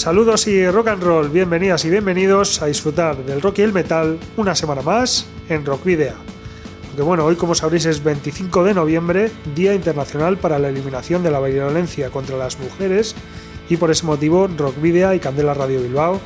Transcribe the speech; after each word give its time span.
Saludos 0.00 0.46
y 0.46 0.66
rock 0.66 0.88
and 0.88 1.02
roll, 1.02 1.28
bienvenidas 1.28 1.84
y 1.84 1.90
bienvenidos 1.90 2.62
a 2.62 2.66
disfrutar 2.66 3.18
del 3.18 3.42
rock 3.42 3.58
y 3.58 3.62
el 3.64 3.74
metal 3.74 4.18
una 4.38 4.54
semana 4.54 4.80
más 4.80 5.26
en 5.50 5.66
Rock 5.66 5.84
Video. 5.84 6.14
Aunque 6.86 7.02
bueno, 7.02 7.26
hoy 7.26 7.36
como 7.36 7.54
sabréis 7.54 7.84
es 7.84 8.02
25 8.02 8.64
de 8.64 8.72
noviembre, 8.72 9.30
Día 9.54 9.74
Internacional 9.74 10.38
para 10.38 10.58
la 10.58 10.70
Eliminación 10.70 11.22
de 11.22 11.30
la 11.30 11.38
Violencia 11.40 12.08
contra 12.08 12.38
las 12.38 12.58
Mujeres 12.58 13.14
y 13.68 13.76
por 13.76 13.90
ese 13.90 14.06
motivo 14.06 14.48
Rock 14.48 14.80
Video 14.80 15.12
y 15.12 15.20
Candela 15.20 15.52
Radio 15.52 15.82
Bilbao 15.82 16.18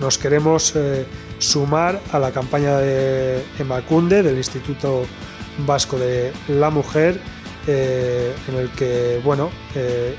nos 0.00 0.18
queremos 0.18 0.74
eh, 0.74 1.06
sumar 1.38 2.00
a 2.10 2.18
la 2.18 2.32
campaña 2.32 2.78
de 2.78 3.44
Emacunde 3.60 4.24
del 4.24 4.38
Instituto 4.38 5.04
Vasco 5.64 6.00
de 6.00 6.32
la 6.48 6.70
Mujer 6.70 7.20
eh, 7.66 8.34
en 8.48 8.54
el 8.56 8.70
que 8.70 9.20
bueno, 9.24 9.50
eh, 9.74 10.16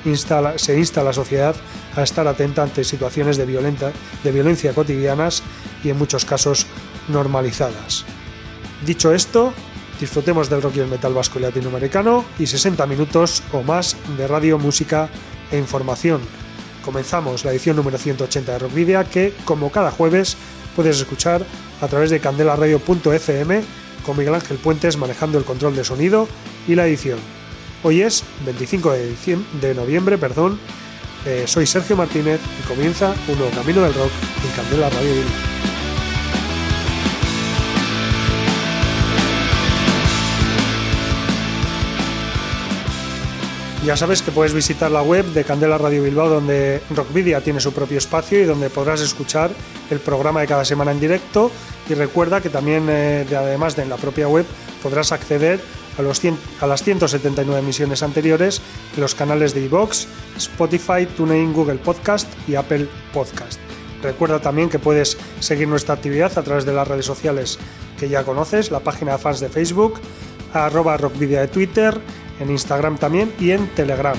se 0.55 0.77
insta 0.77 1.02
a 1.02 1.04
la 1.04 1.13
sociedad 1.13 1.55
a 1.95 2.04
estar 2.04 2.27
atenta 2.27 2.63
ante 2.63 2.84
situaciones 2.84 3.38
de, 3.38 3.46
de 3.46 4.32
violencia 4.32 4.74
cotidianas 4.74 5.43
y 5.84 5.90
en 5.90 5.98
muchos 5.98 6.26
casos 6.26 6.68
normalizadas. 7.07 8.05
Dicho 8.85 9.13
esto, 9.13 9.54
disfrutemos 9.99 10.49
del 10.49 10.62
rock 10.62 10.77
y 10.77 10.79
el 10.79 10.88
metal 10.88 11.13
vasco 11.13 11.40
y 11.40 11.43
latinoamericano 11.43 12.26
y 12.40 12.48
60 12.48 12.85
minutos 12.85 13.44
o 13.51 13.63
más 13.63 13.96
de 14.18 14.27
radio, 14.27 14.57
música 14.57 15.10
e 15.51 15.57
información. 15.57 16.21
Comenzamos 16.84 17.46
la 17.46 17.51
edición 17.51 17.76
número 17.76 17.98
180 17.98 18.54
de 18.54 18.60
Rockvidia 18.60 19.04
que, 19.04 19.34
como 19.46 19.71
cada 19.71 19.91
jueves, 19.91 20.35
puedes 20.76 20.98
escuchar 20.98 21.46
a 21.82 21.88
través 21.88 22.10
de 22.10 22.20
candelaradio.fm 22.20 23.63
con 24.05 24.18
Miguel 24.18 24.35
Ángel 24.35 24.57
Puentes 24.57 24.98
manejando 24.98 25.38
el 25.38 25.46
control 25.46 25.76
de 25.76 25.84
sonido 25.84 26.27
y 26.68 26.76
la 26.76 26.88
edición. 26.88 27.20
Hoy 27.84 28.02
es 28.02 28.24
25 28.46 28.91
de, 29.62 29.74
noviembre, 29.76 30.18
perdón, 30.18 30.60
eh, 31.26 31.44
soy 31.48 31.66
Sergio 31.66 31.96
Martínez 31.96 32.40
y 32.60 32.68
comienza 32.68 33.13
un 33.27 33.38
nuevo 33.38 33.52
camino 33.55 33.82
del 33.82 33.94
rock 33.94 34.12
en 34.44 34.52
Candela 34.55 34.90
Radio 34.90 35.71
Ya 43.84 43.98
sabes 43.98 44.21
que 44.21 44.32
puedes 44.32 44.54
visitar 44.54 44.91
la 44.91 45.01
web 45.01 45.26
de 45.34 45.43
Candela 45.43 45.79
Radio 45.79 46.04
Bilbao 46.04 46.29
donde 46.29 46.82
Rockvidia 46.91 47.41
tiene 47.41 47.60
su 47.60 47.74
propio 47.74 47.98
espacio 47.98 48.40
y 48.40 48.46
donde 48.46 48.70
podrás 48.70 49.01
escuchar 49.01 49.49
el 49.90 49.99
programa 49.99 50.41
de 50.41 50.48
cada 50.48 50.63
semana 50.63 50.91
en 50.91 50.99
directo 50.99 51.49
y 51.90 51.96
recuerda 51.96 52.41
que 52.41 52.49
también 52.49 52.85
eh, 52.90 53.26
además 53.35 53.76
de 53.76 53.82
en 53.82 53.90
la 53.90 53.98
propia 53.98 54.27
web 54.27 54.46
podrás 54.84 55.12
acceder 55.12 55.60
a, 55.98 56.04
los 56.04 56.21
a 56.62 56.68
las 56.68 56.84
179 56.84 57.60
emisiones 57.60 58.04
anteriores 58.04 58.62
en 58.96 59.01
los 59.01 59.15
canales 59.15 59.55
de 59.55 59.62
iVoox, 59.62 60.05
Spotify, 60.38 61.07
TuneIn, 61.18 61.51
Google 61.51 61.79
Podcast 61.79 62.27
y 62.48 62.54
Apple 62.54 62.88
Podcast. 63.12 63.60
Recuerda 64.03 64.40
también 64.40 64.69
que 64.69 64.78
puedes 64.78 65.18
seguir 65.40 65.68
nuestra 65.68 65.95
actividad 65.95 66.38
a 66.38 66.44
través 66.44 66.66
de 66.66 66.73
las 66.73 66.88
redes 66.88 67.07
sociales 67.07 67.57
que 68.00 68.09
ya 68.09 68.23
conoces, 68.23 68.69
la 68.69 68.81
página 68.81 69.13
de 69.13 69.17
fans 69.17 69.39
de 69.39 69.50
Facebook, 69.50 70.00
arroba 70.53 70.97
rockvidia 70.97 71.41
de 71.41 71.47
Twitter, 71.47 72.00
en 72.41 72.50
Instagram 72.50 72.97
también 72.97 73.31
y 73.40 73.52
en 73.52 73.68
Telegram. 73.68 74.18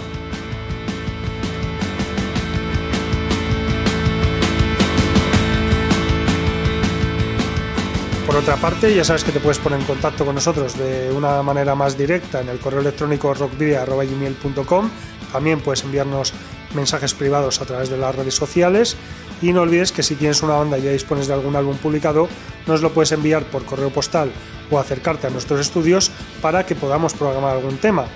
Por 8.27 8.37
otra 8.37 8.56
parte, 8.56 8.94
ya 8.94 9.05
sabes 9.05 9.25
que 9.25 9.32
te 9.32 9.41
puedes 9.41 9.59
poner 9.59 9.78
en 9.81 9.84
contacto 9.84 10.25
con 10.25 10.34
nosotros 10.34 10.78
de 10.78 11.12
una 11.12 11.43
manera 11.43 11.75
más 11.75 11.99
directa 11.99 12.41
en 12.41 12.49
el 12.49 12.59
correo 12.61 12.81
electrónico 12.81 13.34
rockvidia.gmail.com. 13.34 14.91
También 15.32 15.61
puedes 15.61 15.84
enviarnos 15.84 16.32
mensajes 16.75 17.12
privados 17.12 17.61
a 17.61 17.66
través 17.66 17.91
de 17.91 17.99
las 17.99 18.15
redes 18.15 18.34
sociales. 18.34 18.97
Y 19.42 19.53
no 19.53 19.62
olvides 19.62 19.92
que 19.92 20.03
si 20.03 20.14
tienes 20.14 20.42
una 20.42 20.54
banda 20.54 20.78
y 20.78 20.82
ya 20.82 20.92
dispones 20.92 21.26
de 21.26 21.34
algún 21.34 21.56
álbum 21.56 21.76
publicado, 21.76 22.28
nos 22.66 22.80
lo 22.80 22.92
puedes 22.92 23.12
enviar 23.12 23.42
por 23.42 23.64
correo 23.64 23.91
postal 23.91 24.30
o 24.70 24.78
acercarte 24.78 25.26
a 25.26 25.30
nuestros 25.30 25.60
estudios 25.60 26.10
para 26.41 26.64
que 26.64 26.75
podamos 26.75 27.12
programar 27.12 27.56
algún 27.56 27.76
tema. 27.76 28.06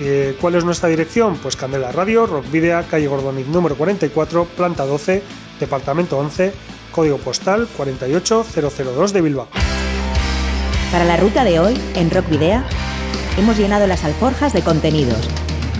Eh, 0.00 0.36
¿Cuál 0.40 0.56
es 0.56 0.64
nuestra 0.64 0.88
dirección? 0.88 1.36
Pues 1.36 1.54
Candela 1.54 1.92
Radio, 1.92 2.26
Rockvidea, 2.26 2.82
calle 2.84 3.06
Gordoniz 3.06 3.46
número 3.46 3.76
44, 3.76 4.44
planta 4.56 4.84
12, 4.84 5.22
departamento 5.60 6.18
11 6.18 6.52
código 6.94 7.18
postal 7.18 7.66
48002 7.76 9.12
de 9.12 9.20
Bilbao. 9.20 9.48
Para 10.92 11.04
la 11.04 11.16
ruta 11.16 11.42
de 11.42 11.58
hoy, 11.58 11.74
en 11.96 12.10
Rock 12.10 12.28
Video, 12.28 12.62
hemos 13.36 13.58
llenado 13.58 13.86
las 13.88 14.04
alforjas 14.04 14.52
de 14.52 14.62
contenidos 14.62 15.28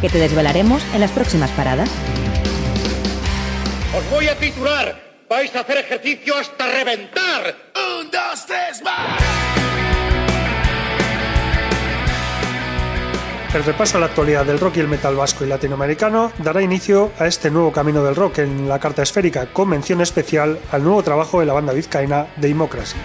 que 0.00 0.08
te 0.08 0.18
desvelaremos 0.18 0.82
en 0.92 1.00
las 1.00 1.12
próximas 1.12 1.50
paradas. 1.52 1.88
Os 3.96 4.10
voy 4.10 4.26
a 4.26 4.36
titular. 4.36 5.00
Vais 5.30 5.54
a 5.54 5.60
hacer 5.60 5.78
ejercicio 5.78 6.36
hasta 6.36 6.66
reventar. 6.66 7.54
Un, 7.76 8.10
dos, 8.10 8.44
tres, 8.44 8.82
más. 8.82 9.22
El 13.54 13.62
repaso 13.62 13.98
a 13.98 14.00
la 14.00 14.06
actualidad 14.06 14.44
del 14.44 14.58
rock 14.58 14.78
y 14.78 14.80
el 14.80 14.88
metal 14.88 15.14
vasco 15.14 15.44
y 15.44 15.48
latinoamericano 15.48 16.32
dará 16.38 16.60
inicio 16.60 17.12
a 17.20 17.28
este 17.28 17.52
nuevo 17.52 17.70
camino 17.70 18.02
del 18.02 18.16
rock 18.16 18.38
en 18.38 18.68
la 18.68 18.80
carta 18.80 19.04
esférica, 19.04 19.46
con 19.52 19.68
mención 19.68 20.00
especial 20.00 20.58
al 20.72 20.82
nuevo 20.82 21.04
trabajo 21.04 21.38
de 21.38 21.46
la 21.46 21.52
banda 21.52 21.72
vizcaína 21.72 22.26
Democracy. 22.34 22.96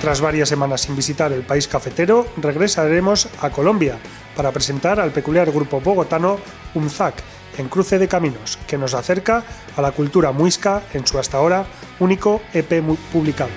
Tras 0.00 0.20
varias 0.20 0.48
semanas 0.48 0.80
sin 0.80 0.96
visitar 0.96 1.32
el 1.32 1.42
país 1.42 1.68
cafetero, 1.68 2.26
regresaremos 2.38 3.28
a 3.40 3.50
Colombia 3.50 3.98
para 4.34 4.50
presentar 4.50 4.98
al 4.98 5.12
peculiar 5.12 5.52
grupo 5.52 5.80
bogotano 5.80 6.40
Umzac 6.74 7.14
en 7.58 7.68
Cruce 7.68 7.98
de 7.98 8.08
Caminos, 8.08 8.58
que 8.66 8.78
nos 8.78 8.94
acerca 8.94 9.44
a 9.76 9.82
la 9.82 9.92
cultura 9.92 10.32
muisca 10.32 10.82
en 10.92 11.06
su 11.06 11.18
hasta 11.18 11.38
ahora 11.38 11.66
único 12.00 12.42
EP 12.52 12.82
publicado. 13.12 13.50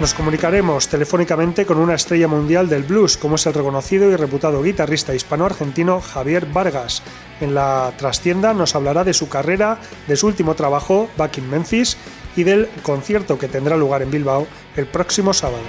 Nos 0.00 0.14
comunicaremos 0.14 0.86
telefónicamente 0.86 1.66
con 1.66 1.76
una 1.76 1.94
estrella 1.94 2.28
mundial 2.28 2.68
del 2.68 2.84
blues, 2.84 3.16
como 3.16 3.34
es 3.34 3.44
el 3.46 3.54
reconocido 3.54 4.08
y 4.08 4.14
reputado 4.14 4.62
guitarrista 4.62 5.12
hispano-argentino 5.12 6.00
Javier 6.00 6.46
Vargas. 6.46 7.02
En 7.40 7.52
la 7.52 7.92
trastienda 7.98 8.54
nos 8.54 8.76
hablará 8.76 9.02
de 9.02 9.12
su 9.12 9.28
carrera, 9.28 9.80
de 10.06 10.14
su 10.14 10.28
último 10.28 10.54
trabajo, 10.54 11.08
Back 11.16 11.38
in 11.38 11.50
Memphis, 11.50 11.96
y 12.36 12.44
del 12.44 12.68
concierto 12.84 13.38
que 13.38 13.48
tendrá 13.48 13.76
lugar 13.76 14.02
en 14.02 14.12
Bilbao 14.12 14.46
el 14.76 14.86
próximo 14.86 15.34
sábado. 15.34 15.64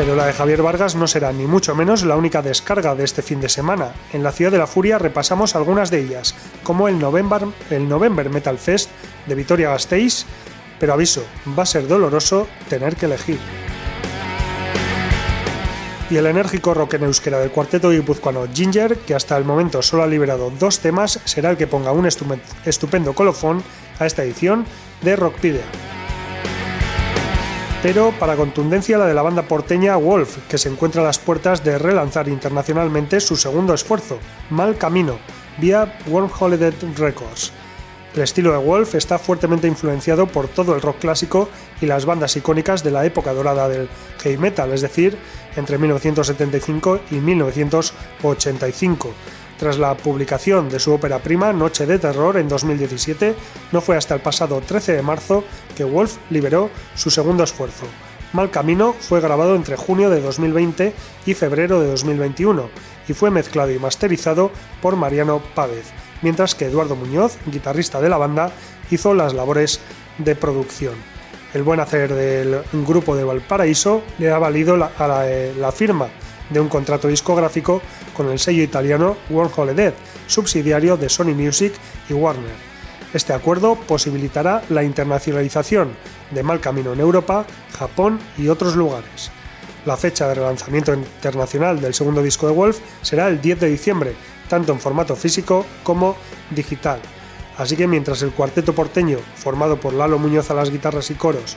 Pero 0.00 0.14
la 0.14 0.24
de 0.24 0.32
Javier 0.32 0.62
Vargas 0.62 0.94
no 0.96 1.06
será 1.06 1.30
ni 1.30 1.44
mucho 1.44 1.74
menos 1.74 2.04
la 2.04 2.16
única 2.16 2.40
descarga 2.40 2.94
de 2.94 3.04
este 3.04 3.20
fin 3.20 3.38
de 3.38 3.50
semana. 3.50 3.92
En 4.14 4.22
la 4.22 4.32
Ciudad 4.32 4.50
de 4.50 4.56
la 4.56 4.66
Furia 4.66 4.98
repasamos 4.98 5.54
algunas 5.54 5.90
de 5.90 6.00
ellas, 6.00 6.34
como 6.62 6.88
el 6.88 6.98
November, 6.98 7.42
el 7.68 8.30
Metal 8.30 8.56
Fest 8.56 8.88
de 9.26 9.34
Vitoria 9.34 9.68
Gasteiz, 9.68 10.24
pero 10.78 10.94
aviso, 10.94 11.22
va 11.46 11.64
a 11.64 11.66
ser 11.66 11.86
doloroso 11.86 12.48
tener 12.70 12.96
que 12.96 13.04
elegir. 13.04 13.38
Y 16.08 16.16
el 16.16 16.24
enérgico 16.24 16.72
rock 16.72 16.94
en 16.94 17.04
euskera 17.04 17.38
del 17.38 17.50
cuarteto 17.50 17.90
guipuzcoano 17.90 18.48
Ginger, 18.54 18.96
que 19.00 19.14
hasta 19.14 19.36
el 19.36 19.44
momento 19.44 19.82
solo 19.82 20.02
ha 20.02 20.06
liberado 20.06 20.50
dos 20.58 20.78
temas, 20.78 21.20
será 21.26 21.50
el 21.50 21.58
que 21.58 21.66
ponga 21.66 21.92
un 21.92 22.08
estupendo 22.64 23.12
colofón 23.12 23.62
a 23.98 24.06
esta 24.06 24.24
edición 24.24 24.64
de 25.02 25.16
Rockpedia. 25.16 25.99
Pero 27.82 28.12
para 28.18 28.36
contundencia 28.36 28.98
la 28.98 29.06
de 29.06 29.14
la 29.14 29.22
banda 29.22 29.42
porteña 29.42 29.96
Wolf, 29.96 30.36
que 30.50 30.58
se 30.58 30.68
encuentra 30.68 31.00
a 31.00 31.04
las 31.04 31.18
puertas 31.18 31.64
de 31.64 31.78
relanzar 31.78 32.28
internacionalmente 32.28 33.20
su 33.20 33.36
segundo 33.36 33.72
esfuerzo, 33.72 34.18
Mal 34.50 34.76
Camino, 34.76 35.18
vía 35.58 35.98
Wormhole 36.06 36.72
Records. 36.98 37.52
El 38.14 38.20
estilo 38.20 38.52
de 38.52 38.58
Wolf 38.58 38.96
está 38.96 39.18
fuertemente 39.18 39.66
influenciado 39.66 40.26
por 40.26 40.48
todo 40.48 40.74
el 40.74 40.82
rock 40.82 40.98
clásico 40.98 41.48
y 41.80 41.86
las 41.86 42.04
bandas 42.04 42.36
icónicas 42.36 42.84
de 42.84 42.90
la 42.90 43.06
época 43.06 43.32
dorada 43.32 43.66
del 43.66 43.88
heavy 44.18 44.36
metal, 44.36 44.72
es 44.72 44.82
decir, 44.82 45.16
entre 45.56 45.78
1975 45.78 47.00
y 47.10 47.14
1985. 47.14 49.14
Tras 49.60 49.78
la 49.78 49.94
publicación 49.94 50.68
de 50.68 50.80
su 50.80 50.92
ópera 50.92 51.20
prima 51.20 51.52
Noche 51.52 51.86
de 51.86 51.98
Terror 51.98 52.36
en 52.38 52.48
2017, 52.48 53.36
no 53.70 53.80
fue 53.80 53.96
hasta 53.96 54.14
el 54.14 54.22
pasado 54.22 54.60
13 54.60 54.94
de 54.94 55.02
marzo 55.02 55.44
que 55.76 55.84
Wolf 55.84 56.16
liberó 56.30 56.70
su 56.96 57.10
segundo 57.10 57.44
esfuerzo, 57.44 57.86
Mal 58.32 58.50
Camino 58.50 58.94
fue 58.98 59.20
grabado 59.20 59.56
entre 59.56 59.76
junio 59.76 60.08
de 60.08 60.20
2020 60.20 60.94
y 61.26 61.34
febrero 61.34 61.80
de 61.80 61.88
2021 61.88 62.70
y 63.08 63.12
fue 63.12 63.30
mezclado 63.30 63.72
y 63.72 63.78
masterizado 63.78 64.52
por 64.80 64.94
Mariano 64.94 65.42
Pávez, 65.54 65.86
mientras 66.22 66.54
que 66.54 66.66
Eduardo 66.66 66.94
Muñoz, 66.94 67.36
guitarrista 67.46 68.00
de 68.00 68.08
la 68.08 68.18
banda, 68.18 68.52
hizo 68.90 69.14
las 69.14 69.34
labores 69.34 69.80
de 70.18 70.36
producción. 70.36 70.94
El 71.52 71.64
buen 71.64 71.80
hacer 71.80 72.14
del 72.14 72.62
grupo 72.72 73.16
de 73.16 73.24
Valparaíso 73.24 74.02
le 74.18 74.30
ha 74.30 74.38
valido 74.38 74.76
la, 74.76 74.92
a 74.96 75.08
la, 75.08 75.28
eh, 75.28 75.52
la 75.58 75.72
firma 75.72 76.08
de 76.50 76.60
un 76.60 76.68
contrato 76.68 77.08
discográfico 77.08 77.80
con 78.14 78.28
el 78.30 78.38
sello 78.38 78.62
italiano 78.62 79.16
One 79.30 79.74
Dead, 79.74 79.94
subsidiario 80.26 80.96
de 80.96 81.08
Sony 81.08 81.34
Music 81.34 81.72
y 82.08 82.12
Warner. 82.12 82.70
Este 83.14 83.32
acuerdo 83.32 83.74
posibilitará 83.74 84.62
la 84.68 84.84
internacionalización 84.84 85.90
de 86.30 86.42
Mal 86.42 86.60
Camino 86.60 86.92
en 86.92 87.00
Europa, 87.00 87.44
Japón 87.76 88.20
y 88.38 88.48
otros 88.48 88.76
lugares. 88.76 89.30
La 89.86 89.96
fecha 89.96 90.28
de 90.28 90.34
relanzamiento 90.34 90.92
internacional 90.94 91.80
del 91.80 91.94
segundo 91.94 92.22
disco 92.22 92.46
de 92.46 92.52
Wolf 92.52 92.78
será 93.02 93.28
el 93.28 93.40
10 93.40 93.60
de 93.60 93.68
diciembre, 93.68 94.14
tanto 94.48 94.72
en 94.72 94.80
formato 94.80 95.16
físico 95.16 95.64
como 95.82 96.16
digital. 96.50 97.00
Así 97.56 97.76
que 97.76 97.86
mientras 97.86 98.22
el 98.22 98.32
cuarteto 98.32 98.74
porteño, 98.74 99.18
formado 99.36 99.80
por 99.80 99.92
Lalo 99.92 100.18
Muñoz 100.18 100.50
a 100.50 100.54
las 100.54 100.70
guitarras 100.70 101.10
y 101.10 101.14
coros, 101.14 101.56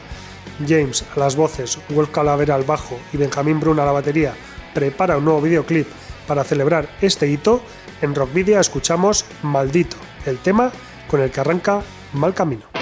James 0.67 1.05
a 1.15 1.19
las 1.19 1.35
voces, 1.35 1.77
Wolf 1.89 2.09
Calavera 2.09 2.55
al 2.55 2.63
bajo 2.63 2.97
y 3.11 3.17
Benjamín 3.17 3.59
Brun 3.59 3.79
a 3.79 3.85
la 3.85 3.91
batería, 3.91 4.33
prepara 4.73 5.17
un 5.17 5.25
nuevo 5.25 5.41
videoclip 5.41 5.87
para 6.27 6.43
celebrar 6.43 6.89
este 7.01 7.27
hito, 7.27 7.61
en 8.01 8.15
Rockvidia 8.15 8.59
escuchamos 8.59 9.25
Maldito, 9.43 9.97
el 10.25 10.37
tema 10.37 10.71
con 11.07 11.21
el 11.21 11.31
que 11.31 11.41
arranca 11.41 11.81
Mal 12.13 12.33
Camino. 12.33 12.72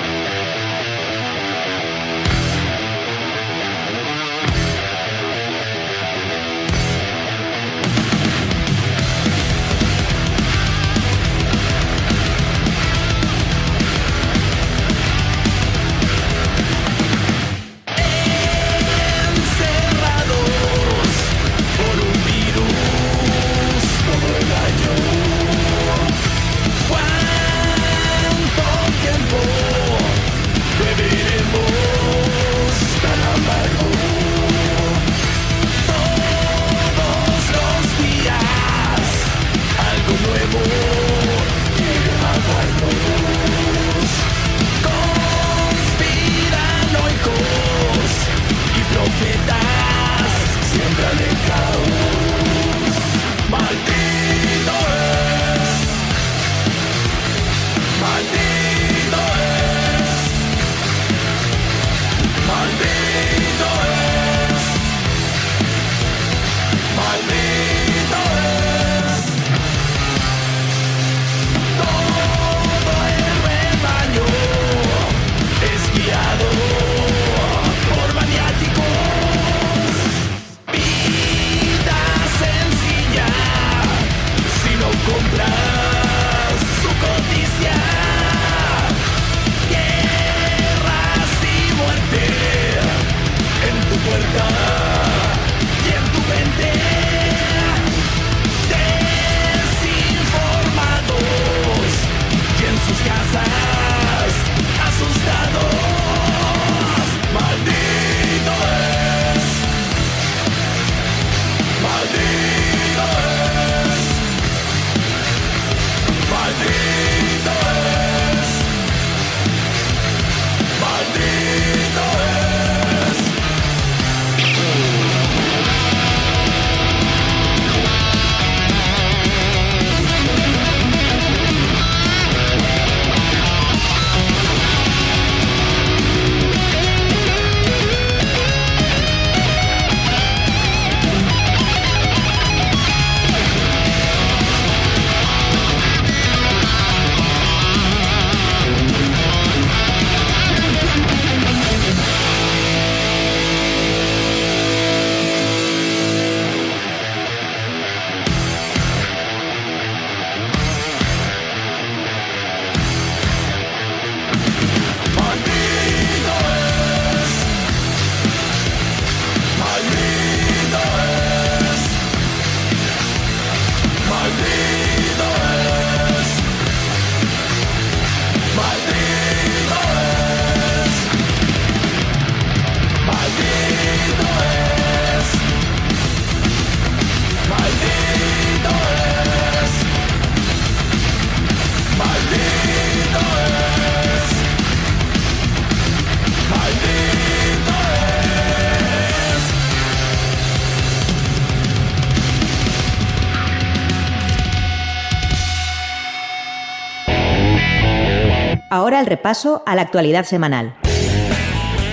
Ahora 208.91 209.00
el 209.00 209.07
repaso 209.07 209.63
a 209.65 209.74
la 209.74 209.83
actualidad 209.83 210.25
semanal, 210.25 210.75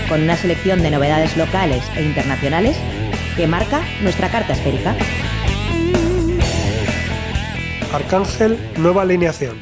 con 0.09 0.21
una 0.21 0.37
selección 0.37 0.83
de 0.83 0.90
novedades 0.90 1.37
locales 1.37 1.85
e 1.95 2.02
internacionales 2.02 2.76
que 3.37 3.47
marca 3.47 3.83
nuestra 4.02 4.28
carta 4.33 4.55
esférica. 4.55 4.97
Arcángel, 7.93 8.59
nueva 8.78 9.02
alineación. 9.02 9.59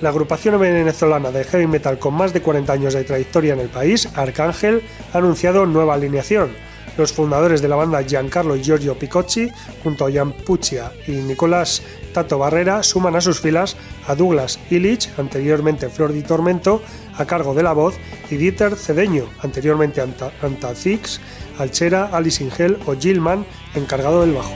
La 0.00 0.08
agrupación 0.08 0.58
venezolana 0.58 1.30
de 1.30 1.44
heavy 1.44 1.68
metal 1.68 2.00
con 2.00 2.14
más 2.14 2.32
de 2.32 2.42
40 2.42 2.72
años 2.72 2.94
de 2.94 3.04
trayectoria 3.04 3.52
en 3.52 3.60
el 3.60 3.68
país, 3.68 4.08
Arcángel, 4.16 4.82
ha 5.14 5.18
anunciado 5.18 5.66
nueva 5.66 5.94
alineación. 5.94 6.50
Los 6.96 7.12
fundadores 7.12 7.60
de 7.60 7.68
la 7.68 7.76
banda 7.76 8.02
Giancarlo 8.02 8.56
y 8.56 8.62
Giorgio 8.62 8.98
Picocci, 8.98 9.50
junto 9.82 10.06
a 10.06 10.12
Jan 10.12 10.32
Puccia 10.32 10.92
y 11.06 11.12
Nicolás 11.12 11.82
Tato 12.12 12.38
Barrera, 12.38 12.82
suman 12.82 13.16
a 13.16 13.20
sus 13.20 13.40
filas 13.40 13.76
a 14.06 14.14
Douglas 14.14 14.58
Illich, 14.70 15.10
anteriormente 15.18 15.90
Flor 15.90 16.12
di 16.12 16.22
Tormento, 16.22 16.82
a 17.16 17.26
cargo 17.26 17.54
de 17.54 17.62
la 17.62 17.72
voz, 17.72 17.94
y 18.30 18.36
Dieter 18.36 18.76
Cedeño, 18.76 19.26
anteriormente 19.42 20.02
Antazix, 20.42 21.20
Alchera, 21.58 22.10
Alice 22.12 22.42
Ingel 22.42 22.78
o 22.86 22.94
Gilman, 22.94 23.44
encargado 23.74 24.22
del 24.22 24.32
bajo. 24.34 24.52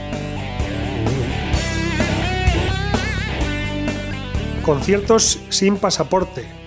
Conciertos 4.65 5.41
sin 5.49 5.77
pasaporte. 5.77 6.60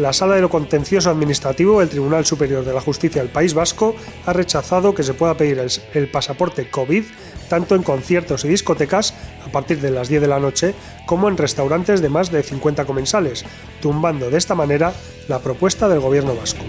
La 0.00 0.14
Sala 0.14 0.36
de 0.36 0.40
lo 0.40 0.48
Contencioso 0.48 1.10
Administrativo 1.10 1.80
del 1.80 1.90
Tribunal 1.90 2.24
Superior 2.24 2.64
de 2.64 2.72
la 2.72 2.80
Justicia 2.80 3.20
del 3.20 3.30
País 3.30 3.52
Vasco 3.52 3.94
ha 4.24 4.32
rechazado 4.32 4.94
que 4.94 5.02
se 5.02 5.12
pueda 5.12 5.36
pedir 5.36 5.62
el, 5.92 6.08
pasaporte 6.08 6.70
COVID 6.70 7.04
tanto 7.50 7.74
en 7.74 7.82
conciertos 7.82 8.46
y 8.46 8.48
discotecas 8.48 9.12
a 9.46 9.52
partir 9.52 9.78
de 9.80 9.90
las 9.90 10.08
10 10.08 10.22
de 10.22 10.28
la 10.28 10.40
noche 10.40 10.74
como 11.06 11.28
en 11.28 11.36
restaurantes 11.36 12.00
de 12.00 12.08
más 12.08 12.32
de 12.32 12.42
50 12.42 12.86
comensales, 12.86 13.44
tumbando 13.82 14.30
de 14.30 14.38
esta 14.38 14.54
manera 14.54 14.94
la 15.28 15.40
propuesta 15.40 15.86
del 15.86 16.00
gobierno 16.00 16.34
vasco. 16.34 16.64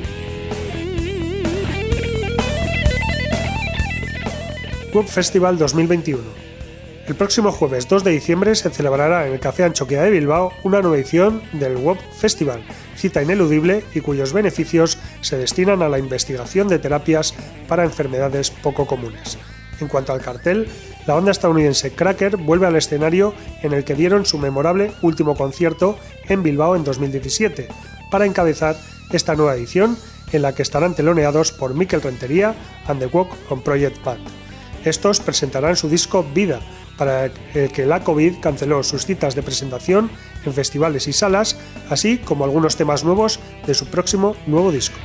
Web 4.93 5.07
Festival 5.07 5.57
2021. 5.57 6.50
El 7.07 7.15
próximo 7.15 7.51
jueves 7.51 7.87
2 7.87 8.03
de 8.03 8.11
diciembre 8.11 8.53
se 8.55 8.69
celebrará 8.69 9.25
en 9.25 9.33
el 9.33 9.39
Café 9.39 9.63
Anchoquia 9.63 10.03
de 10.03 10.11
Bilbao 10.11 10.53
una 10.63 10.81
nueva 10.81 10.97
edición 10.97 11.41
del 11.51 11.75
Web 11.77 11.97
Festival, 12.15 12.63
cita 12.95 13.23
ineludible 13.23 13.83
y 13.93 14.01
cuyos 14.01 14.33
beneficios 14.33 14.99
se 15.21 15.37
destinan 15.37 15.81
a 15.81 15.89
la 15.89 15.97
investigación 15.97 16.67
de 16.67 16.77
terapias 16.77 17.33
para 17.67 17.83
enfermedades 17.83 18.51
poco 18.51 18.85
comunes. 18.85 19.39
En 19.79 19.87
cuanto 19.87 20.13
al 20.13 20.21
cartel, 20.21 20.67
la 21.07 21.15
banda 21.15 21.31
estadounidense 21.31 21.91
Cracker 21.91 22.37
vuelve 22.37 22.67
al 22.67 22.75
escenario 22.75 23.33
en 23.63 23.73
el 23.73 23.83
que 23.83 23.95
dieron 23.95 24.25
su 24.25 24.37
memorable 24.37 24.91
último 25.01 25.35
concierto 25.35 25.97
en 26.29 26.43
Bilbao 26.43 26.75
en 26.75 26.83
2017, 26.83 27.67
para 28.11 28.27
encabezar 28.27 28.77
esta 29.11 29.35
nueva 29.35 29.55
edición 29.55 29.97
en 30.31 30.43
la 30.43 30.53
que 30.53 30.61
estarán 30.61 30.95
teloneados 30.95 31.51
por 31.51 31.73
Mikel 31.73 32.01
Rentería 32.01 32.55
and 32.87 32.99
the 32.99 33.07
Walk 33.07 33.31
on 33.49 33.61
Project 33.61 34.03
Band. 34.03 34.21
Estos 34.85 35.19
presentarán 35.19 35.75
su 35.75 35.89
disco 35.89 36.25
Vida, 36.33 36.59
para 37.01 37.31
el 37.55 37.71
que 37.71 37.87
la 37.87 38.03
COVID 38.03 38.35
canceló 38.41 38.83
sus 38.83 39.07
citas 39.07 39.33
de 39.33 39.41
presentación 39.41 40.11
en 40.45 40.53
festivales 40.53 41.07
y 41.07 41.13
salas, 41.13 41.57
así 41.89 42.19
como 42.19 42.43
algunos 42.43 42.75
temas 42.75 43.03
nuevos 43.03 43.39
de 43.65 43.73
su 43.73 43.87
próximo 43.87 44.35
nuevo 44.45 44.71
disco. 44.71 44.97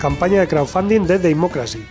Campaña 0.00 0.40
de 0.40 0.48
crowdfunding 0.48 1.02
de 1.02 1.20
Democracy. 1.20 1.86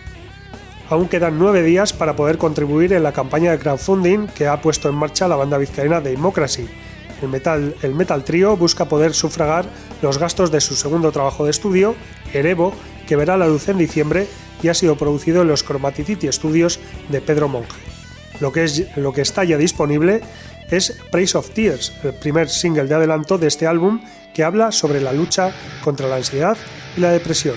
Aún 0.90 1.08
quedan 1.08 1.40
nueve 1.40 1.64
días 1.64 1.94
para 1.94 2.18
poder 2.18 2.38
contribuir 2.38 2.92
en 2.92 3.04
la 3.04 3.14
campaña 3.14 3.52
de 3.52 3.60
crowdfunding 3.60 4.28
que 4.28 4.48
ha 4.48 4.62
puesto 4.62 4.90
en 4.90 4.96
marcha 4.96 5.30
la 5.30 5.38
banda 5.38 5.58
vizcaína 5.58 6.02
Democracy. 6.02 6.68
El 7.22 7.30
Metal, 7.30 7.74
el 7.82 7.96
Metal 7.96 8.22
Trio 8.26 8.58
busca 8.58 8.90
poder 8.90 9.14
sufragar 9.14 9.64
los 10.02 10.18
gastos 10.18 10.52
de 10.52 10.60
su 10.60 10.76
segundo 10.76 11.14
trabajo 11.14 11.46
de 11.46 11.52
estudio, 11.52 11.96
Erevo, 12.34 12.74
que 13.08 13.16
verá 13.16 13.38
la 13.38 13.48
luz 13.48 13.70
en 13.70 13.78
diciembre 13.78 14.28
y 14.62 14.70
ha 14.70 14.74
sido 14.74 14.98
producido 14.98 15.42
en 15.42 15.48
los 15.48 15.64
Chromaticity 15.64 16.32
Studios 16.32 16.80
de 17.10 17.22
Pedro 17.22 17.48
Monge. 17.48 17.78
Lo 18.40 18.52
que, 18.52 18.64
es, 18.64 18.96
lo 18.98 19.14
que 19.14 19.22
está 19.22 19.44
ya 19.44 19.58
disponible 19.58 20.22
es 20.70 20.98
Praise 21.12 21.38
of 21.38 21.50
Tears, 21.52 21.94
el 22.04 22.14
primer 22.14 22.50
single 22.50 22.86
de 22.86 22.96
adelanto 22.96 23.38
de 23.38 23.48
este 23.48 23.68
álbum 23.68 24.02
que 24.34 24.44
habla 24.44 24.72
sobre 24.72 25.02
la 25.02 25.14
lucha 25.14 25.52
contra 25.84 26.08
la 26.08 26.18
ansiedad 26.18 26.58
y 26.96 27.00
la 27.00 27.12
depresión. 27.12 27.56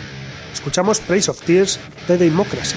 Escuchamos 0.53 1.01
Praise 1.01 1.31
of 1.31 1.41
Tears 1.43 1.79
de 2.09 2.17
Democracy. 2.17 2.77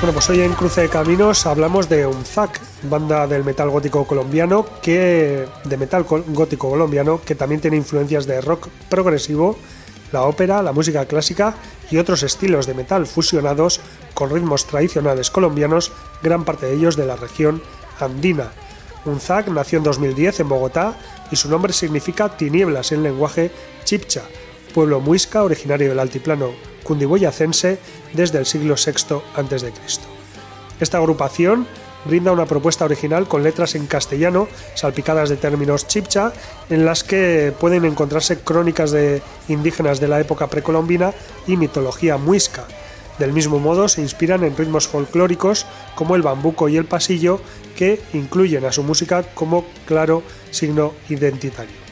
pues 0.00 0.30
hoy 0.30 0.40
en 0.40 0.52
Cruce 0.54 0.82
de 0.82 0.88
Caminos 0.88 1.44
hablamos 1.44 1.88
de 1.88 2.06
Unzac, 2.06 2.60
banda 2.84 3.26
del 3.26 3.44
metal 3.44 3.68
gótico 3.68 4.06
colombiano 4.06 4.64
que 4.80 5.44
de 5.64 5.76
metal 5.76 6.04
gótico 6.04 6.70
colombiano 6.70 7.20
que 7.24 7.34
también 7.34 7.60
tiene 7.60 7.76
influencias 7.76 8.26
de 8.26 8.40
rock 8.40 8.68
progresivo, 8.88 9.58
la 10.12 10.22
ópera, 10.22 10.62
la 10.62 10.72
música 10.72 11.04
clásica 11.06 11.54
y 11.90 11.98
otros 11.98 12.22
estilos 12.22 12.66
de 12.66 12.74
metal 12.74 13.06
fusionados 13.06 13.80
con 14.14 14.30
ritmos 14.30 14.66
tradicionales 14.66 15.30
colombianos, 15.30 15.92
gran 16.22 16.44
parte 16.44 16.66
de 16.66 16.74
ellos 16.74 16.96
de 16.96 17.06
la 17.06 17.16
región 17.16 17.60
andina. 17.98 18.52
Unzac 19.04 19.48
nació 19.48 19.78
en 19.78 19.84
2010 19.84 20.40
en 20.40 20.48
Bogotá 20.48 20.96
y 21.32 21.36
su 21.36 21.50
nombre 21.50 21.72
significa 21.72 22.36
tinieblas 22.36 22.92
en 22.92 23.02
lenguaje 23.02 23.50
chipcha, 23.84 24.22
pueblo 24.72 25.00
muisca 25.00 25.42
originario 25.42 25.88
del 25.88 25.98
altiplano 25.98 26.77
cundiboyacense 26.88 27.78
desde 28.14 28.38
el 28.38 28.46
siglo 28.46 28.74
VI 28.74 29.16
a.C. 29.36 29.72
Esta 30.80 30.96
agrupación 30.96 31.66
brinda 32.06 32.32
una 32.32 32.46
propuesta 32.46 32.86
original 32.86 33.28
con 33.28 33.42
letras 33.42 33.74
en 33.74 33.86
castellano, 33.86 34.48
salpicadas 34.74 35.28
de 35.28 35.36
términos 35.36 35.86
chipcha, 35.86 36.32
en 36.70 36.86
las 36.86 37.04
que 37.04 37.52
pueden 37.60 37.84
encontrarse 37.84 38.38
crónicas 38.38 38.90
de 38.90 39.20
indígenas 39.48 40.00
de 40.00 40.08
la 40.08 40.18
época 40.18 40.46
precolombina 40.46 41.12
y 41.46 41.58
mitología 41.58 42.16
muisca. 42.16 42.64
Del 43.18 43.34
mismo 43.34 43.58
modo, 43.58 43.88
se 43.88 44.00
inspiran 44.00 44.42
en 44.42 44.56
ritmos 44.56 44.88
folclóricos 44.88 45.66
como 45.94 46.16
el 46.16 46.22
bambuco 46.22 46.70
y 46.70 46.78
el 46.78 46.86
pasillo, 46.86 47.40
que 47.76 48.00
incluyen 48.14 48.64
a 48.64 48.72
su 48.72 48.82
música 48.82 49.24
como 49.34 49.66
claro 49.86 50.22
signo 50.50 50.94
identitario 51.10 51.87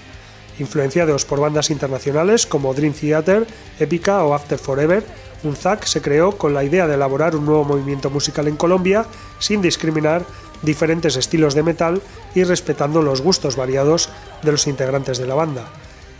influenciados 0.58 1.24
por 1.24 1.40
bandas 1.40 1.70
internacionales 1.70 2.46
como 2.46 2.74
Dream 2.74 2.92
Theater, 2.92 3.46
Epica 3.78 4.24
o 4.24 4.34
After 4.34 4.58
Forever, 4.58 5.04
Unzac 5.42 5.84
se 5.84 6.00
creó 6.00 6.36
con 6.38 6.54
la 6.54 6.64
idea 6.64 6.86
de 6.86 6.94
elaborar 6.94 7.36
un 7.36 7.46
nuevo 7.46 7.64
movimiento 7.64 8.10
musical 8.10 8.48
en 8.48 8.56
Colombia 8.56 9.06
sin 9.38 9.62
discriminar 9.62 10.24
diferentes 10.62 11.16
estilos 11.16 11.54
de 11.54 11.62
metal 11.62 12.00
y 12.34 12.44
respetando 12.44 13.02
los 13.02 13.20
gustos 13.20 13.56
variados 13.56 14.08
de 14.42 14.52
los 14.52 14.66
integrantes 14.66 15.18
de 15.18 15.26
la 15.26 15.34
banda. 15.34 15.68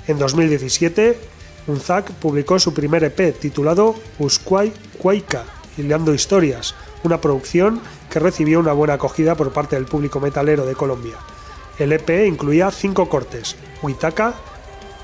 En 0.06 0.18
2017, 0.18 1.18
Unzac 1.66 2.12
publicó 2.12 2.58
su 2.58 2.72
primer 2.74 3.02
EP 3.04 3.38
titulado 3.38 3.96
Usquay 4.18 4.72
Cuaica, 4.98 5.44
Hilando 5.76 6.14
Historias, 6.14 6.74
una 7.02 7.20
producción 7.20 7.80
que 8.10 8.20
recibió 8.20 8.60
una 8.60 8.72
buena 8.72 8.94
acogida 8.94 9.34
por 9.34 9.52
parte 9.52 9.76
del 9.76 9.86
público 9.86 10.20
metalero 10.20 10.64
de 10.64 10.74
Colombia. 10.74 11.16
El 11.78 11.92
EP 11.92 12.26
incluía 12.26 12.70
cinco 12.70 13.08
cortes, 13.08 13.56
Huitaca, 13.82 14.34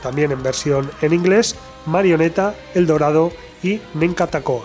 también 0.03 0.33
en 0.33 0.43
versión 0.43 0.91
en 1.01 1.13
inglés, 1.13 1.57
Marioneta, 1.87 2.55
El 2.75 2.87
Dorado 2.87 3.33
y 3.63 3.81
Nenkatakoa. 3.95 4.65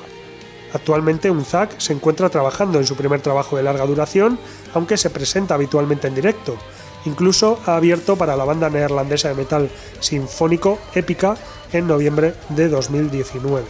Actualmente 0.74 1.32
Unzac 1.32 1.80
se 1.80 1.94
encuentra 1.94 2.30
trabajando 2.30 2.80
en 2.80 2.86
su 2.86 2.96
primer 2.96 3.22
trabajo 3.22 3.56
de 3.56 3.64
larga 3.64 3.86
duración, 3.86 4.38
aunque 4.74 4.98
se 4.98 5.10
presenta 5.10 5.56
habitualmente 5.56 6.08
en 6.08 6.16
directo. 6.16 6.58
Incluso 7.06 7.60
ha 7.66 7.78
abierto 7.78 8.16
para 8.18 8.36
la 8.36 8.44
banda 8.44 8.70
neerlandesa 8.70 9.30
de 9.30 9.36
metal 9.36 9.70
sinfónico 10.00 10.78
Épica 10.94 11.38
en 11.72 11.88
noviembre 11.88 12.34
de 12.50 12.68
2019. 12.68 13.66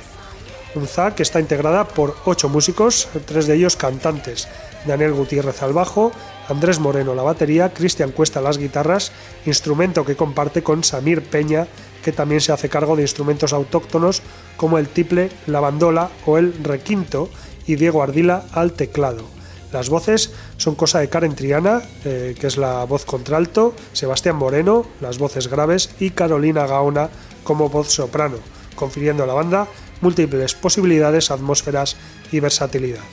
Unzac 0.76 1.20
está 1.20 1.40
integrada 1.40 1.88
por 1.88 2.16
ocho 2.26 2.50
músicos, 2.50 3.10
tres 3.26 3.48
de 3.48 3.56
ellos 3.56 3.76
cantantes, 3.76 4.48
Daniel 4.86 5.14
Gutiérrez 5.14 5.62
al 5.64 5.74
bajo, 5.74 6.12
Andrés 6.50 6.80
Moreno 6.80 7.14
la 7.14 7.24
batería, 7.24 7.74
Cristian 7.74 8.12
Cuesta 8.12 8.42
las 8.42 8.58
guitarras, 8.58 9.12
instrumento 9.46 10.06
que 10.06 10.16
comparte 10.16 10.64
con 10.64 10.84
Samir 10.84 11.24
Peña, 11.24 11.68
que 12.04 12.12
también 12.12 12.42
se 12.42 12.52
hace 12.52 12.70
cargo 12.70 12.96
de 12.96 13.02
instrumentos 13.02 13.54
autóctonos 13.54 14.22
como 14.56 14.78
el 14.78 14.88
tiple, 14.88 15.30
la 15.46 15.60
bandola 15.60 16.10
o 16.26 16.38
el 16.38 16.54
requinto, 16.64 17.30
y 17.66 17.76
Diego 17.76 18.02
Ardila 18.02 18.46
al 18.54 18.72
teclado. 18.72 19.26
Las 19.74 19.90
voces 19.90 20.32
son 20.56 20.76
cosa 20.76 21.00
de 21.00 21.10
Karen 21.10 21.36
Triana, 21.36 21.82
eh, 22.06 22.36
que 22.40 22.48
es 22.48 22.56
la 22.56 22.86
voz 22.86 23.04
contralto, 23.04 23.76
Sebastián 23.92 24.38
Moreno, 24.38 24.86
las 25.02 25.18
voces 25.18 25.50
graves, 25.50 25.90
y 26.00 26.12
Carolina 26.12 26.66
Gaona 26.66 27.10
como 27.44 27.70
voz 27.70 27.90
soprano, 27.90 28.38
confiriendo 28.76 29.24
a 29.24 29.28
la 29.28 29.34
banda 29.34 29.68
múltiples 30.00 30.56
posibilidades, 30.56 31.32
atmósferas 31.32 31.98
y 32.32 32.40
versatilidad. 32.40 33.04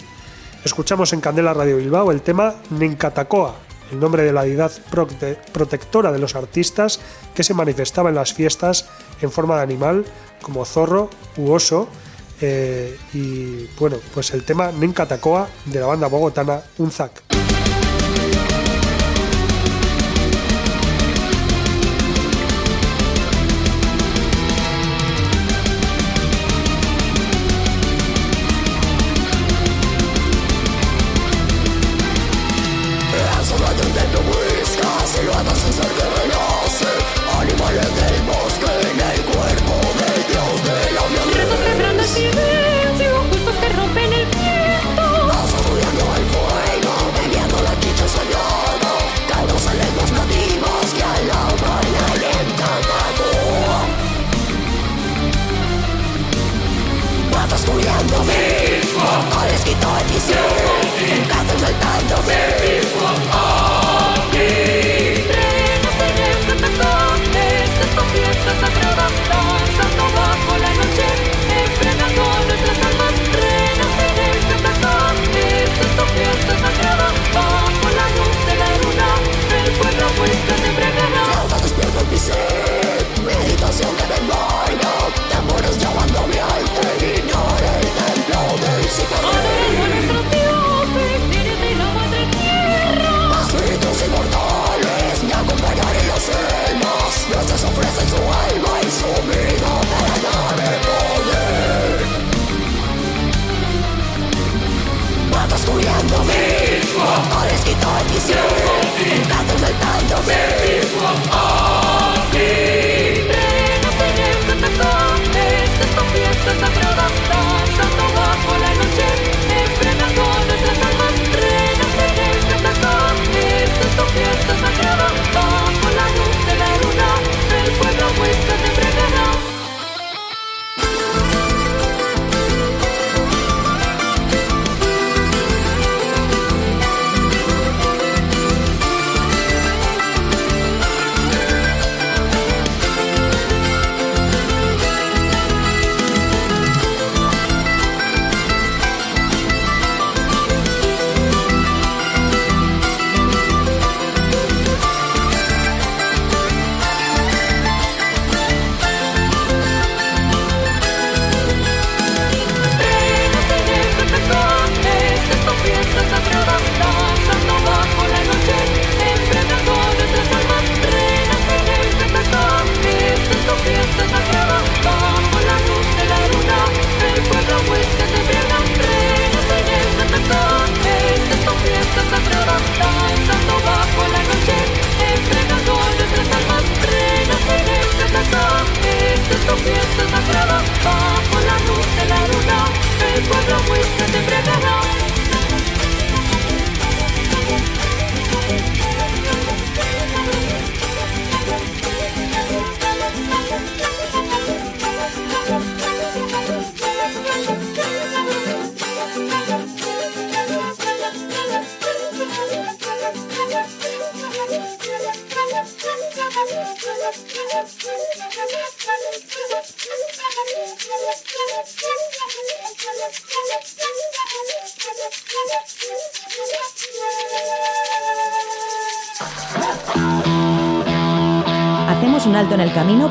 Escuchamos 0.64 1.12
en 1.12 1.20
Candela 1.20 1.53
Radio 1.53 1.77
Bilbao 1.77 2.11
el 2.11 2.22
tema 2.22 2.55
Nenkatakoa, 2.70 3.55
el 3.92 4.00
nombre 4.00 4.22
de 4.22 4.33
la 4.33 4.44
deidad 4.44 4.72
protectora 5.53 6.11
de 6.11 6.18
los 6.18 6.35
artistas 6.37 7.00
que 7.35 7.44
se 7.44 7.53
manifestaba 7.53 8.09
en 8.09 8.14
las 8.14 8.33
fiestas 8.33 8.88
en 9.20 9.31
forma 9.31 9.57
de 9.57 9.62
animal 9.62 10.07
como 10.40 10.64
zorro 10.64 11.11
u 11.37 11.53
oso. 11.53 11.87
Eh, 12.40 12.96
y 13.12 13.66
bueno, 13.79 13.98
pues 14.14 14.33
el 14.33 14.44
tema 14.44 14.72
Nenkatakoa 14.72 15.48
de 15.66 15.81
la 15.81 15.87
banda 15.87 16.07
bogotana 16.07 16.62
Unzac. 16.79 17.34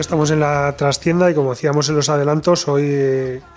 Estamos 0.00 0.30
en 0.30 0.40
la 0.40 0.74
trastienda 0.76 1.30
y 1.30 1.34
como 1.34 1.50
decíamos 1.50 1.88
en 1.88 1.96
los 1.96 2.08
adelantos, 2.08 2.66
hoy 2.68 2.84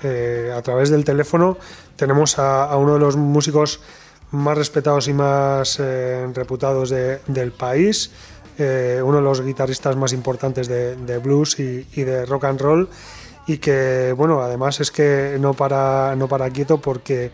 eh, 0.03 0.53
a 0.55 0.61
través 0.61 0.89
del 0.89 1.05
teléfono 1.05 1.57
tenemos 1.95 2.37
a, 2.37 2.75
uno 2.77 2.93
de 2.93 2.99
los 2.99 3.15
músicos 3.15 3.79
más 4.31 4.57
respetados 4.57 5.07
y 5.07 5.13
más 5.13 5.79
eh, 5.79 6.27
reputados 6.33 6.89
del 6.89 7.51
país, 7.51 8.11
eh, 8.57 9.01
uno 9.03 9.17
de 9.17 9.23
los 9.23 9.41
guitarristas 9.43 9.95
más 9.95 10.11
importantes 10.11 10.67
de, 10.67 11.17
blues 11.23 11.59
y, 11.59 11.83
de 12.03 12.25
rock 12.25 12.45
and 12.45 12.61
roll 12.61 12.89
y 13.47 13.57
que, 13.57 14.13
bueno, 14.15 14.41
además 14.41 14.79
es 14.81 14.91
que 14.91 15.37
no 15.39 15.53
para, 15.53 16.15
no 16.15 16.27
para 16.27 16.49
quieto 16.49 16.79
porque 16.79 17.31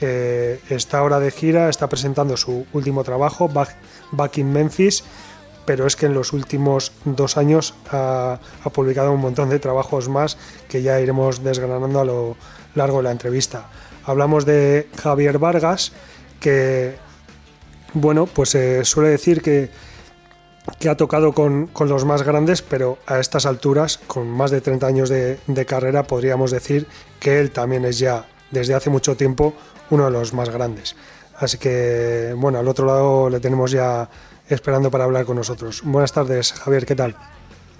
está 0.00 0.98
ahora 0.98 1.20
de 1.20 1.30
gira, 1.30 1.68
está 1.68 1.88
presentando 1.88 2.36
su 2.36 2.64
último 2.72 3.04
trabajo, 3.04 3.48
Back 3.48 4.38
in 4.38 4.52
Memphis, 4.52 5.04
pero 5.70 5.86
es 5.86 5.94
que 5.94 6.06
en 6.06 6.14
los 6.14 6.32
últimos 6.32 6.90
dos 7.04 7.36
años 7.36 7.74
ha, 7.92 8.40
publicado 8.72 9.12
un 9.12 9.20
montón 9.20 9.50
de 9.50 9.60
trabajos 9.60 10.08
más 10.08 10.36
que 10.68 10.82
ya 10.82 10.98
iremos 10.98 11.44
desgranando 11.44 12.00
a 12.00 12.04
lo 12.04 12.36
largo 12.74 12.96
de 12.96 13.04
la 13.04 13.12
entrevista. 13.12 13.68
Hablamos 14.04 14.44
de 14.44 14.88
Javier 15.00 15.38
Vargas, 15.38 15.92
que, 16.40 16.96
bueno, 17.94 18.26
pues 18.26 18.48
se 18.48 18.84
suele 18.84 19.10
decir 19.10 19.42
que, 19.42 19.70
que 20.80 20.88
ha 20.88 20.96
tocado 20.96 21.34
con, 21.34 21.70
los 21.78 22.04
más 22.04 22.24
grandes, 22.24 22.62
pero 22.62 22.98
a 23.06 23.20
estas 23.20 23.46
alturas, 23.46 24.00
con 24.08 24.28
más 24.28 24.50
de 24.50 24.62
30 24.62 24.86
años 24.88 25.08
de, 25.08 25.38
de 25.46 25.66
carrera, 25.66 26.02
podríamos 26.02 26.50
decir 26.50 26.88
que 27.20 27.38
él 27.38 27.52
también 27.52 27.84
es 27.84 28.00
ya, 28.00 28.26
desde 28.50 28.74
hace 28.74 28.90
mucho 28.90 29.16
tiempo, 29.16 29.54
uno 29.90 30.06
de 30.06 30.10
los 30.10 30.34
más 30.34 30.48
grandes. 30.50 30.96
Así 31.36 31.58
que, 31.58 32.34
bueno, 32.36 32.58
al 32.58 32.66
otro 32.66 32.86
lado 32.86 33.30
le 33.30 33.38
tenemos 33.38 33.70
ya 33.70 34.10
esperando 34.50 34.90
para 34.90 35.04
hablar 35.04 35.24
con 35.24 35.36
nosotros. 35.36 35.82
Buenas 35.84 36.12
tardes, 36.12 36.52
Javier, 36.52 36.84
¿qué 36.84 36.94
tal? 36.94 37.16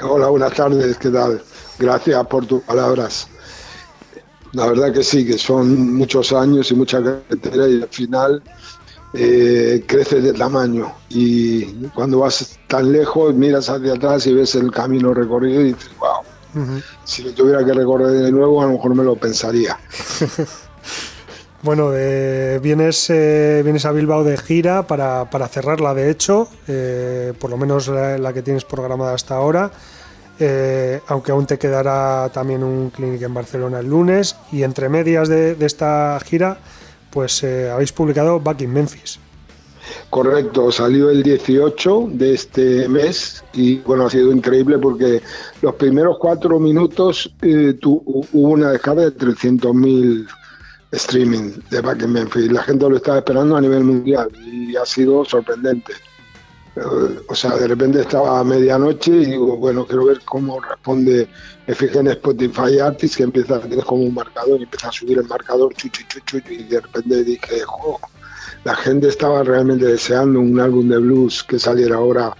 Hola, 0.02 0.28
buenas 0.28 0.54
tardes, 0.54 0.96
¿qué 0.96 1.10
tal? 1.10 1.42
Gracias 1.78 2.26
por 2.26 2.46
tus 2.46 2.62
palabras. 2.62 3.28
La 4.52 4.66
verdad 4.66 4.92
que 4.92 5.02
sí, 5.02 5.26
que 5.26 5.38
son 5.38 5.94
muchos 5.94 6.32
años 6.32 6.70
y 6.70 6.74
mucha 6.74 7.02
carretera 7.02 7.68
y 7.68 7.82
al 7.82 7.88
final 7.88 8.42
eh, 9.12 9.84
crece 9.86 10.20
de 10.20 10.32
tamaño. 10.32 10.92
Y 11.08 11.64
cuando 11.88 12.20
vas 12.20 12.58
tan 12.66 12.90
lejos, 12.90 13.34
miras 13.34 13.68
hacia 13.68 13.94
atrás 13.94 14.26
y 14.26 14.34
ves 14.34 14.54
el 14.54 14.70
camino 14.70 15.12
recorrido 15.12 15.60
y 15.60 15.72
dices, 15.74 15.90
wow, 15.98 16.72
si 17.04 17.22
lo 17.22 17.32
tuviera 17.32 17.64
que 17.64 17.72
recorrer 17.72 18.10
de 18.10 18.32
nuevo, 18.32 18.62
a 18.62 18.66
lo 18.66 18.72
mejor 18.72 18.94
me 18.94 19.04
lo 19.04 19.16
pensaría. 19.16 19.78
Bueno, 21.62 21.90
eh, 21.94 22.58
vienes, 22.62 23.10
eh, 23.10 23.60
vienes 23.62 23.84
a 23.84 23.92
Bilbao 23.92 24.24
de 24.24 24.38
gira 24.38 24.86
para, 24.86 25.28
para 25.28 25.46
cerrarla, 25.46 25.92
de 25.92 26.10
hecho, 26.10 26.48
eh, 26.66 27.34
por 27.38 27.50
lo 27.50 27.58
menos 27.58 27.86
la, 27.88 28.32
que 28.32 28.40
tienes 28.40 28.64
programada 28.64 29.12
hasta 29.12 29.36
ahora, 29.36 29.70
aunque 31.08 31.32
aún 31.32 31.44
te 31.44 31.58
quedará 31.58 32.30
también 32.32 32.64
un 32.64 32.88
clinic 32.88 33.20
en 33.20 33.34
Barcelona 33.34 33.80
el 33.80 33.88
lunes, 33.88 34.36
y 34.50 34.62
entre 34.62 34.88
medias 34.88 35.28
de, 35.28 35.54
esta 35.60 36.18
gira, 36.24 36.56
pues 37.10 37.44
habéis 37.44 37.92
publicado 37.92 38.40
Back 38.40 38.62
in 38.62 38.72
Memphis. 38.72 39.18
Correcto, 40.08 40.72
salió 40.72 41.10
el 41.10 41.22
18 41.22 42.08
de 42.12 42.34
este 42.34 42.88
mes 42.88 43.44
y 43.52 43.78
bueno, 43.80 44.06
ha 44.06 44.10
sido 44.10 44.32
increíble 44.32 44.78
porque 44.78 45.20
los 45.60 45.74
primeros 45.74 46.16
cuatro 46.18 46.58
minutos 46.58 47.30
hubo 47.42 48.24
una 48.32 48.70
descarga 48.70 49.02
de 49.02 49.14
300.000 49.14 50.26
streaming 50.92 51.52
de 51.70 51.80
Back 51.80 52.02
in 52.02 52.12
Memphis. 52.12 52.50
La 52.50 52.62
gente 52.62 52.88
lo 52.88 52.96
estaba 52.96 53.18
esperando 53.18 53.56
a 53.56 53.60
nivel 53.60 53.84
mundial 53.84 54.30
y 54.44 54.76
ha 54.76 54.84
sido 54.84 55.24
sorprendente. 55.24 55.92
Eh, 56.76 56.80
o 57.28 57.34
sea, 57.34 57.56
de 57.56 57.66
repente 57.66 58.00
estaba 58.00 58.40
a 58.40 58.44
medianoche 58.44 59.10
y 59.10 59.26
digo, 59.26 59.56
bueno, 59.56 59.86
quiero 59.86 60.06
ver 60.06 60.20
cómo 60.24 60.60
responde. 60.60 61.28
Me 61.66 61.74
fijé 61.74 61.98
en 61.98 62.08
Spotify 62.08 62.78
Artist 62.80 63.16
que 63.16 63.22
empieza, 63.24 63.60
tienes 63.60 63.84
como 63.84 64.02
un 64.02 64.14
marcador 64.14 64.60
y 64.60 64.64
empieza 64.64 64.88
a 64.88 64.92
subir 64.92 65.18
el 65.18 65.26
marcador, 65.26 65.74
chuchu, 65.74 66.02
chuchu, 66.08 66.38
y 66.48 66.64
de 66.64 66.80
repente 66.80 67.24
dije, 67.24 67.60
jo, 67.66 67.98
la 68.64 68.74
gente 68.74 69.08
estaba 69.08 69.42
realmente 69.42 69.86
deseando 69.86 70.40
un 70.40 70.58
álbum 70.60 70.88
de 70.88 70.98
blues 70.98 71.42
que 71.42 71.58
saliera 71.58 71.96
ahora 71.96 72.34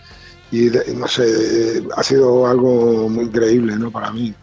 y 0.53 0.69
no 0.97 1.07
sé, 1.07 1.85
ha 1.97 2.03
sido 2.03 2.47
algo 2.47 3.09
muy 3.09 3.27
increíble, 3.27 3.77
¿no? 3.77 3.91
Para 3.91 4.11
mí. 4.11 4.35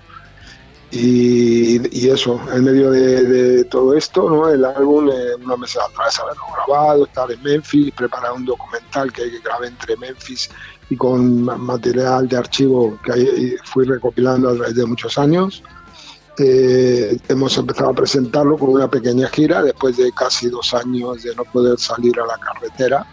Y, 0.90 2.08
eso, 2.08 2.40
en 2.54 2.64
medio 2.64 2.92
de, 2.92 3.66
todo 3.66 3.94
esto, 3.94 4.30
¿no? 4.30 4.48
el 4.50 4.64
álbum, 4.64 5.10
eh, 5.10 5.36
una 5.44 5.58
mesa 5.58 5.82
atrás 5.84 6.18
haberlo 6.20 6.44
grabado, 6.54 7.06
estar 7.06 7.30
en 7.30 7.44
Memphis, 7.44 7.92
preparar 7.94 8.32
un 8.32 8.46
documental 8.46 9.12
que, 9.12 9.30
que 9.30 9.40
grabé 9.40 9.68
entre 9.68 9.98
Memphis 9.98 10.50
y 10.90 10.96
con 10.96 11.44
material 11.44 12.30
de 12.30 12.38
archivo 12.38 12.98
que 13.04 13.58
fui 13.66 13.86
recopilando 13.86 14.50
a 14.50 14.56
través 14.56 14.76
de 14.76 14.86
muchos 14.86 15.18
años. 15.18 15.62
Eh, 16.40 17.18
hemos 17.28 17.58
empezado 17.58 17.90
a 17.90 17.94
presentarlo 17.94 18.58
con 18.58 18.70
una 18.70 18.88
pequeña 18.90 19.28
gira 19.28 19.64
después 19.64 19.98
de 19.98 20.12
casi 20.12 20.50
dos 20.50 20.74
años 20.74 21.24
de 21.24 21.36
no 21.36 21.44
poder 21.46 21.80
salir 21.80 22.20
a 22.20 22.28
la 22.28 22.38
carretera 22.38 23.06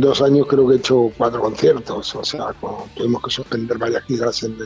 dos 0.00 0.22
años 0.22 0.46
creo 0.48 0.66
que 0.66 0.74
he 0.74 0.78
hecho 0.78 1.12
cuatro 1.16 1.40
conciertos, 1.40 2.14
o 2.14 2.24
sea, 2.24 2.54
tuvimos 2.94 3.22
que 3.22 3.30
suspender 3.30 3.78
varias 3.78 4.04
giras 4.04 4.42
en, 4.42 4.56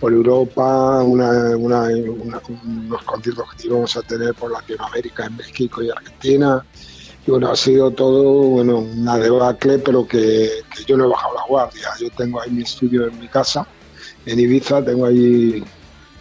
por 0.00 0.12
Europa, 0.12 1.02
una, 1.02 1.50
unos 1.56 3.02
conciertos 3.04 3.54
que 3.54 3.66
íbamos 3.66 3.96
a 3.96 4.02
tener 4.02 4.34
por 4.34 4.50
Latinoamérica, 4.50 5.26
en 5.26 5.36
México 5.36 5.82
y 5.82 5.90
Argentina. 5.90 6.64
Y 7.26 7.30
bueno, 7.30 7.50
ha 7.50 7.56
sido 7.56 7.92
todo, 7.92 8.42
bueno, 8.42 8.78
una 8.78 9.16
debacle, 9.16 9.78
pero 9.78 10.06
que, 10.06 10.50
que 10.74 10.84
yo 10.84 10.96
no 10.96 11.04
he 11.04 11.08
bajado 11.08 11.34
la 11.34 11.44
guardia. 11.46 11.88
Yo 12.00 12.10
tengo 12.10 12.40
ahí 12.40 12.50
mi 12.50 12.62
estudio 12.62 13.06
en 13.06 13.20
mi 13.20 13.28
casa, 13.28 13.66
en 14.26 14.40
Ibiza, 14.40 14.84
tengo 14.84 15.06
ahí 15.06 15.62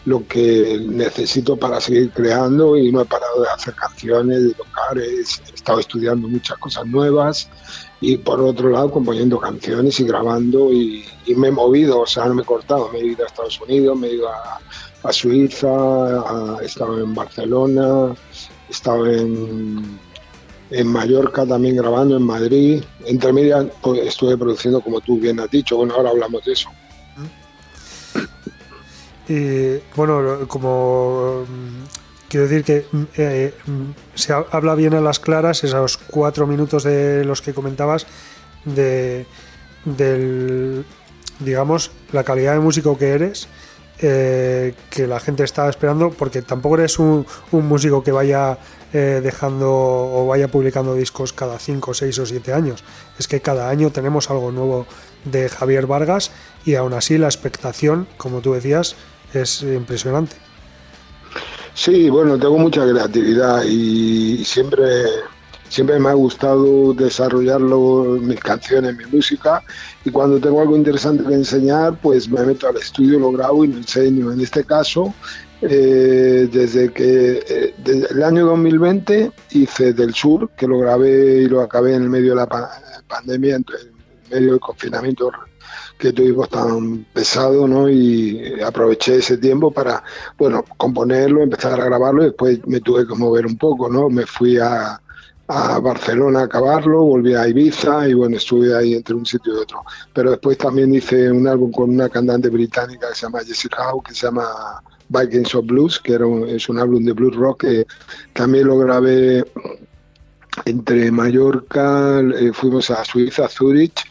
lo 0.05 0.27
que 0.27 0.83
necesito 0.87 1.57
para 1.57 1.79
seguir 1.79 2.11
creando 2.11 2.75
y 2.75 2.91
no 2.91 3.01
he 3.01 3.05
parado 3.05 3.41
de 3.41 3.49
hacer 3.49 3.73
canciones, 3.75 4.43
de 4.43 4.53
tocar, 4.53 4.97
he 4.97 5.21
estado 5.21 5.79
estudiando 5.79 6.27
muchas 6.27 6.57
cosas 6.57 6.85
nuevas 6.87 7.49
y 8.01 8.17
por 8.17 8.41
otro 8.41 8.69
lado 8.69 8.89
componiendo 8.89 9.39
canciones 9.39 9.99
y 9.99 10.05
grabando 10.05 10.73
y, 10.73 11.05
me 11.35 11.47
he 11.47 11.51
movido, 11.51 12.01
o 12.01 12.05
sea, 12.05 12.25
no 12.25 12.33
me 12.33 12.41
he 12.41 12.45
cortado, 12.45 12.89
me 12.89 12.99
he 12.99 13.05
ido 13.05 13.23
a 13.23 13.27
Estados 13.27 13.61
Unidos, 13.61 13.97
me 13.97 14.07
he 14.07 14.13
ido 14.15 14.27
a, 14.27 15.13
Suiza, 15.13 16.57
he 16.61 16.65
estado 16.65 16.99
en 16.99 17.13
Barcelona, 17.15 18.13
he 18.67 18.71
estado 18.71 19.07
en, 19.07 19.99
en 20.71 20.87
Mallorca 20.87 21.45
también 21.45 21.75
grabando, 21.75 22.17
en 22.17 22.23
Madrid, 22.23 22.83
entre 23.05 23.31
medias 23.31 23.67
pues, 23.81 23.99
estuve 24.01 24.37
produciendo 24.37 24.81
como 24.81 24.99
tú 24.99 25.19
bien 25.19 25.39
has 25.39 25.49
dicho, 25.49 25.77
bueno, 25.77 25.93
ahora 25.93 26.09
hablamos 26.09 26.43
de 26.43 26.53
eso. 26.53 26.69
Y 29.29 29.79
bueno, 29.95 30.47
como 30.47 31.45
quiero 32.31 32.47
decir 32.47 32.63
que 32.63 32.85
mm, 32.89 33.03
eh, 33.17 33.53
mm, 33.65 33.91
se 34.15 34.31
habla 34.31 34.73
bien 34.75 34.93
a 34.93 35.01
las 35.01 35.19
claras 35.19 35.65
esos 35.65 35.97
cuatro 35.97 36.47
minutos 36.47 36.83
de 36.83 37.25
los 37.25 37.41
que 37.41 37.53
comentabas 37.53 38.07
de 38.63 39.25
digamos 41.39 41.91
la 42.13 42.23
calidad 42.23 42.53
de 42.53 42.59
músico 42.59 42.97
que 42.97 43.09
eres 43.09 43.49
eh, 44.03 44.73
que 44.89 45.05
la 45.05 45.19
gente 45.19 45.43
está 45.43 45.69
esperando, 45.69 46.09
porque 46.09 46.41
tampoco 46.41 46.75
eres 46.75 46.97
un, 46.97 47.23
músico 47.51 48.01
que 48.03 48.11
vaya 48.11 48.57
eh, 48.93 49.21
dejando 49.21 49.69
o 49.69 50.25
vaya 50.25 50.47
publicando 50.47 50.95
discos 50.95 51.33
cada 51.33 51.59
5, 51.59 51.93
6 51.93 52.17
o 52.17 52.25
7 52.25 52.51
años. 52.51 52.83
Es 53.19 53.27
que 53.27 53.41
cada 53.41 53.69
año 53.69 53.91
tenemos 53.91 54.31
algo 54.31 54.51
nuevo 54.51 54.87
de 55.25 55.49
Javier 55.49 55.85
Vargas 55.85 56.31
y 56.65 56.73
aún 56.73 56.93
así 56.93 57.19
la 57.19 57.27
expectación, 57.27 58.07
como 58.17 58.41
tú 58.41 58.53
decías, 58.53 58.95
es 59.35 59.61
impresionante. 59.61 60.50
Sí, 61.73 62.09
bueno, 62.09 62.37
tengo 62.37 62.57
mucha 62.57 62.87
creatividad 62.87 63.63
y 63.63 64.43
siempre 64.45 64.85
siempre 65.71 65.97
me 65.99 66.09
ha 66.09 66.13
gustado 66.13 66.93
desarrollarlo, 66.93 68.17
mis 68.19 68.41
canciones, 68.41 68.95
mi 68.97 69.05
música, 69.05 69.63
y 70.03 70.11
cuando 70.11 70.37
tengo 70.37 70.61
algo 70.61 70.75
interesante 70.75 71.23
que 71.23 71.33
enseñar, 71.33 71.97
pues 72.01 72.29
me 72.29 72.43
meto 72.43 72.67
al 72.67 72.75
estudio, 72.75 73.17
lo 73.17 73.31
grabo 73.31 73.63
y 73.63 73.69
lo 73.69 73.77
enseño. 73.77 74.33
En 74.33 74.41
este 74.41 74.65
caso, 74.65 75.13
eh, 75.61 76.49
desde 76.51 76.91
que 76.91 77.41
eh, 77.47 77.73
el 77.85 78.21
año 78.21 78.47
2020 78.47 79.31
hice 79.51 79.93
Del 79.93 80.13
Sur, 80.13 80.49
que 80.57 80.67
lo 80.67 80.77
grabé 80.77 81.43
y 81.43 81.47
lo 81.47 81.61
acabé 81.61 81.95
en 81.95 82.03
el 82.03 82.09
medio 82.09 82.31
de 82.31 82.35
la 82.35 82.49
pandemia, 83.07 83.55
en 83.55 83.65
medio 84.29 84.51
del 84.51 84.59
confinamiento 84.59 85.31
que 86.01 86.13
tuvimos 86.13 86.49
tan 86.49 87.05
pesado, 87.13 87.67
¿no? 87.67 87.87
Y 87.87 88.59
aproveché 88.65 89.17
ese 89.17 89.37
tiempo 89.37 89.71
para, 89.71 90.03
bueno, 90.35 90.65
componerlo, 90.75 91.43
empezar 91.43 91.79
a 91.79 91.85
grabarlo 91.85 92.23
y 92.23 92.25
después 92.25 92.59
me 92.65 92.81
tuve 92.81 93.07
que 93.07 93.13
mover 93.13 93.45
un 93.45 93.55
poco, 93.57 93.87
¿no? 93.87 94.09
Me 94.09 94.25
fui 94.25 94.57
a, 94.57 94.99
a 95.47 95.79
Barcelona 95.79 96.39
a 96.39 96.43
acabarlo, 96.45 97.03
volví 97.03 97.35
a 97.35 97.47
Ibiza 97.47 98.09
y 98.09 98.15
bueno, 98.15 98.37
estuve 98.37 98.75
ahí 98.75 98.95
entre 98.95 99.13
un 99.13 99.27
sitio 99.27 99.53
y 99.53 99.57
otro. 99.57 99.83
Pero 100.11 100.31
después 100.31 100.57
también 100.57 100.93
hice 100.93 101.31
un 101.31 101.47
álbum 101.47 101.71
con 101.71 101.91
una 101.91 102.09
cantante 102.09 102.49
británica 102.49 103.09
que 103.09 103.15
se 103.15 103.27
llama 103.27 103.41
Jessie 103.41 103.69
Howe, 103.77 104.01
que 104.01 104.15
se 104.15 104.25
llama 104.25 104.81
Vikings 105.07 105.53
of 105.53 105.65
Blues, 105.67 105.99
que 105.99 106.13
era 106.13 106.25
es 106.47 106.67
un 106.67 106.79
álbum 106.79 107.05
de 107.05 107.13
blues 107.13 107.35
rock 107.35 107.61
que 107.61 107.85
también 108.33 108.65
lo 108.65 108.79
grabé 108.79 109.45
entre 110.65 111.11
Mallorca, 111.11 112.21
eh, 112.21 112.51
fuimos 112.53 112.89
a 112.89 113.05
Suiza, 113.05 113.47
Zurich 113.47 114.03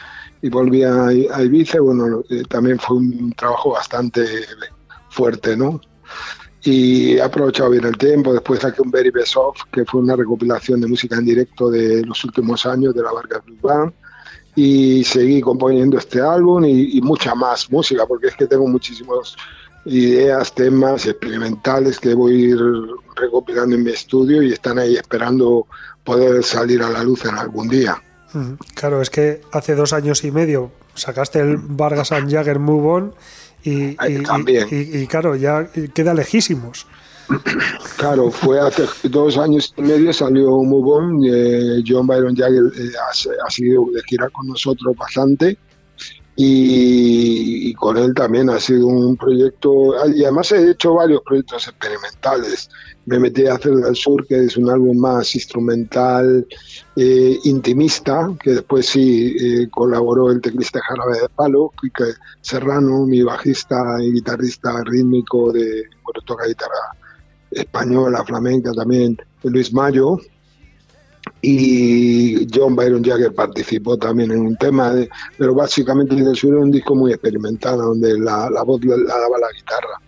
y 0.42 0.48
volví 0.48 0.82
a, 0.82 1.12
Ibiza. 1.12 1.80
Bueno, 1.80 2.22
eh, 2.28 2.42
también 2.48 2.78
fue 2.78 2.96
un 2.96 3.32
trabajo 3.32 3.72
bastante 3.72 4.24
fuerte, 5.08 5.56
¿no? 5.56 5.80
y 6.62 7.12
he 7.12 7.22
aprovechado 7.22 7.70
bien 7.70 7.84
el 7.84 7.96
tiempo. 7.96 8.32
Después 8.32 8.60
saqué 8.60 8.82
un 8.82 8.90
Very 8.90 9.10
Best 9.10 9.36
Of, 9.36 9.56
que 9.72 9.84
fue 9.84 10.00
una 10.00 10.16
recopilación 10.16 10.80
de 10.80 10.86
música 10.86 11.16
en 11.16 11.24
directo 11.24 11.70
de 11.70 12.04
los 12.04 12.22
últimos 12.24 12.66
años 12.66 12.94
de 12.94 13.02
la 13.02 13.12
Vargas 13.12 13.44
Blues 13.44 13.60
Band. 13.62 13.92
Y 14.56 15.04
seguí 15.04 15.40
componiendo 15.40 15.96
este 15.96 16.20
álbum 16.20 16.64
y, 16.64 17.00
mucha 17.00 17.34
más 17.34 17.70
música, 17.70 18.04
porque 18.06 18.28
es 18.28 18.36
que 18.36 18.46
tengo 18.46 18.66
muchísimas 18.66 19.36
ideas, 19.86 20.52
temas 20.54 21.06
experimentales 21.06 21.98
que 21.98 22.14
voy 22.14 22.34
a 22.34 22.48
ir 22.48 22.58
recopilando 23.16 23.76
en 23.76 23.84
mi 23.84 23.92
estudio 23.92 24.42
y 24.42 24.52
están 24.52 24.78
ahí 24.78 24.96
esperando 24.96 25.66
poder 26.04 26.42
salir 26.42 26.82
a 26.82 26.90
la 26.90 27.02
luz 27.02 27.24
en 27.24 27.36
algún 27.36 27.68
día. 27.68 28.02
Claro, 28.74 29.02
es 29.02 29.10
que 29.10 29.40
hace 29.52 29.74
dos 29.74 29.92
años 29.92 30.24
y 30.24 30.30
medio 30.30 30.70
sacaste 30.94 31.40
el 31.40 31.56
Vargas 31.56 32.12
and 32.12 32.30
Jagger 32.30 32.58
Move 32.58 32.88
On 32.88 33.14
y, 33.62 33.96
y, 34.00 35.06
claro, 35.06 35.36
ya 35.36 35.68
queda 35.94 36.14
lejísimos. 36.14 36.86
Claro, 37.96 38.30
fue 38.30 38.58
hace 38.60 38.86
dos 39.08 39.38
años 39.38 39.72
y 39.76 39.82
medio 39.82 40.12
salió 40.12 40.50
Move 40.62 40.90
On, 40.90 41.20
eh, 41.24 41.82
John 41.86 42.06
Byron 42.06 42.34
Jagger 42.34 42.64
eh, 42.76 42.90
ha, 43.08 43.50
sido 43.50 43.86
de 43.92 44.02
gira 44.08 44.28
con 44.30 44.48
nosotros 44.48 44.96
bastante 44.96 45.56
y, 46.36 47.74
con 47.74 47.98
él 47.98 48.14
también 48.14 48.48
ha 48.50 48.58
sido 48.58 48.86
un 48.86 49.16
proyecto, 49.16 49.94
y 50.14 50.22
además 50.24 50.50
he 50.52 50.70
hecho 50.70 50.94
varios 50.94 51.20
proyectos 51.22 51.68
experimentales. 51.68 52.70
Me 53.10 53.18
metí 53.18 53.44
a 53.44 53.54
hacer 53.54 53.72
del 53.72 53.96
sur, 53.96 54.24
que 54.24 54.44
es 54.44 54.56
un 54.56 54.70
álbum 54.70 54.96
más 54.96 55.34
instrumental, 55.34 56.46
eh, 56.94 57.36
intimista, 57.42 58.30
que 58.40 58.50
después 58.52 58.86
sí 58.86 59.34
eh, 59.36 59.68
colaboró 59.68 60.30
el 60.30 60.40
teclista 60.40 60.78
Jarabe 60.80 61.22
de 61.22 61.28
Palo, 61.28 61.72
Quique 61.80 62.04
Serrano, 62.40 63.06
mi 63.06 63.20
bajista 63.24 63.96
y 64.00 64.12
guitarrista 64.12 64.84
rítmico 64.84 65.50
de, 65.50 65.86
bueno, 66.04 66.20
toca 66.24 66.46
guitarra 66.46 66.96
española, 67.50 68.24
flamenca 68.24 68.70
también, 68.70 69.18
Luis 69.42 69.72
Mayo, 69.72 70.16
y 71.42 72.46
John 72.54 72.76
Byron 72.76 73.02
Jagger 73.02 73.34
participó 73.34 73.98
también 73.98 74.30
en 74.30 74.40
un 74.40 74.56
tema, 74.56 74.94
pero 75.36 75.52
básicamente 75.52 76.14
el 76.14 76.36
sur 76.36 76.52
era 76.52 76.62
un 76.62 76.70
disco 76.70 76.94
muy 76.94 77.10
experimental 77.10 77.78
donde 77.78 78.16
la 78.20 78.62
voz 78.64 78.84
la, 78.84 78.94
daba 78.94 79.36
la 79.36 79.50
guitarra 79.52 80.00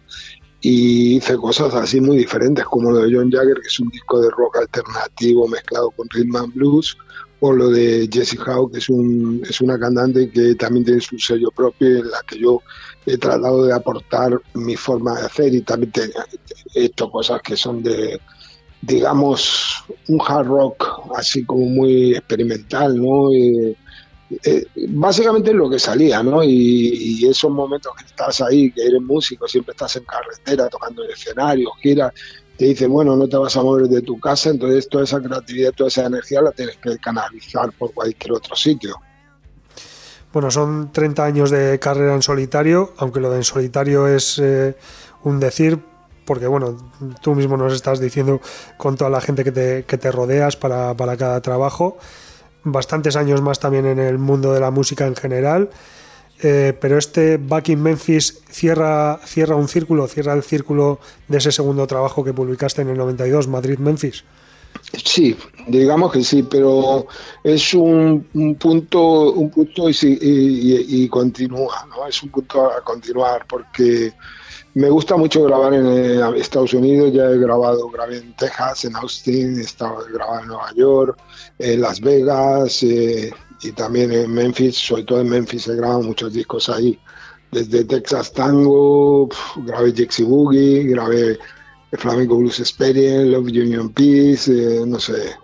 y 0.63 1.17
hice 1.17 1.37
cosas 1.37 1.75
así 1.75 2.01
muy 2.01 2.17
diferentes 2.19 2.65
como 2.65 2.93
lo 2.93 3.01
de 3.01 3.15
John 3.15 3.31
Jagger 3.31 3.61
que 3.61 3.67
es 3.67 3.81
un 3.81 3.89
disco 3.89 4.21
de 4.21 4.31
rock 4.31 4.59
alternativo 4.59 5.49
mezclado 5.49 5.91
con 5.91 6.09
rhythm 6.11 6.37
and 6.37 6.55
blues 6.55 6.97
o 7.41 7.53
lo 7.53 7.69
de 7.69 8.09
Jessie 8.11 8.39
Howe 8.39 8.71
que 8.71 8.79
es, 8.79 8.89
un, 8.89 9.43
es 9.49 9.61
una 9.61 9.79
cantante 9.79 10.31
que 10.31 10.55
también 10.55 10.85
tiene 10.85 11.01
su 11.01 11.19
sello 11.19 11.51
propio 11.51 11.89
en 11.89 12.11
la 12.11 12.23
que 12.27 12.39
yo 12.39 12.63
he 13.05 13.19
tratado 13.19 13.67
de 13.67 13.75
aportar 13.75 14.41
mi 14.55 14.77
forma 14.77 15.19
de 15.19 15.27
hacer 15.27 15.53
y 15.53 15.63
también 15.63 15.93
he 16.75 16.85
hecho 16.85 17.11
cosas 17.11 17.43
que 17.43 17.57
son 17.57 17.83
de 17.83 18.21
digamos, 18.83 19.85
un 20.09 20.21
hard 20.21 20.47
rock 20.47 21.09
así 21.17 21.45
como 21.45 21.67
muy 21.67 22.17
experimental, 22.17 23.01
¿no? 23.01 23.31
Eh, 24.45 24.65
básicamente 24.89 25.53
lo 25.53 25.69
que 25.69 25.79
salía, 25.79 26.23
¿no? 26.23 26.43
Y, 26.43 27.27
esos 27.29 27.51
momentos 27.51 27.93
que 27.97 28.05
estás 28.05 28.41
ahí, 28.41 28.71
que 28.73 28.87
eres 28.87 29.01
músico, 29.01 29.47
siempre 29.47 29.73
estás 29.73 29.97
en 29.97 30.05
carretera, 30.05 30.69
tocando 30.69 31.05
en 31.05 31.11
escenario, 31.11 31.71
gira, 31.81 32.13
te 32.57 32.67
dicen, 32.67 32.91
bueno, 32.91 33.17
no 33.17 33.29
te 33.29 33.37
vas 33.37 33.57
a 33.57 33.63
mover 33.63 33.89
de 33.89 34.03
tu 34.03 34.19
casa, 34.19 34.51
entonces 34.51 34.89
toda 34.89 35.05
esa 35.05 35.21
creatividad, 35.21 35.73
toda 35.73 35.89
esa 35.89 36.07
energía 36.07 36.43
la 36.43 36.53
tienes 36.53 36.77
que 36.77 36.99
canalizar 36.99 37.73
por 37.73 37.93
cualquier 37.93 38.33
otro 38.33 38.57
sitio. 38.57 38.97
Bueno, 40.33 40.51
son 40.51 40.93
30 40.93 41.25
años 41.25 41.51
de 41.51 41.79
carrera 41.79 42.15
en 42.15 42.23
solitario, 42.23 42.95
aunque 42.97 43.21
lo 43.21 43.31
de 43.31 43.37
en 43.37 43.45
solitario 43.45 44.07
es 44.07 44.39
eh, 44.39 44.75
un 45.25 45.39
decir, 45.41 45.79
porque 46.25 46.47
bueno, 46.47 46.77
tú 47.21 47.35
mismo 47.35 47.57
nos 47.57 47.73
estás 47.75 48.01
diciendo 48.01 48.41
con 48.79 48.97
toda 48.97 49.11
la 49.11 49.21
gente 49.21 49.45
que 49.45 49.53
te, 49.53 49.85
que 49.85 49.99
te 49.99 50.11
rodeas 50.11 50.57
para, 50.57 50.95
para, 50.97 51.17
cada 51.17 51.41
trabajo, 51.43 51.99
bastantes 52.65 53.17
años 53.17 53.43
más 53.43 53.59
también 53.61 53.87
en 53.87 53.99
el 53.99 54.19
mundo 54.19 54.53
de 54.53 54.61
la 54.61 54.71
música 54.71 55.07
en 55.07 55.17
general, 55.17 55.71
eh, 56.43 56.77
pero 56.81 56.99
este 56.99 57.37
Back 57.37 57.69
in 57.69 57.83
Memphis 57.83 58.43
cierra, 58.51 59.21
cierra 59.25 59.55
un 59.55 59.69
círculo, 59.69 60.09
cierra 60.09 60.33
el 60.33 60.43
círculo 60.43 60.99
de 61.29 61.39
ese 61.39 61.53
segundo 61.53 61.87
trabajo 61.87 62.25
que 62.25 62.33
publicaste 62.33 62.83
en 62.83 62.89
el 62.89 62.99
92, 62.99 63.47
Madrid-Memphis. 63.49 64.25
Sí, 65.05 65.37
digamos 65.69 66.13
que 66.13 66.25
sí, 66.25 66.43
pero 66.43 67.07
es 67.45 67.75
un, 67.75 68.27
punto, 68.59 69.33
un 69.33 69.51
punto 69.51 69.89
y, 69.89 69.95
y, 70.03 71.05
y, 71.05 71.09
continúa, 71.09 71.87
¿no? 71.89 72.07
Es 72.07 72.23
un 72.23 72.31
punto 72.31 72.71
a 72.73 72.83
continuar 72.83 73.47
porque 73.47 74.13
me 74.75 74.89
gusta 74.89 75.17
mucho 75.17 75.45
grabar 75.45 75.75
en 75.75 75.87
eh, 75.87 76.39
Estados 76.39 76.73
Unidos, 76.73 77.13
ya 77.13 77.31
he 77.31 77.39
grabado, 77.39 77.89
grabé 77.91 78.19
en 78.19 78.35
Texas, 78.35 78.85
en 78.87 78.97
Austin, 78.97 79.59
he 79.59 79.63
estado 79.63 80.05
grabando 80.13 80.43
en 80.43 80.49
Nueva 80.49 80.73
York, 80.75 81.19
en 81.59 81.81
Las 81.81 82.01
Vegas 82.01 82.83
eh, 82.83 83.33
y 83.63 83.73
también 83.73 84.13
en 84.13 84.33
Memphis, 84.33 84.77
sobre 84.77 85.05
todo 85.05 85.21
en 85.21 85.29
Memphis 85.29 85.69
he 85.69 85.77
grabado 85.77 86.03
muchos 86.03 86.33
discos 86.33 86.69
ahí. 86.69 86.99
Desde 87.51 87.85
Texas 87.85 88.33
Tango, 88.33 89.29
grabé 89.57 89.93
Jexy 89.93 90.23
Boogie, 90.23 90.85
grabé 90.85 91.39
Flamenco 91.99 92.37
Blues 92.39 92.59
Experience, 92.61 93.27
Love 93.27 93.49
Union 93.49 93.91
Peace, 93.91 94.51
eh, 94.51 94.85
no 94.87 94.99
sé. 94.99 95.37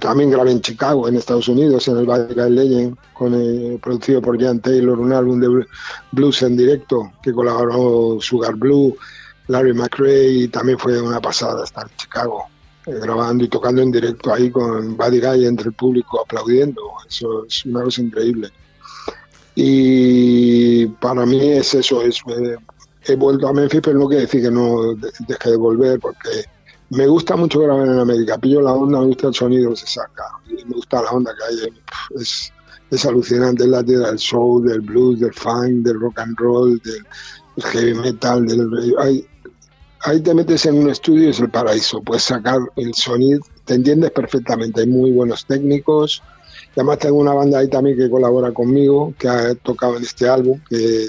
también 0.00 0.30
grabé 0.30 0.52
en 0.52 0.62
Chicago, 0.62 1.06
en 1.06 1.16
Estados 1.16 1.48
Unidos, 1.48 1.86
en 1.88 1.98
el 1.98 2.06
Valle 2.06 2.50
Legend, 2.50 2.96
con, 3.12 3.34
eh, 3.34 3.78
producido 3.82 4.22
por 4.22 4.40
Jan 4.40 4.60
Taylor, 4.60 4.98
un 4.98 5.12
álbum 5.12 5.38
de 5.38 5.66
blues 6.12 6.42
en 6.42 6.56
directo 6.56 7.12
que 7.22 7.32
colaboró 7.32 8.18
Sugar 8.20 8.54
Blue, 8.54 8.96
Larry 9.48 9.74
McRae, 9.74 10.30
y 10.30 10.48
también 10.48 10.78
fue 10.78 11.00
una 11.02 11.20
pasada 11.20 11.64
estar 11.64 11.86
en 11.86 11.96
Chicago, 11.96 12.44
eh, 12.86 12.98
grabando 12.98 13.44
y 13.44 13.48
tocando 13.48 13.82
en 13.82 13.90
directo 13.90 14.32
ahí 14.32 14.50
con 14.50 14.96
Buddy 14.96 15.20
Guy 15.20 15.46
entre 15.46 15.68
el 15.68 15.74
público 15.74 16.22
aplaudiendo. 16.22 16.80
Eso 17.06 17.44
es 17.46 17.66
una 17.66 17.82
cosa 17.82 18.00
increíble. 18.00 18.48
Y 19.54 20.86
para 20.86 21.26
mí 21.26 21.50
es 21.50 21.74
eso, 21.74 22.00
es 22.00 22.22
he 23.04 23.16
vuelto 23.16 23.48
a 23.48 23.52
Memphis, 23.52 23.80
pero 23.82 23.98
no 23.98 24.08
quiere 24.08 24.22
decir 24.22 24.42
que 24.42 24.50
no 24.50 24.94
deje 24.94 25.50
de 25.50 25.56
volver, 25.56 25.98
porque 26.00 26.44
me 26.90 27.06
gusta 27.06 27.36
mucho 27.36 27.60
grabar 27.60 27.86
en 27.86 27.98
América. 27.98 28.38
Pillo 28.38 28.60
la 28.60 28.72
onda, 28.72 29.00
me 29.00 29.06
gusta 29.06 29.28
el 29.28 29.34
sonido 29.34 29.70
que 29.70 29.76
se 29.76 29.86
saca, 29.86 30.24
me 30.46 30.74
gusta 30.74 31.02
la 31.02 31.10
onda 31.10 31.32
que 31.34 31.44
hay. 31.44 31.72
Es, 32.90 33.06
alucinante, 33.06 33.62
es 33.62 33.68
la 33.68 33.84
tierra 33.84 34.08
del 34.08 34.18
soul, 34.18 34.66
del 34.66 34.80
blues, 34.80 35.20
del 35.20 35.32
funk, 35.32 35.84
del 35.84 36.00
rock 36.00 36.18
and 36.18 36.36
roll, 36.36 36.80
del, 36.82 37.06
heavy 37.64 37.94
metal. 37.94 38.44
Del, 38.44 38.94
ahí, 38.98 39.24
ahí 40.00 40.20
te 40.20 40.34
metes 40.34 40.66
en 40.66 40.78
un 40.78 40.90
estudio 40.90 41.28
y 41.28 41.30
es 41.30 41.38
el 41.38 41.50
paraíso. 41.50 42.02
Puedes 42.02 42.24
sacar 42.24 42.58
el 42.74 42.92
sonido, 42.94 43.40
te 43.64 43.74
entiendes 43.74 44.10
perfectamente. 44.10 44.80
Hay 44.80 44.88
muy 44.88 45.12
buenos 45.12 45.46
técnicos. 45.46 46.22
Además 46.74 46.98
tengo 46.98 47.18
una 47.18 47.32
banda 47.32 47.60
ahí 47.60 47.68
también 47.68 47.96
que 47.96 48.10
colabora 48.10 48.50
conmigo, 48.50 49.14
que 49.16 49.28
ha 49.28 49.54
tocado 49.54 49.96
en 49.96 50.02
este 50.02 50.28
álbum, 50.28 50.60
que 50.68 51.06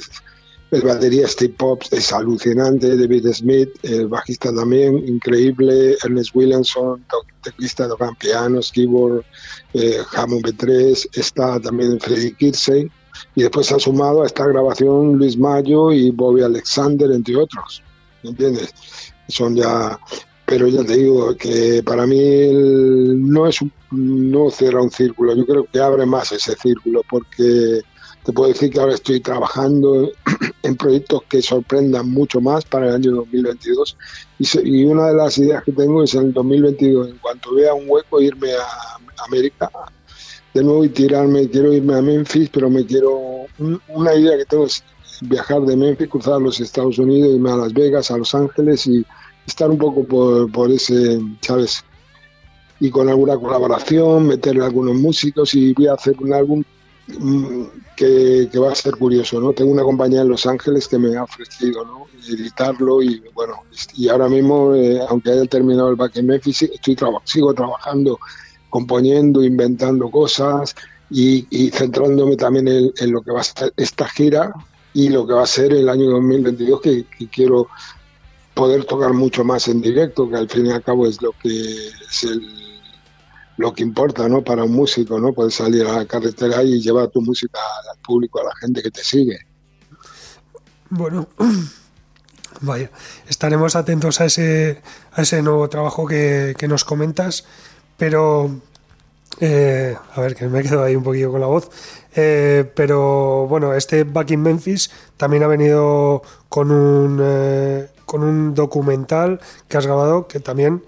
el 0.72 0.82
batería 0.84 1.28
Steve 1.28 1.54
Pops 1.58 1.92
es 1.92 2.14
alucinante, 2.14 2.96
David 2.96 3.28
Smith, 3.34 3.70
el 3.84 4.08
bajista 4.08 4.56
también, 4.56 5.06
increíble, 5.06 5.98
Ernest 6.02 6.34
Williamson, 6.34 7.06
teclista 7.44 7.90
tocan 7.90 8.16
pianos, 8.16 8.72
keyboard, 8.72 9.26
eh, 9.74 9.98
Hammond 10.16 10.46
B3, 10.46 11.10
está 11.14 11.60
también 11.60 12.00
Freddy 12.00 12.34
Kirsey, 12.34 12.90
y 13.36 13.42
después 13.42 13.68
se 13.68 13.76
ha 13.76 13.80
sumado 13.80 14.24
a 14.24 14.26
esta 14.26 14.48
grabación 14.48 15.18
Luis 15.18 15.38
Mayo 15.38 15.92
y 15.92 16.10
Bobby 16.12 16.42
Alexander, 16.42 17.12
entre 17.12 17.36
otros, 17.36 17.84
¿entiendes? 18.24 18.74
Son 19.28 19.54
ya, 19.54 20.00
pero 20.46 20.70
ya 20.70 20.86
te 20.86 20.96
digo 20.96 21.36
que 21.36 21.84
para 21.84 22.08
mí 22.08 22.50
no 23.18 23.46
es 23.46 23.62
un, 23.62 23.74
no 23.92 24.50
cierra 24.50 24.82
un 24.82 24.92
círculo, 24.92 25.36
yo 25.36 25.46
creo 25.46 25.66
que 25.66 25.82
abre 25.82 26.06
más 26.06 26.32
ese 26.32 26.56
círculo, 26.56 27.02
porque 27.10 27.82
te 28.24 28.34
puedo 28.34 28.50
decir 28.50 28.70
que 28.70 28.80
ahora 28.80 28.94
estoy 28.94 29.20
trabajando 29.20 30.12
en 30.64 30.76
proyectos 30.76 31.24
que 31.28 31.42
sorprendan 31.42 32.10
mucho 32.10 32.40
más 32.40 32.66
para 32.66 32.90
el 32.90 32.96
año 32.96 33.12
2022 33.16 33.98
y, 34.40 34.84
una 34.86 35.08
de 35.08 35.16
las 35.16 35.38
ideas 35.38 35.64
que 35.64 35.72
tengo 35.72 36.04
es 36.04 36.14
en 36.14 36.28
el 36.28 36.34
2022, 36.34 37.10
en 37.10 37.18
cuanto 37.18 37.56
vea 37.56 37.74
un 37.74 37.86
hueco, 37.88 38.22
irme 38.22 38.52
a 38.54 39.24
América 39.26 39.70
de 40.54 40.64
nuevo 40.64 40.84
y 40.84 40.90
tirarme, 40.90 41.50
quiero 41.50 41.72
irme 41.74 41.96
a 41.96 42.02
Memphis, 42.02 42.50
pero 42.50 42.70
me 42.70 42.86
quiero, 42.86 43.46
una 43.88 44.14
idea 44.14 44.38
que 44.38 44.46
tengo 44.46 44.66
es 44.66 44.84
viajar 45.22 45.62
de 45.62 45.78
Memphis, 45.78 46.10
cruzar 46.10 46.42
los 46.42 46.60
Estados 46.60 47.00
Unidos, 47.00 47.36
irme 47.36 47.52
a 47.52 47.56
Las 47.56 47.74
Vegas, 47.74 48.12
a 48.12 48.18
Los 48.18 48.36
Ángeles 48.36 48.86
y 48.88 49.06
estar 49.48 49.70
un 49.70 49.78
poco 49.78 50.04
por, 50.04 50.52
por 50.52 50.70
ese, 50.72 51.20
¿sabes? 51.42 51.84
Y 52.80 52.90
con 52.90 53.08
alguna 53.08 53.38
colaboración, 53.38 54.28
meterle 54.28 54.66
algunos 54.66 54.96
músicos 54.96 55.54
y 55.54 55.74
voy 55.74 55.88
a 55.88 55.94
hacer 55.94 56.16
un 56.20 56.34
álbum 56.34 56.64
Mm, 57.20 57.64
que, 57.96 58.50
va 58.60 58.72
a 58.72 58.76
ser 58.76 58.96
curioso, 58.96 59.40
¿no? 59.40 59.54
Tengo 59.54 59.72
una 59.72 59.84
compañía 59.84 60.22
en 60.22 60.30
Los 60.30 60.46
Ángeles 60.46 60.88
que 60.88 60.98
me 60.98 61.16
ha 61.16 61.24
ofrecido, 61.24 61.86
¿no? 61.86 62.08
Editarlo 62.28 63.02
y 63.02 63.22
bueno, 63.34 63.56
y 63.96 64.10
ahora 64.10 64.28
mismo, 64.28 64.74
eh, 64.76 65.00
aunque 65.08 65.32
haya 65.32 65.46
terminado 65.46 65.90
el 65.90 65.96
back 65.96 66.18
en 66.18 66.28
Memphis, 66.28 66.64
estoy 66.64 66.98
sigo 67.26 67.54
trabajando, 67.54 68.20
componiendo, 68.70 69.44
inventando 69.44 70.10
cosas 70.10 70.76
y, 71.10 71.70
centrándome 71.72 72.38
también 72.38 72.68
en, 72.68 73.12
lo 73.12 73.22
que 73.22 73.32
va 73.32 73.42
a 73.42 73.44
ser 73.44 73.74
esta 73.76 74.08
gira 74.08 74.54
y 74.94 75.10
lo 75.10 75.28
que 75.28 75.34
va 75.34 75.44
a 75.44 75.48
ser 75.48 75.74
el 75.74 75.90
año 75.90 76.10
2022, 76.12 76.82
que, 76.82 77.06
que 77.06 77.28
quiero 77.28 77.68
poder 78.54 78.86
tocar 78.86 79.14
mucho 79.14 79.44
más 79.44 79.68
en 79.68 79.82
directo, 79.82 80.30
que 80.30 80.38
al 80.38 80.50
fin 80.50 80.68
y 80.68 80.72
al 80.72 80.84
cabo 80.84 81.08
es 81.08 81.22
lo 81.22 81.34
que 81.34 81.50
es 81.50 82.24
el 82.24 82.71
lo 83.62 83.74
que 83.74 83.84
importa, 83.84 84.28
¿no? 84.28 84.44
Para 84.44 84.64
un 84.64 84.74
músico, 84.74 85.20
¿no? 85.20 85.34
Poder 85.34 85.52
salir 85.52 85.86
a 85.86 85.98
la 85.98 86.06
carretera 86.06 86.64
y 86.64 86.82
llevar 86.82 87.10
tu 87.10 87.22
música 87.22 87.60
al 87.92 88.00
público, 88.00 88.42
a 88.42 88.46
la 88.46 88.56
gente 88.60 88.82
que 88.82 88.90
te 88.90 89.04
sigue. 89.04 89.38
Bueno, 90.90 91.28
vaya, 92.62 92.90
estaremos 93.30 93.76
atentos 93.76 94.20
a 94.20 94.26
ese, 94.26 94.82
a 95.14 95.22
ese 95.22 95.42
nuevo 95.44 95.70
trabajo 95.70 96.08
que, 96.08 96.56
nos 96.68 96.84
comentas, 96.84 97.46
pero 97.98 98.50
eh, 99.40 99.96
a 100.16 100.22
ver, 100.22 100.36
que 100.36 100.48
me 100.48 100.60
he 100.60 100.64
quedado 100.64 100.84
ahí 100.84 100.96
un 100.96 101.04
poquillo 101.04 101.32
con 101.32 101.42
la 101.42 101.48
voz. 101.48 101.70
Eh, 102.16 102.70
pero 102.76 103.48
bueno, 103.48 103.74
este 103.74 104.04
Back 104.04 104.32
in 104.32 104.42
Memphis 104.42 104.90
también 105.18 105.44
ha 105.44 105.48
venido 105.48 106.24
con 106.50 106.72
un, 106.72 107.20
eh, 107.22 107.90
con 108.06 108.24
un 108.24 108.56
documental 108.56 109.40
que 109.70 109.78
has 109.78 109.86
grabado 109.86 110.28
que 110.28 110.40
también 110.40 110.84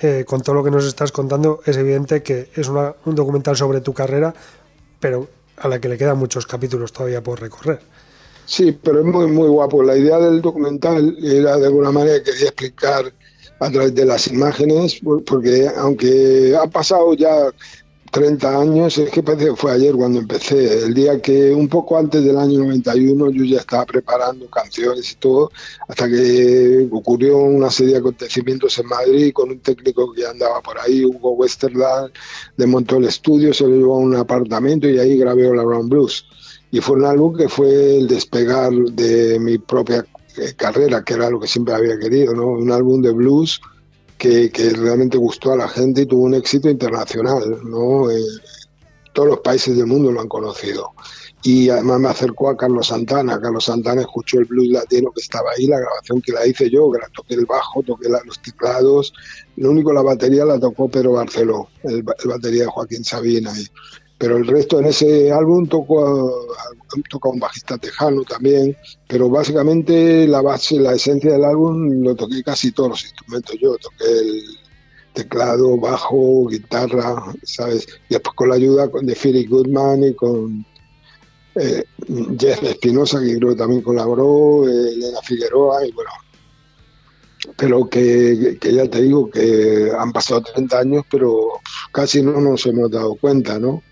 eh, 0.00 0.24
con 0.26 0.40
todo 0.42 0.56
lo 0.56 0.64
que 0.64 0.70
nos 0.70 0.86
estás 0.86 1.12
contando, 1.12 1.60
es 1.64 1.76
evidente 1.76 2.22
que 2.22 2.50
es 2.54 2.68
un 2.68 3.14
documental 3.14 3.56
sobre 3.56 3.80
tu 3.80 3.92
carrera, 3.92 4.34
pero 5.00 5.28
a 5.56 5.68
la 5.68 5.80
que 5.80 5.88
le 5.88 5.96
quedan 5.96 6.18
muchos 6.18 6.46
capítulos 6.46 6.92
todavía 6.92 7.22
por 7.22 7.40
recorrer. 7.40 7.80
Sí, 8.46 8.72
pero 8.72 9.00
es 9.00 9.06
muy, 9.06 9.26
muy 9.26 9.48
guapo. 9.48 9.82
La 9.82 9.96
idea 9.96 10.18
del 10.18 10.42
documental 10.42 11.16
era 11.22 11.56
de 11.56 11.66
alguna 11.66 11.90
manera 11.90 12.22
quería 12.22 12.46
explicar 12.46 13.12
a 13.60 13.70
través 13.70 13.94
de 13.94 14.04
las 14.04 14.26
imágenes, 14.26 15.00
porque 15.24 15.68
aunque 15.76 16.54
ha 16.60 16.66
pasado 16.66 17.14
ya 17.14 17.50
30 18.14 18.60
años, 18.60 18.96
es 18.96 19.10
que 19.10 19.24
parece 19.24 19.46
que 19.46 19.56
fue 19.56 19.72
ayer 19.72 19.92
cuando 19.96 20.20
empecé, 20.20 20.84
el 20.84 20.94
día 20.94 21.20
que 21.20 21.52
un 21.52 21.66
poco 21.66 21.98
antes 21.98 22.22
del 22.22 22.38
año 22.38 22.60
91 22.60 23.32
yo 23.32 23.42
ya 23.42 23.58
estaba 23.58 23.84
preparando 23.84 24.48
canciones 24.48 25.10
y 25.10 25.16
todo, 25.16 25.50
hasta 25.88 26.08
que 26.08 26.88
ocurrió 26.92 27.38
una 27.38 27.72
serie 27.72 27.94
de 27.94 27.98
acontecimientos 27.98 28.78
en 28.78 28.86
Madrid 28.86 29.32
con 29.32 29.50
un 29.50 29.58
técnico 29.58 30.12
que 30.12 30.24
andaba 30.24 30.60
por 30.60 30.78
ahí, 30.78 31.04
Hugo 31.04 31.32
Westerland, 31.32 32.12
desmontó 32.56 32.98
el 32.98 33.06
estudio, 33.06 33.52
se 33.52 33.64
lo 33.64 33.74
llevó 33.74 33.96
a 33.96 33.98
un 33.98 34.14
apartamento 34.14 34.88
y 34.88 35.00
ahí 35.00 35.18
grabé 35.18 35.52
la 35.52 35.64
Brown 35.64 35.88
Blues. 35.88 36.24
Y 36.70 36.78
fue 36.78 36.94
un 36.94 37.06
álbum 37.06 37.36
que 37.36 37.48
fue 37.48 37.98
el 37.98 38.06
despegar 38.06 38.70
de 38.70 39.40
mi 39.40 39.58
propia 39.58 40.06
eh, 40.36 40.52
carrera, 40.56 41.02
que 41.02 41.14
era 41.14 41.30
lo 41.30 41.40
que 41.40 41.48
siempre 41.48 41.74
había 41.74 41.98
querido, 41.98 42.32
¿no? 42.32 42.46
Un 42.46 42.70
álbum 42.70 43.02
de 43.02 43.10
blues 43.10 43.60
que, 44.18 44.50
realmente 44.76 45.18
gustó 45.18 45.52
a 45.52 45.56
la 45.56 45.68
gente 45.68 46.02
y 46.02 46.06
tuvo 46.06 46.24
un 46.24 46.34
éxito 46.34 46.68
internacional, 46.68 47.60
¿no? 47.64 48.10
Eh, 48.10 48.22
todos 49.12 49.28
los 49.28 49.40
países 49.40 49.76
del 49.76 49.86
mundo 49.86 50.10
lo 50.12 50.20
han 50.20 50.28
conocido. 50.28 50.90
Y 51.42 51.68
además 51.68 52.00
me 52.00 52.08
acercó 52.08 52.48
a 52.48 52.56
Carlos 52.56 52.88
Santana. 52.88 53.38
Carlos 53.40 53.66
Santana 53.66 54.00
escuchó 54.00 54.38
el 54.38 54.46
blues 54.46 54.68
latino 54.68 55.10
que 55.14 55.20
estaba 55.20 55.50
ahí, 55.56 55.66
la 55.66 55.78
grabación 55.78 56.22
que 56.22 56.32
la 56.32 56.46
hice 56.46 56.70
yo, 56.70 56.90
toqué 57.14 57.34
el 57.34 57.44
bajo, 57.44 57.82
toqué 57.82 58.08
los 58.08 58.40
teclados. 58.40 59.12
Lo 59.56 59.70
único, 59.70 59.92
la 59.92 60.02
batería 60.02 60.44
la 60.44 60.58
tocó 60.58 60.88
Pedro 60.88 61.12
Barceló, 61.12 61.68
el, 61.82 62.02
batería 62.02 62.62
de 62.62 62.70
Joaquín 62.70 63.04
Sabina. 63.04 63.52
Pero 64.24 64.38
el 64.38 64.46
resto 64.46 64.80
en 64.80 64.86
ese 64.86 65.30
álbum 65.30 65.66
tocó, 65.68 66.46
tocó 67.10 67.28
un 67.28 67.40
bajista 67.40 67.76
tejano 67.76 68.22
también, 68.22 68.74
pero 69.06 69.28
básicamente 69.28 70.26
la 70.26 70.40
base, 70.40 70.80
la 70.80 70.94
esencia 70.94 71.32
del 71.32 71.44
álbum 71.44 72.02
lo 72.02 72.14
toqué 72.14 72.42
casi 72.42 72.72
todos 72.72 72.88
los 72.88 73.02
instrumentos 73.02 73.54
yo, 73.60 73.76
toqué 73.76 74.04
el 74.06 74.44
teclado, 75.12 75.76
bajo, 75.76 76.46
guitarra, 76.46 77.22
¿sabes? 77.42 77.86
Y 78.08 78.14
después 78.14 78.34
con 78.34 78.48
la 78.48 78.54
ayuda 78.54 78.88
de 79.02 79.14
Philip 79.14 79.50
Goodman 79.50 80.04
y 80.04 80.14
con 80.14 80.64
eh, 81.56 81.84
Jeff 82.38 82.62
Espinosa, 82.62 83.20
que 83.20 83.36
creo 83.36 83.50
que 83.50 83.56
también 83.56 83.82
colaboró, 83.82 84.66
eh, 84.66 84.88
Elena 84.94 85.20
Figueroa, 85.22 85.86
y 85.86 85.92
bueno, 85.92 86.10
pero 87.58 87.90
que, 87.90 88.56
que, 88.58 88.72
ya 88.72 88.88
te 88.88 89.02
digo 89.02 89.30
que 89.30 89.90
han 89.98 90.12
pasado 90.12 90.40
30 90.40 90.78
años, 90.78 91.04
pero 91.10 91.60
casi 91.92 92.22
no 92.22 92.40
nos 92.40 92.64
hemos 92.64 92.90
dado 92.90 93.16
cuenta, 93.16 93.58
¿no? 93.58 93.82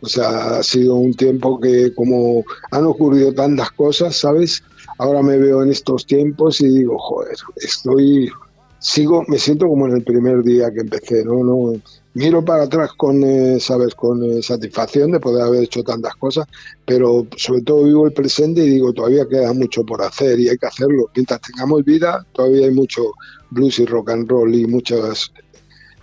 O 0.00 0.06
sea, 0.06 0.58
ha 0.58 0.62
sido 0.62 0.96
un 0.96 1.14
tiempo 1.14 1.58
que 1.58 1.94
como 1.94 2.44
han 2.70 2.84
ocurrido 2.84 3.32
tantas 3.32 3.70
cosas, 3.70 4.16
¿sabes? 4.16 4.62
Ahora 4.98 5.22
me 5.22 5.36
veo 5.36 5.62
en 5.62 5.70
estos 5.70 6.06
tiempos 6.06 6.60
y 6.60 6.68
digo, 6.68 6.98
joder, 6.98 7.36
estoy, 7.56 8.30
sigo, 8.78 9.24
me 9.28 9.38
siento 9.38 9.66
como 9.68 9.86
en 9.86 9.96
el 9.96 10.04
primer 10.04 10.42
día 10.42 10.70
que 10.72 10.80
empecé, 10.80 11.24
¿no? 11.24 11.42
no 11.42 11.80
miro 12.16 12.42
para 12.42 12.64
atrás 12.64 12.92
con, 12.96 13.22
eh, 13.22 13.60
¿sabes? 13.60 13.94
Con 13.94 14.24
eh, 14.24 14.42
satisfacción 14.42 15.12
de 15.12 15.20
poder 15.20 15.42
haber 15.42 15.64
hecho 15.64 15.82
tantas 15.82 16.14
cosas, 16.16 16.46
pero 16.86 17.26
sobre 17.36 17.60
todo 17.60 17.84
vivo 17.84 18.06
el 18.06 18.14
presente 18.14 18.64
y 18.64 18.70
digo, 18.70 18.92
todavía 18.94 19.28
queda 19.28 19.52
mucho 19.52 19.84
por 19.84 20.00
hacer 20.02 20.40
y 20.40 20.48
hay 20.48 20.56
que 20.56 20.66
hacerlo. 20.66 21.10
Mientras 21.14 21.42
tengamos 21.42 21.84
vida, 21.84 22.26
todavía 22.32 22.66
hay 22.66 22.72
mucho 22.72 23.12
blues 23.50 23.78
y 23.80 23.84
rock 23.84 24.10
and 24.10 24.30
roll 24.30 24.54
y 24.54 24.66
muchas 24.66 25.30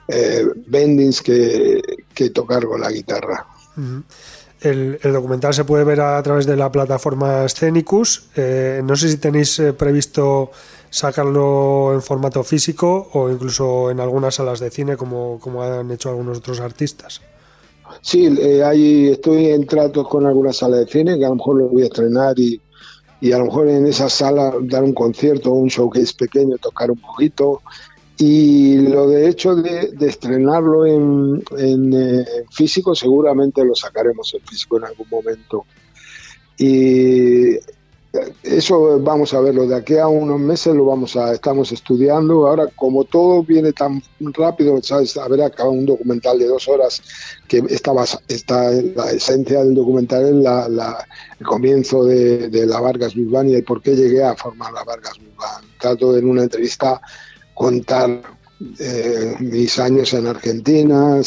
eh, 0.07 0.45
bendings 0.67 1.19
que, 1.21 1.81
que 2.13 2.29
tocar 2.29 2.63
con 2.65 2.81
la 2.81 2.91
guitarra. 2.91 3.47
El, 4.61 4.99
documental 5.01 5.53
se 5.53 5.65
puede 5.65 5.83
ver 5.83 5.99
a, 5.99 6.21
través 6.23 6.45
de 6.45 6.55
la 6.55 6.71
plataforma 6.71 7.47
Scenicus. 7.49 8.29
Eh, 8.35 8.81
no 8.83 8.95
sé 8.95 9.09
si 9.09 9.17
tenéis 9.17 9.59
eh, 9.59 9.73
previsto 9.73 10.51
sacarlo 10.89 11.93
en 11.93 12.01
formato 12.01 12.43
físico 12.43 13.09
o 13.13 13.29
incluso 13.29 13.91
en 13.91 13.99
algunas 13.99 14.35
salas 14.35 14.59
de 14.59 14.69
cine 14.69 14.95
como, 14.95 15.39
como 15.39 15.63
han 15.63 15.91
hecho 15.91 16.09
algunos 16.09 16.37
otros 16.37 16.59
artistas. 16.59 17.21
Sí, 18.01 18.25
eh, 18.39 19.11
estoy 19.11 19.47
en 19.47 19.67
tratos 19.67 20.07
con 20.07 20.25
algunas 20.25 20.57
salas 20.57 20.79
de 20.79 20.87
cine 20.87 21.17
que 21.17 21.25
a 21.25 21.29
lo 21.29 21.35
mejor 21.35 21.57
lo 21.57 21.67
voy 21.67 21.83
a 21.83 21.85
estrenar 21.85 22.39
y, 22.39 22.61
y 23.19 23.31
a 23.31 23.37
lo 23.39 23.45
mejor 23.45 23.67
en 23.69 23.87
esa 23.87 24.09
sala 24.09 24.53
dar 24.61 24.83
un 24.83 24.93
concierto 24.93 25.51
un 25.51 25.67
showcase 25.67 26.13
pequeño, 26.17 26.57
tocar 26.57 26.91
un 26.91 26.99
poquito. 26.99 27.61
Y 28.17 28.77
lo 28.77 29.09
de 29.09 29.27
hecho 29.27 29.55
de, 29.55 29.93
estrenarlo 30.01 30.85
en, 30.85 31.43
eh, 31.57 32.25
físico, 32.51 32.93
seguramente 32.93 33.65
lo 33.65 33.75
sacaremos 33.75 34.33
en 34.33 34.41
físico 34.41 34.77
en 34.77 34.85
algún 34.85 35.07
momento. 35.09 35.65
Y 36.57 37.57
eso 38.43 38.99
vamos 38.99 39.33
a 39.33 39.39
verlo 39.39 39.65
de 39.65 39.75
aquí 39.75 39.97
a 39.97 40.07
unos 40.07 40.39
meses 40.39 40.75
lo 40.75 40.85
vamos 40.85 41.15
a 41.15 41.33
estamos 41.33 41.71
estudiando 41.71 42.47
ahora 42.47 42.67
como 42.75 43.05
todo 43.05 43.41
viene 43.41 43.73
tan 43.73 44.03
rápido 44.19 44.79
sabes 44.83 45.17
haber 45.17 45.41
acabado 45.41 45.71
un 45.71 45.87
documental 45.87 46.37
de 46.37 46.45
dos 46.45 46.67
horas 46.67 47.01
que 47.47 47.63
estaba 47.69 48.05
está 48.27 48.69
la 48.69 49.09
esencia 49.09 49.63
del 49.63 49.73
documental 49.73 50.25
es 50.27 50.35
la, 50.35 51.07
el 51.39 51.45
comienzo 51.45 52.05
de, 52.05 52.65
la 52.67 52.79
Vargas 52.79 53.15
Bilbán 53.15 53.49
y 53.49 53.55
el 53.55 53.63
por 53.63 53.81
qué 53.81 53.95
llegué 53.95 54.23
a 54.23 54.35
formar 54.35 54.71
la 54.73 54.83
Vargas 54.83 55.17
Bilbán 55.17 55.65
trato 55.79 56.15
en 56.15 56.29
una 56.29 56.43
entrevista 56.43 57.01
contar 57.53 58.21
eh, 58.79 59.35
mis 59.39 59.77
años 59.79 60.13
en 60.13 60.27
Argentina, 60.27 61.21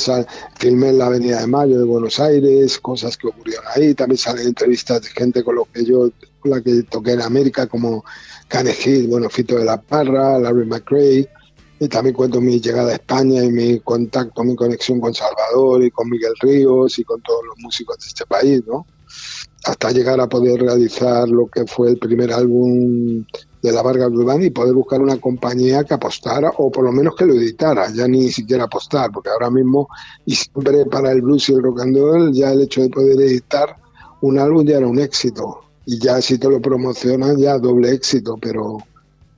filmé 0.55 0.89
en 0.89 0.99
la 0.99 1.07
Avenida 1.07 1.41
de 1.41 1.47
Mayo 1.47 1.79
de 1.79 1.85
Buenos 1.85 2.19
Aires, 2.19 2.79
cosas 2.79 3.17
que 3.17 3.29
ocurrieron 3.29 3.65
ahí, 3.75 3.95
también 3.95 4.19
salen 4.19 4.47
entrevistas 4.47 5.03
de 5.03 5.09
gente 5.09 5.45
con 5.45 5.57
lo 5.57 5.67
que 5.67 5.85
yo, 5.85 6.11
la 6.45 6.63
que 6.63 6.85
toqué 6.85 7.13
en 7.13 7.23
América, 7.23 7.67
como 7.67 8.05
Kane 8.49 8.75
Hill, 8.85 9.09
bueno, 9.09 9.29
Fito 9.29 9.59
de 9.59 9.65
la 9.65 9.81
Parra, 9.81 10.39
Larry 10.39 10.67
McRae, 10.67 11.29
y 11.79 11.89
también 11.89 12.15
cuento 12.15 12.41
mi 12.41 12.59
llegada 12.59 12.93
a 12.93 12.95
España 12.95 13.45
y 13.45 13.51
mi 13.51 13.81
contacto, 13.81 14.43
mi 14.43 14.57
conexión 14.57 14.99
con 15.01 15.13
Salvador 15.13 15.85
y 15.85 15.91
con 15.91 16.09
Miguel 16.09 16.33
Ríos 16.41 16.99
y 16.99 17.05
con 17.05 17.21
todos 17.23 17.45
los 17.45 17.59
músicos 17.59 17.99
de 17.99 18.07
este 18.07 18.25
país, 18.25 18.63
¿no? 18.67 18.87
Hasta 19.65 19.91
llegar 19.91 20.21
a 20.21 20.29
poder 20.29 20.61
realizar 20.61 21.29
lo 21.29 21.49
que 21.49 21.67
fue 21.67 21.91
el 21.91 21.99
primer 21.99 22.33
álbum 22.33 23.27
de 23.63 23.73
la 23.73 23.83
Vargas 23.83 24.11
Urbana 24.11 24.45
y 24.45 24.51
poder 24.51 24.75
buscar 24.75 25.01
una 25.01 25.17
compañía 25.19 25.85
que 25.85 25.95
apostara 25.95 26.53
o 26.59 26.71
por 26.71 26.85
lo 26.85 26.93
menos 26.93 27.15
que 27.17 27.27
lo 27.27 27.35
editara, 27.35 27.91
ya 27.93 28.07
ni 28.07 28.31
siquiera 28.31 28.65
apostar, 28.65 29.11
porque 29.11 29.31
ahora 29.31 29.51
mismo 29.51 29.89
y 30.25 30.35
siempre 30.35 30.87
para 30.87 31.13
el 31.13 31.23
blues 31.23 31.49
y 31.49 31.55
el 31.55 31.63
rock 31.63 31.81
and 31.81 31.97
roll 31.97 32.33
ya 32.33 32.53
el 32.53 32.63
hecho 32.63 32.83
de 32.83 32.91
poder 32.91 33.21
editar 33.21 33.77
un 34.21 34.39
álbum 34.39 34.65
ya 34.65 34.79
era 34.79 34.87
un 34.87 34.99
éxito 34.99 35.61
y 35.85 35.99
ya 35.99 36.21
si 36.21 36.39
te 36.39 36.49
lo 36.49 36.61
promocionan 36.61 37.37
ya 37.39 37.59
doble 37.59 37.93
éxito, 37.93 38.37
pero 38.41 38.79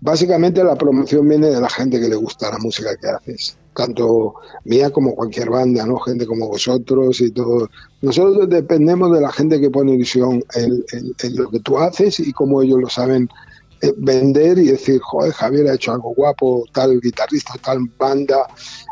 básicamente 0.01 0.65
la 0.65 0.77
promoción 0.77 1.29
viene 1.29 1.49
de 1.49 1.61
la 1.61 1.69
gente 1.69 2.01
que 2.01 2.09
le 2.09 2.17
gusta 2.17 2.51
la 2.51 2.59
música 2.59 2.97
que 2.97 3.09
haces, 3.09 3.57
tanto 3.75 4.35
mía 4.65 4.91
como 4.91 5.15
cualquier 5.15 5.51
banda, 5.51 5.85
¿no? 5.85 5.99
Gente 5.99 6.27
como 6.27 6.49
vosotros 6.49 7.21
y 7.21 7.31
todo. 7.33 7.69
Nosotros 8.01 8.49
dependemos 8.49 9.13
de 9.13 9.21
la 9.21 9.31
gente 9.31 9.61
que 9.61 9.71
pone 9.71 9.97
visión 9.97 10.43
en, 10.55 10.85
en 10.93 11.37
lo 11.37 11.51
que 11.51 11.61
tú 11.61 11.79
haces 11.79 12.19
y 12.21 12.33
cómo 12.33 12.63
ellos 12.63 12.81
lo 12.81 12.89
saben 12.89 13.29
vender 13.97 14.59
y 14.59 14.69
decir, 14.69 15.01
joder, 15.01 15.33
Javier 15.33 15.69
ha 15.69 15.75
hecho 15.75 15.93
algo 15.93 16.15
guapo, 16.15 16.65
tal 16.73 17.01
guitarrista, 17.01 17.55
tal 17.63 17.81
banda. 17.99 18.47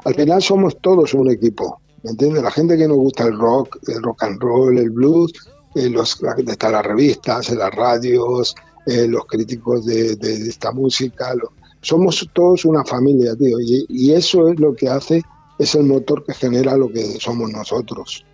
Al 0.05 0.15
final 0.15 0.43
somos 0.43 0.77
todos 0.81 1.15
un 1.15 1.31
equipo, 1.31 1.81
¿me 2.03 2.11
entiendes? 2.11 2.43
La 2.43 2.51
gente 2.51 2.77
que 2.77 2.89
nos 2.89 2.97
gusta 2.97 3.25
el 3.25 3.39
rock, 3.39 3.79
el 3.89 4.03
rock 4.03 4.23
and 4.25 4.41
roll, 4.41 4.79
el 4.79 4.91
blues, 4.91 5.33
eh, 5.75 5.91
los, 5.91 6.21
la 6.23 6.35
gente 6.35 6.53
está 6.53 6.69
en 6.69 6.73
las 6.75 6.87
revistas, 6.87 7.51
en 7.51 7.59
las 7.59 7.75
radios, 7.75 8.55
eh, 8.87 9.07
los 9.09 9.27
críticos 9.27 9.85
de, 9.87 10.17
esta 10.21 10.73
música. 10.73 11.35
somos 11.81 12.29
todos 12.33 12.65
una 12.65 12.85
familia, 12.85 13.35
tío, 13.37 13.59
y, 13.61 13.87
y 13.89 14.13
eso 14.13 14.49
es 14.49 14.61
lo 14.61 14.75
que 14.75 14.89
hace, 14.89 15.23
es 15.59 15.75
el 15.75 15.85
motor 15.85 16.25
que 16.25 16.35
genera 16.35 16.77
lo 16.77 16.89
que 16.89 17.19
somos 17.19 17.51
nosotros. 17.51 18.25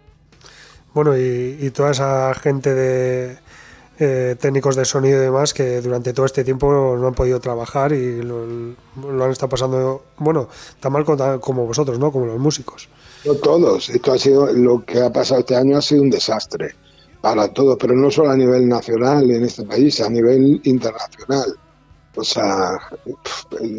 Bueno, 0.94 1.16
y 1.16 1.70
toda 1.70 1.92
esa 1.92 2.34
gente 2.34 2.74
de, 2.74 3.38
eh, 3.98 4.36
técnicos 4.40 4.74
de 4.74 4.84
sonido 4.84 5.18
y 5.18 5.20
demás 5.20 5.52
que 5.52 5.80
durante 5.80 6.12
todo 6.12 6.26
este 6.26 6.44
tiempo 6.44 6.96
no 6.96 7.06
han 7.06 7.14
podido 7.14 7.40
trabajar 7.40 7.92
y 7.92 8.22
lo, 8.22 8.42
han 9.24 9.30
estado 9.30 9.50
pasando, 9.50 10.02
bueno, 10.18 10.48
tan 10.80 10.92
mal 10.92 11.04
como, 11.04 11.66
vosotros, 11.66 11.98
¿no? 11.98 12.10
Como 12.10 12.26
los 12.26 12.38
músicos. 12.38 12.88
No 13.24 13.34
todos. 13.34 13.90
Esto 13.90 14.12
ha 14.12 14.18
sido, 14.18 14.52
lo 14.52 14.84
que 14.84 15.00
ha 15.00 15.12
pasado 15.12 15.40
este 15.40 15.56
año 15.56 15.76
ha 15.76 15.82
sido 15.82 16.02
un 16.02 16.10
desastre 16.10 16.74
para 17.20 17.48
todos, 17.48 17.76
pero 17.78 17.94
no 17.94 18.10
solo 18.10 18.30
a 18.30 18.36
nivel 18.36 18.68
nacional 18.68 19.30
en 19.30 19.44
este 19.44 19.64
país, 19.64 20.00
a 20.00 20.08
nivel 20.08 20.60
internacional. 20.64 21.54
O 22.14 22.24
sea, 22.24 22.78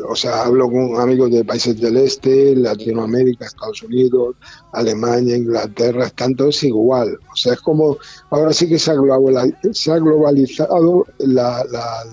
o 0.10 0.16
sea, 0.16 0.46
hablo 0.46 0.68
con 0.68 1.00
amigos 1.00 1.30
de 1.32 1.46
países 1.46 1.80
del 1.80 1.98
este, 1.98 2.56
Latinoamérica, 2.56 3.46
Estados 3.46 3.84
Unidos, 3.84 4.38
Alemania, 4.72 5.38
Inglaterra, 5.38 6.08
están 6.08 6.34
todos 6.36 6.64
igual. 6.64 7.20
O 7.32 7.36
sea, 7.36 7.54
es 7.54 7.62
como, 7.62 7.98
ahora 8.32 8.52
sí 8.52 8.68
que 8.68 8.80
se 8.80 8.90
ha, 8.92 8.96
globalizado 8.96 11.06
la, 11.20 11.64
la, 11.72 12.04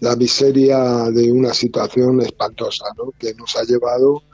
la, 0.00 0.16
miseria 0.16 1.10
de 1.10 1.30
una 1.30 1.54
situación 1.54 2.20
espantosa, 2.22 2.86
¿no? 2.96 3.12
Que 3.16 3.32
nos 3.34 3.54
ha 3.54 3.62
llevado 3.62 4.24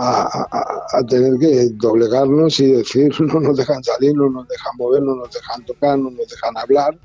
a, 0.00 1.02
tener 1.08 1.38
que 1.38 1.70
doblegarnos 1.72 2.60
y 2.60 2.72
decir 2.72 3.12
no 3.20 3.40
nos 3.40 3.56
dejan 3.56 3.82
salir, 3.82 4.14
no 4.14 4.30
nos 4.30 4.46
dejan 4.48 4.72
mover, 4.76 5.02
no 5.02 5.16
nos 5.16 5.32
dejan 5.32 5.64
tocar, 5.64 5.98
no 5.98 6.10
nos 6.10 6.28
dejan 6.28 6.56
hablar, 6.56 6.96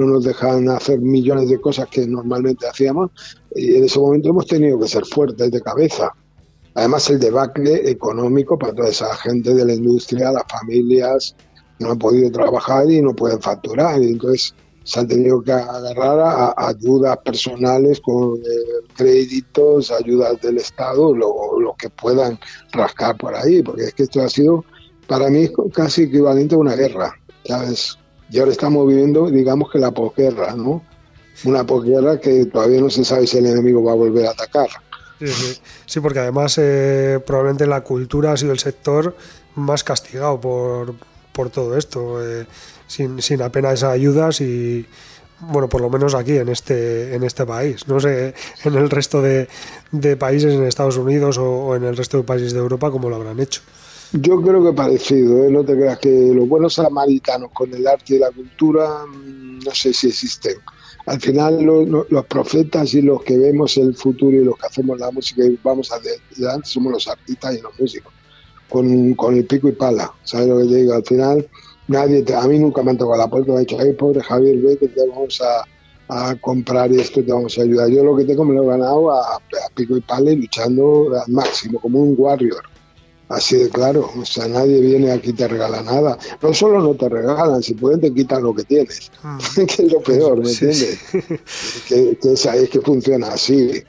no 0.00 0.06
nos 0.06 0.24
dejan 0.24 0.68
hacer 0.70 0.98
millones 1.00 1.48
de 1.48 1.60
cosas 1.60 1.88
que 1.88 2.06
normalmente 2.06 2.66
hacíamos 2.66 3.10
y 3.54 3.76
en 3.76 3.84
ese 3.84 3.98
momento 3.98 4.30
hemos 4.30 4.46
tenido 4.46 4.78
que 4.80 4.88
ser 4.88 5.04
fuertes 5.04 5.50
de 5.50 5.60
cabeza. 5.60 6.12
Además 6.74 7.10
el 7.10 7.18
debacle 7.18 7.90
económico 7.90 8.58
para 8.58 8.74
toda 8.74 8.88
esa 8.88 9.14
gente 9.16 9.54
de 9.54 9.64
la 9.64 9.74
industria, 9.74 10.32
las 10.32 10.44
familias 10.48 11.34
no 11.78 11.90
han 11.90 11.98
podido 11.98 12.30
trabajar 12.30 12.90
y 12.90 13.02
no 13.02 13.14
pueden 13.14 13.40
facturar 13.40 14.02
y 14.02 14.08
entonces 14.08 14.54
se 14.84 15.00
han 15.00 15.08
tenido 15.08 15.42
que 15.42 15.52
agarrar 15.52 16.18
a, 16.20 16.54
ayudas 16.56 17.18
personales 17.18 18.00
con 18.00 18.38
eh, 18.38 18.86
créditos, 18.96 19.90
ayudas 19.90 20.40
del 20.40 20.56
Estado, 20.56 21.14
lo, 21.14 21.60
lo, 21.60 21.74
que 21.74 21.90
puedan 21.90 22.38
rascar 22.72 23.16
por 23.16 23.34
ahí, 23.34 23.62
porque 23.62 23.84
es 23.84 23.94
que 23.94 24.04
esto 24.04 24.22
ha 24.22 24.28
sido 24.28 24.64
para 25.06 25.28
mí 25.28 25.48
casi 25.72 26.04
equivalente 26.04 26.54
a 26.54 26.58
una 26.58 26.74
guerra, 26.74 27.12
¿sabes? 27.44 27.99
Y 28.30 28.38
ahora 28.38 28.52
estamos 28.52 28.86
viviendo, 28.86 29.28
digamos 29.28 29.70
que 29.70 29.78
la 29.78 29.90
posguerra, 29.90 30.54
¿no? 30.54 30.82
Una 31.44 31.64
posguerra 31.64 32.20
que 32.20 32.46
todavía 32.46 32.80
no 32.80 32.90
se 32.90 33.04
sabe 33.04 33.26
si 33.26 33.38
el 33.38 33.46
enemigo 33.46 33.82
va 33.82 33.92
a 33.92 33.96
volver 33.96 34.26
a 34.26 34.30
atacar. 34.30 34.68
Sí, 35.86 36.00
porque 36.00 36.20
además 36.20 36.56
eh, 36.58 37.20
probablemente 37.26 37.66
la 37.66 37.82
cultura 37.82 38.32
ha 38.32 38.36
sido 38.36 38.52
el 38.52 38.58
sector 38.58 39.14
más 39.54 39.84
castigado 39.84 40.40
por, 40.40 40.94
por 41.32 41.50
todo 41.50 41.76
esto, 41.76 42.24
eh, 42.24 42.46
sin, 42.86 43.20
sin 43.20 43.42
apenas 43.42 43.82
ayudas 43.82 44.40
y, 44.40 44.86
bueno, 45.40 45.68
por 45.68 45.80
lo 45.80 45.90
menos 45.90 46.14
aquí 46.14 46.36
en 46.36 46.48
este, 46.48 47.14
en 47.14 47.22
este 47.22 47.44
país. 47.44 47.86
No 47.88 48.00
sé 48.00 48.34
en 48.64 48.74
el 48.74 48.88
resto 48.88 49.20
de, 49.20 49.48
de 49.90 50.16
países, 50.16 50.54
en 50.54 50.64
Estados 50.64 50.96
Unidos 50.96 51.36
o, 51.38 51.66
o, 51.66 51.76
en 51.76 51.84
el 51.84 51.96
resto 51.96 52.18
de 52.18 52.22
países 52.24 52.52
de 52.52 52.60
Europa, 52.60 52.90
cómo 52.90 53.10
lo 53.10 53.16
habrán 53.16 53.40
hecho. 53.40 53.62
Yo 54.12 54.42
creo 54.42 54.64
que 54.64 54.72
parecido, 54.72 55.44
¿eh? 55.44 55.50
no 55.50 55.64
te 55.64 55.74
creas 55.74 55.98
que 56.00 56.32
los 56.34 56.48
buenos 56.48 56.74
samaritanos 56.74 57.52
con 57.52 57.72
el 57.72 57.86
arte 57.86 58.16
y 58.16 58.18
la 58.18 58.32
cultura 58.32 59.06
mm, 59.06 59.60
no 59.64 59.70
sé 59.72 59.92
si 59.92 60.08
existen. 60.08 60.56
Al 61.06 61.20
final 61.20 61.62
los 61.64 62.26
profetas 62.26 62.92
y 62.94 63.02
los 63.02 63.22
que 63.22 63.38
vemos 63.38 63.76
el 63.76 63.94
futuro 63.94 64.36
y 64.36 64.44
los 64.44 64.56
que 64.56 64.66
hacemos 64.66 64.98
la 64.98 65.10
música 65.10 65.44
y 65.44 65.58
vamos 65.62 65.90
adelante 65.92 66.68
somos 66.68 66.92
los 66.92 67.08
artistas 67.08 67.56
y 67.56 67.60
los 67.60 67.72
músicos, 67.78 68.12
con, 68.68 69.14
con 69.14 69.36
el 69.36 69.46
pico 69.46 69.68
y 69.68 69.72
pala, 69.72 70.12
¿sabes 70.24 70.48
lo 70.48 70.58
que 70.58 70.66
te 70.66 70.74
digo? 70.76 70.94
Al 70.94 71.04
final 71.04 71.48
nadie, 71.88 72.24
a 72.34 72.46
mí 72.48 72.58
nunca 72.58 72.82
me 72.82 72.90
han 72.90 72.98
tocado 72.98 73.16
la 73.16 73.30
puerta, 73.30 73.52
me 73.52 73.58
ha 73.58 73.60
dicho, 73.60 73.78
ay 73.80 73.92
pobre 73.92 74.22
Javier, 74.22 74.58
ve 74.58 74.76
que 74.76 74.88
te 74.88 75.06
vamos 75.06 75.40
a, 75.40 76.28
a 76.30 76.34
comprar 76.36 76.92
esto, 76.92 77.24
te 77.24 77.32
vamos 77.32 77.56
a 77.58 77.62
ayudar. 77.62 77.88
Yo 77.88 78.04
lo 78.04 78.16
que 78.16 78.24
tengo 78.24 78.44
me 78.44 78.54
lo 78.54 78.64
he 78.64 78.66
ganado 78.66 79.10
a, 79.10 79.36
a 79.36 79.40
pico 79.74 79.96
y 79.96 80.00
pala 80.00 80.32
y 80.32 80.36
luchando 80.36 81.08
al 81.14 81.32
máximo, 81.32 81.80
como 81.80 82.00
un 82.00 82.14
warrior. 82.18 82.69
Así 83.30 83.56
de 83.56 83.70
claro, 83.70 84.10
o 84.20 84.24
sea, 84.24 84.48
nadie 84.48 84.80
viene 84.80 85.12
aquí 85.12 85.30
y 85.30 85.32
te 85.32 85.46
regala 85.46 85.82
nada. 85.82 86.18
No 86.42 86.52
solo 86.52 86.80
no 86.80 86.96
te 86.96 87.08
regalan, 87.08 87.62
si 87.62 87.74
pueden 87.74 88.00
te 88.00 88.12
quitan 88.12 88.42
lo 88.42 88.52
que 88.52 88.64
tienes, 88.64 89.12
ah. 89.22 89.38
que 89.54 89.62
es 89.62 89.92
lo 89.92 90.00
peor, 90.00 90.42
¿me 90.42 90.50
entiendes? 90.50 90.98
Que, 91.88 92.18
que 92.20 92.32
es, 92.32 92.44
es, 92.44 92.68
que 92.68 92.80
funciona 92.80 93.28
así. 93.28 93.84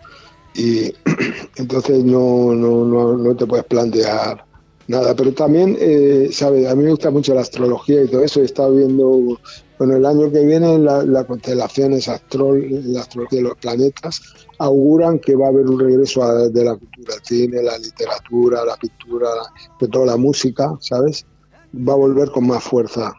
Y 0.53 0.93
entonces 1.55 2.03
no, 2.03 2.53
no, 2.53 2.85
no, 2.85 3.17
no 3.17 3.35
te 3.35 3.47
puedes 3.47 3.65
plantear 3.65 4.45
nada. 4.87 5.15
Pero 5.15 5.33
también, 5.33 5.75
eh, 5.79 6.29
¿sabes? 6.31 6.67
A 6.67 6.75
mí 6.75 6.83
me 6.83 6.91
gusta 6.91 7.09
mucho 7.09 7.33
la 7.33 7.41
astrología 7.41 8.03
y 8.03 8.09
todo 8.09 8.23
eso. 8.23 8.41
He 8.41 8.45
estado 8.45 8.75
viendo, 8.75 9.39
bueno, 9.79 9.95
el 9.95 10.05
año 10.05 10.31
que 10.31 10.45
viene 10.45 10.77
las 10.77 11.05
la 11.07 11.23
constelaciones, 11.23 12.07
astro, 12.07 12.55
la 12.55 13.01
astrología 13.01 13.39
de 13.39 13.43
los 13.43 13.57
planetas, 13.57 14.21
auguran 14.61 15.19
que 15.19 15.35
va 15.35 15.47
a 15.47 15.49
haber 15.49 15.65
un 15.67 15.79
regreso 15.79 16.49
de 16.49 16.63
la 16.63 16.75
cultura, 16.75 17.15
el 17.15 17.23
cine, 17.23 17.63
la 17.63 17.77
literatura, 17.77 18.63
la 18.63 18.77
pintura, 18.77 19.29
de 19.79 19.87
toda 19.87 20.05
la 20.05 20.17
música, 20.17 20.77
¿sabes? 20.79 21.25
Va 21.75 21.93
a 21.93 21.97
volver 21.97 22.29
con 22.29 22.45
más 22.47 22.63
fuerza. 22.63 23.13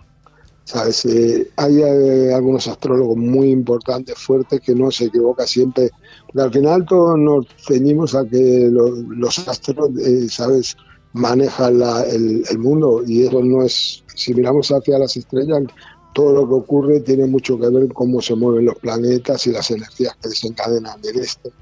¿Sabes? 0.64 1.05
Eh, 1.07 1.51
hay 1.57 1.82
eh, 1.82 2.32
algunos 2.32 2.68
astrólogos 2.68 3.16
muy 3.16 3.51
importantes, 3.51 4.16
fuertes, 4.16 4.61
que 4.61 4.76
no 4.76 4.93
se 4.93 5.07
equivoca 5.07 5.45
siempre. 5.45 5.90
Porque 6.26 6.43
al 6.43 6.53
final 6.53 6.86
todos 6.86 7.18
nos 7.18 7.47
ceñimos 7.57 8.14
a 8.14 8.24
que 8.24 8.70
los 8.70 9.49
astros, 9.49 9.90
eh, 9.99 10.28
¿sabes?, 10.28 10.76
manejan 11.14 11.82
el, 12.09 12.43
el 12.49 12.59
mundo 12.59 13.03
y 13.05 13.24
eso 13.26 13.43
no 13.43 13.62
es. 13.64 14.05
Si 14.14 14.32
miramos 14.32 14.70
hacia 14.70 14.99
las 14.99 15.16
estrellas, 15.16 15.64
todo 16.13 16.33
lo 16.33 16.49
que 16.49 16.55
ocurre 16.55 17.01
tiene 17.01 17.27
mucho 17.27 17.59
que 17.59 17.69
ver 17.69 17.89
con 17.89 17.89
cómo 17.89 18.21
se 18.21 18.35
mueven 18.35 18.67
los 18.67 18.77
planetas 18.77 19.47
y 19.47 19.53
las 19.53 19.71
energías 19.71 20.17
que 20.21 20.29
desencadenan 20.29 21.01
en. 21.03 21.53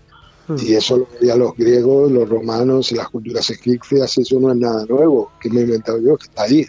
Hmm. 0.49 0.57
Y 0.67 0.75
eso 0.75 0.99
lo 0.99 1.09
veían 1.21 1.39
los 1.39 1.55
griegos, 1.55 2.11
los 2.11 2.29
romanos 2.29 2.91
y 2.93 2.97
las 2.97 3.09
culturas 3.09 3.49
egipcias, 3.51 4.19
eso 4.19 4.41
no 4.41 4.51
es 4.51 4.57
nada 4.57 4.85
nuevo, 4.87 5.31
que 5.41 5.51
me 5.51 5.61
he 5.61 5.65
inventado 5.65 6.01
yo, 6.01 6.17
que 6.17 6.25
está 6.25 6.43
ahí. 6.43 6.67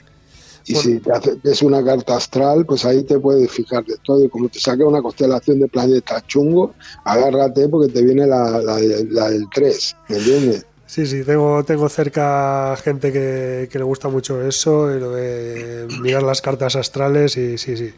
Y 0.65 0.75
si 0.75 0.99
te 0.99 1.11
haces 1.11 1.63
una 1.63 1.83
carta 1.83 2.15
astral, 2.15 2.65
pues 2.67 2.85
ahí 2.85 3.03
te 3.03 3.19
puedes 3.19 3.49
fijar 3.49 3.83
de 3.83 3.95
todo. 4.03 4.23
Y 4.23 4.29
como 4.29 4.47
te 4.47 4.59
saca 4.59 4.85
una 4.85 5.01
constelación 5.01 5.59
de 5.59 5.67
planetas 5.67 6.25
chungo, 6.27 6.75
agárrate 7.03 7.67
porque 7.67 7.91
te 7.91 8.03
viene 8.03 8.27
la, 8.27 8.61
la, 8.61 8.79
la 9.09 9.29
del 9.29 9.47
3, 9.51 9.95
¿me 10.09 10.17
entiendes? 10.17 10.65
Sí, 10.91 11.05
sí, 11.05 11.23
tengo, 11.23 11.63
tengo 11.63 11.87
cerca 11.87 12.75
gente 12.83 13.13
que, 13.13 13.69
le 13.71 13.83
gusta 13.83 14.09
mucho 14.09 14.45
eso, 14.45 14.93
y 14.93 14.99
lo 14.99 15.11
de 15.11 15.87
mirar 16.01 16.21
las 16.21 16.41
cartas 16.41 16.75
astrales 16.75 17.37
y 17.37 17.57
sí, 17.57 17.77
sí. 17.77 17.93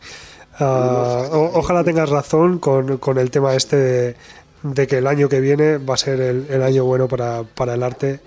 Ah, 0.60 1.28
ojalá 1.32 1.84
tengas 1.84 2.12
razón 2.12 2.60
con, 2.60 3.00
con, 3.00 3.18
el 3.18 3.32
tema 3.32 3.56
este 3.56 4.16
de 4.62 4.86
que 4.86 5.00
el 5.00 5.08
año 5.08 5.28
que 5.28 5.40
viene 5.40 5.80
va 5.80 5.96
a 5.96 5.98
ser 5.98 6.22
el, 6.22 6.62
año 6.62 6.86
bueno 6.86 7.08
para, 7.08 7.42
para, 7.42 7.74
el 7.74 7.82
arte 7.82 8.20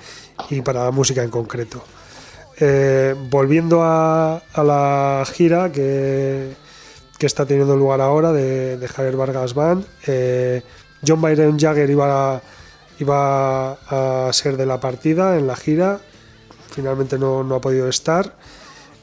y 0.50 0.62
para 0.62 0.82
la 0.82 0.90
música 0.90 1.22
en 1.22 1.30
concreto. 1.30 1.84
Eh, 2.58 3.14
volviendo 3.30 3.84
a, 3.84 4.42
la 4.56 5.22
gira 5.32 5.70
que, 5.70 6.56
que, 7.16 7.26
está 7.26 7.46
teniendo 7.46 7.76
lugar 7.76 8.00
ahora 8.00 8.32
de, 8.32 8.84
Javier 8.88 9.14
Vargas 9.14 9.54
Band, 9.54 9.86
eh, 10.08 10.60
John 11.06 11.22
Byron 11.22 11.56
Jagger 11.56 11.88
iba, 11.88 12.42
iba 12.98 13.72
a 13.72 14.32
ser 14.32 14.56
de 14.56 14.66
la 14.66 14.80
partida 14.80 15.38
en 15.38 15.46
la 15.46 15.56
gira, 15.56 16.00
finalmente 16.70 17.18
no, 17.18 17.42
no 17.42 17.56
ha 17.56 17.60
podido 17.60 17.88
estar. 17.88 18.36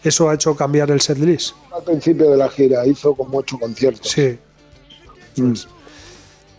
¿Eso 0.04 0.30
ha 0.30 0.34
hecho 0.34 0.56
cambiar 0.56 0.92
el 0.92 1.00
setlist? 1.00 1.56
Al 1.72 1.84
principio 1.84 2.30
de 2.30 2.38
la 2.38 2.50
gira 2.50 2.86
hizo 2.86 3.16
como 3.16 3.38
ocho 3.38 3.58
conciertos. 3.58 4.12
Sí. 4.12 4.38
Mm. 5.38 5.54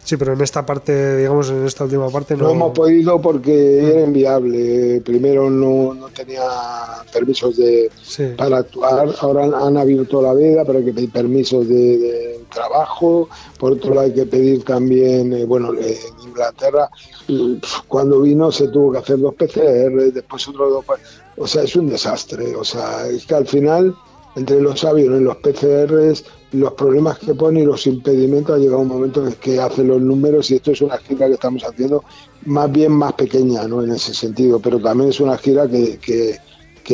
Sí, 0.05 0.19
pero 0.19 0.35
en 0.35 0.41
esta 0.43 0.67
parte, 0.67 1.17
digamos, 1.17 1.49
en 1.49 1.65
esta 1.65 1.85
última 1.85 2.11
parte 2.11 2.37
no. 2.37 2.45
No 2.45 2.51
hemos 2.51 2.73
podido 2.73 3.19
porque 3.23 3.91
era 3.91 4.03
inviable. 4.03 5.01
Primero 5.01 5.49
no, 5.49 5.95
no 5.95 6.09
tenía 6.11 6.43
permisos 7.11 7.57
de, 7.57 7.91
para 8.37 8.59
actuar. 8.59 9.09
Ahora 9.21 9.45
han, 9.45 9.79
abierto 9.79 10.21
la 10.21 10.35
veda, 10.35 10.63
pero 10.67 10.81
hay 10.81 10.85
que 10.85 10.93
pedir 10.93 11.11
permisos 11.11 11.67
de, 11.67 12.39
trabajo. 12.53 13.31
Por 13.59 13.73
otro 13.73 13.95
lado, 13.95 14.07
hay 14.07 14.13
que 14.13 14.27
pedir 14.27 14.63
también, 14.63 15.33
eh, 15.33 15.47
bueno, 15.47 15.73
en 15.73 16.29
Inglaterra, 16.29 16.91
cuando 17.89 18.21
vino 18.21 18.53
se 18.53 18.69
tuvo 18.69 18.93
que 18.93 18.99
hacer 18.99 19.19
dos 19.19 19.35
PCR, 19.35 20.13
después 20.13 20.47
otros 20.47 20.71
dos. 20.71 20.85
O 21.39 21.47
sea, 21.47 21.63
es 21.63 21.75
un 21.77 21.89
desastre. 21.89 22.55
O 22.55 22.65
sea, 22.65 23.07
es 23.09 23.25
que 23.25 23.35
al 23.37 23.47
final, 23.47 23.97
entre 24.37 24.61
los 24.61 24.85
aviones, 24.85 25.23
los 25.23 25.37
PCRs 25.39 26.25
los 26.55 26.73
problemas 26.75 27.19
que 27.19 27.35
pone 27.35 27.61
y 27.61 27.65
los 27.65 27.87
impedimentos 27.87 28.57
ha 28.57 28.59
llegado 28.59 28.81
un 28.81 28.89
momento 28.89 29.27
en 29.27 29.33
que 29.35 29.61
hace 29.61 29.83
los 29.83 30.01
números 30.01 30.51
y 30.51 30.57
esto 30.57 30.71
es 30.71 30.81
una 30.81 30.99
gira 30.99 31.27
que 31.27 31.35
estamos 31.35 31.65
haciendo 31.65 32.05
más 32.47 32.71
bien 32.71 32.93
más 32.93 33.13
pequeña 33.15 33.67
¿no? 33.67 33.83
en 33.83 33.93
ese 33.93 34.15
sentido, 34.15 34.61
pero 34.61 34.79
también 34.81 35.11
es 35.11 35.21
una 35.21 35.37
gira 35.37 35.69
que, 35.69 35.99
que, 35.99 36.39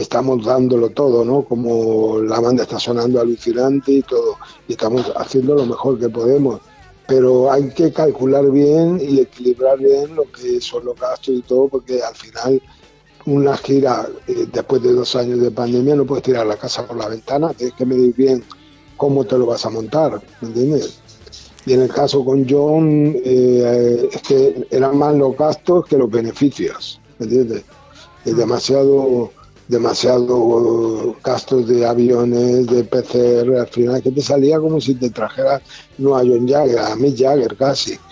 estamos 0.01 0.45
dándolo 0.45 0.91
todo, 0.91 1.25
¿no? 1.25 1.43
como 1.43 2.21
la 2.21 2.41
banda 2.41 2.63
está 2.63 2.79
sonando 2.79 3.21
alucinante 3.21 3.93
y 3.93 4.03
todo, 4.03 4.37
y 4.69 4.73
estamos 4.73 5.13
haciendo 5.17 5.55
lo 5.57 5.67
mejor 5.67 5.99
que 5.99 6.09
podemos. 6.09 6.61
Pero 7.09 7.51
hay 7.51 7.69
que 7.71 7.93
calcular 7.93 8.49
bien 8.53 9.01
y 9.01 9.19
equilibrar 9.19 9.79
bien 9.79 10.15
lo 10.15 10.31
que 10.31 10.61
son 10.61 10.85
los 10.85 10.99
gastos 10.99 11.35
y 11.35 11.43
todo, 11.43 11.67
porque 11.67 12.01
al 12.03 12.15
final 12.15 12.63
una 13.27 13.57
gira 13.57 14.09
eh, 14.29 14.47
después 14.51 14.81
de 14.81 14.93
dos 14.93 15.17
años 15.17 15.41
de 15.41 15.51
pandemia 15.51 15.97
no 15.97 16.07
puedes 16.07 16.23
tirar 16.23 16.47
la 16.47 16.57
casa 16.57 16.87
por 16.87 16.97
la 16.97 17.09
ventana, 17.09 17.53
tienes 17.53 17.75
que 17.75 17.85
medir 17.85 18.15
bien 18.15 18.45
cómo 19.01 19.25
te 19.25 19.39
lo 19.39 19.47
vas 19.47 19.65
a 19.65 19.71
montar, 19.71 20.21
¿me 20.43 20.49
entiendes? 20.49 20.99
Y 21.65 21.73
en 21.73 21.81
el 21.81 21.89
caso 21.89 22.23
con 22.23 22.47
John, 22.47 23.17
eh, 23.25 24.11
es 24.13 24.21
que 24.21 24.67
eran 24.71 24.99
más 24.99 25.15
los 25.15 25.35
gastos 25.39 25.87
que 25.87 25.97
los 25.97 26.11
beneficios, 26.11 27.01
¿me 27.19 27.25
entiendes? 27.25 27.65
Es 28.27 28.37
demasiado, 28.37 29.33
demasiado 29.69 31.17
gastos 31.25 31.67
de 31.67 31.87
aviones, 31.87 32.67
de 32.67 32.85
PCR, 32.85 33.61
al 33.61 33.69
final 33.69 34.03
que 34.03 34.11
te 34.11 34.21
salía 34.21 34.61
como 34.61 34.79
si 34.83 34.95
te 34.95 35.09
trajeras 35.09 35.63
no 35.97 36.15
a 36.15 36.19
John 36.21 36.47
Jagger, 36.47 36.81
a 36.81 36.95
Mick 36.95 37.19
Jagger 37.19 37.57
casi. 37.57 37.99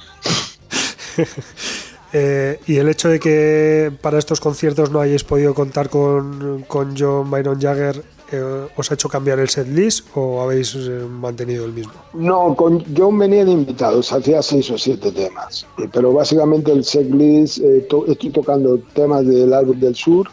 Eh, 2.15 2.59
y 2.67 2.77
el 2.77 2.89
hecho 2.89 3.11
de 3.11 3.21
que 3.21 3.93
para 4.01 4.19
estos 4.19 4.41
conciertos 4.41 4.91
no 4.91 4.99
hayáis 4.99 5.25
podido 5.25 5.53
contar 5.53 5.91
con, 5.91 6.65
con 6.67 6.97
John 6.97 7.31
Byron 7.31 7.61
Jagger 7.61 8.03
eh, 8.31 8.69
¿os 8.77 8.91
ha 8.91 8.95
hecho 8.95 9.09
cambiar 9.09 9.39
el 9.39 9.49
set 9.49 9.69
list 9.69 10.07
o 10.15 10.43
habéis 10.43 10.75
eh, 10.75 11.07
mantenido 11.09 11.65
el 11.65 11.73
mismo? 11.73 11.93
No, 12.13 12.55
con 12.55 12.85
John 12.97 13.19
venía 13.19 13.45
de 13.45 13.53
invitados, 13.53 14.13
hacía 14.13 14.43
seis 14.43 14.71
o 14.71 14.77
siete 14.77 15.11
temas, 15.13 15.67
eh, 15.79 15.89
pero 15.93 16.13
básicamente 16.13 16.71
el 16.71 16.85
set 16.85 17.11
list, 17.11 17.59
estoy 17.59 18.31
tocando 18.31 18.79
temas 18.93 19.27
del 19.27 19.53
álbum 19.55 19.81
del 19.81 19.95
sur, 19.95 20.29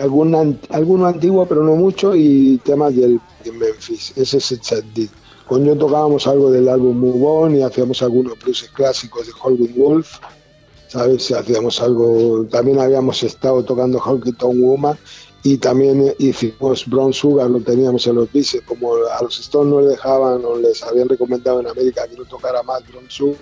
algún, 0.00 0.58
alguno 0.70 1.06
antiguo 1.06 1.44
pero 1.44 1.62
no 1.62 1.74
mucho 1.74 2.14
y 2.14 2.58
temas 2.64 2.94
del 2.94 3.20
de 3.44 3.52
Memphis, 3.52 4.12
ese 4.16 4.38
es 4.38 4.52
el 4.52 4.62
set 4.62 4.84
list. 4.96 5.12
Con 5.46 5.66
John 5.66 5.78
tocábamos 5.78 6.26
algo 6.26 6.50
del 6.50 6.68
álbum 6.68 6.98
Move 6.98 7.26
On 7.26 7.56
y 7.56 7.62
hacíamos 7.62 8.00
algunos 8.02 8.38
blues 8.38 8.70
clásicos 8.72 9.26
de 9.26 9.32
Hollywood 9.42 9.70
Wolf, 9.76 10.18
¿sabes? 10.88 11.30
Hacíamos 11.30 11.80
algo, 11.82 12.46
también 12.50 12.78
habíamos 12.78 13.22
estado 13.22 13.62
tocando 13.62 13.98
Honky 13.98 14.32
Tonk 14.32 14.56
Woman 14.58 14.96
y 15.44 15.58
también 15.58 16.14
hicimos 16.18 16.86
Brown 16.86 17.12
Sugar, 17.12 17.50
lo 17.50 17.60
teníamos 17.60 18.06
en 18.06 18.16
los 18.16 18.30
bices, 18.30 18.62
como 18.62 18.94
a 18.94 19.22
los 19.22 19.40
Stones 19.40 19.72
no 19.72 19.80
les 19.80 19.90
dejaban 19.90 20.44
o 20.44 20.56
les 20.56 20.82
habían 20.82 21.08
recomendado 21.08 21.60
en 21.60 21.66
América 21.66 22.06
que 22.06 22.16
no 22.16 22.24
tocara 22.24 22.62
más 22.62 22.86
Brown 22.86 23.06
Sugar, 23.08 23.40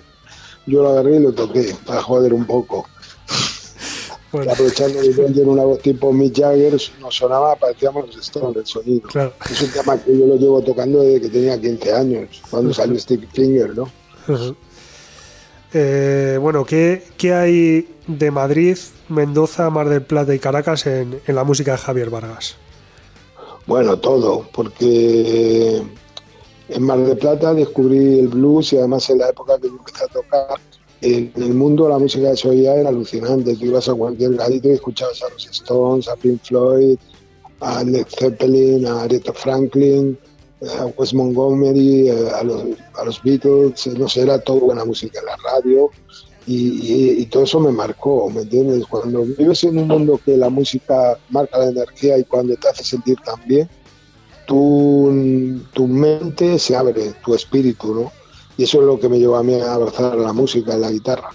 yo 0.65 0.81
lo 0.81 0.89
agarré 0.89 1.17
y 1.17 1.19
lo 1.19 1.31
toqué 1.31 1.75
para 1.85 2.01
joder 2.01 2.33
un 2.33 2.45
poco. 2.45 2.87
Aprovechando 4.31 5.01
que 5.01 5.41
en 5.41 5.49
una 5.49 5.63
voz 5.63 5.79
tipo 5.81 6.13
Mick 6.13 6.39
Jagger, 6.39 6.79
nos 7.01 7.15
sonaba, 7.15 7.55
parecíamos 7.57 8.07
los 8.07 8.15
Stones 8.17 8.55
el 8.55 8.65
sonido. 8.65 9.09
Es 9.49 9.61
un 9.61 9.71
tema 9.71 9.97
que 9.97 10.17
yo 10.17 10.25
lo 10.25 10.37
llevo 10.37 10.61
tocando 10.61 11.01
desde 11.01 11.21
que 11.21 11.29
tenía 11.29 11.59
15 11.59 11.93
años, 11.93 12.41
cuando 12.49 12.73
salió 12.73 12.97
Stick 12.97 13.29
Finger, 13.31 13.75
¿no? 13.75 13.91
Eh, 15.73 16.37
bueno, 16.41 16.65
¿qué, 16.65 17.03
¿qué, 17.17 17.33
hay 17.33 17.87
de 18.07 18.31
Madrid, 18.31 18.77
Mendoza, 19.07 19.69
Mar 19.69 19.87
del 19.87 20.01
Plata 20.01 20.35
y 20.35 20.39
Caracas 20.39 20.85
en, 20.85 21.21
la 21.27 21.43
música 21.43 21.71
de 21.71 21.77
Javier 21.77 22.09
Vargas? 22.09 22.57
Bueno, 23.67 23.97
todo, 23.97 24.47
porque 24.53 25.81
en 26.67 26.83
Mar 26.83 26.99
del 26.99 27.17
Plata 27.17 27.53
descubrí 27.53 28.19
el 28.19 28.27
blues 28.27 28.73
y 28.73 28.77
además 28.77 29.09
en 29.09 29.19
la 29.19 29.29
época 29.29 29.57
que 29.59 29.67
empecé 29.67 30.03
a 30.03 30.07
tocar, 30.07 30.59
en 31.01 31.31
el 31.35 31.53
mundo 31.53 31.87
la 31.87 31.97
música 31.97 32.31
de 32.31 32.49
oía 32.49 32.75
era 32.75 32.89
alucinante. 32.89 33.55
Tú 33.55 33.65
ibas 33.65 33.87
a 33.87 33.93
cualquier 33.93 34.35
gadito 34.35 34.67
y 34.67 34.73
escuchabas 34.73 35.23
a 35.23 35.29
los 35.29 35.47
Stones, 35.47 36.07
a 36.07 36.15
Pink 36.15 36.41
Floyd, 36.43 36.97
a 37.61 37.83
Led 37.83 38.05
Zeppelin, 38.07 38.85
a 38.85 39.03
Aretha 39.03 39.33
Franklin, 39.33 40.17
a 40.79 40.85
Wes 40.97 41.13
Montgomery, 41.13 42.09
eh, 42.09 42.29
a 42.35 42.43
los, 42.43 42.63
a 42.95 43.05
los 43.05 43.21
Beatles, 43.23 43.87
no 43.97 44.07
sé, 44.07 44.21
era 44.21 44.39
todo 44.39 44.59
buena 44.59 44.85
música 44.85 45.19
en 45.19 45.25
la 45.25 45.37
radio 45.37 45.89
y, 46.47 47.25
todo 47.27 47.43
eso 47.43 47.59
me 47.59 47.71
marcó, 47.71 48.29
¿me 48.29 48.41
entiendes? 48.41 48.85
Cuando 48.87 49.23
vives 49.23 49.63
en 49.63 49.77
un 49.77 49.87
mundo 49.87 50.19
que 50.23 50.35
la 50.35 50.49
música 50.49 51.17
marca 51.29 51.59
la 51.59 51.69
energía 51.69 52.17
y 52.17 52.23
cuando 52.23 52.55
te 52.55 52.67
hace 52.67 52.83
sentir 52.83 53.17
tan 53.23 53.39
bien, 53.45 53.69
tu, 54.47 55.61
tu 55.71 55.87
mente 55.87 56.59
se 56.59 56.75
abre, 56.75 57.13
tu 57.23 57.35
espíritu, 57.35 57.93
¿no? 57.93 58.11
Y 58.57 58.63
eso 58.63 58.81
es 58.81 58.85
lo 58.85 58.99
que 58.99 59.07
me 59.07 59.19
llevó 59.19 59.37
a 59.37 59.43
mí 59.43 59.53
a 59.53 59.73
abrazar 59.73 60.15
la 60.15 60.33
música, 60.33 60.75
la 60.77 60.91
guitarra. 60.91 61.29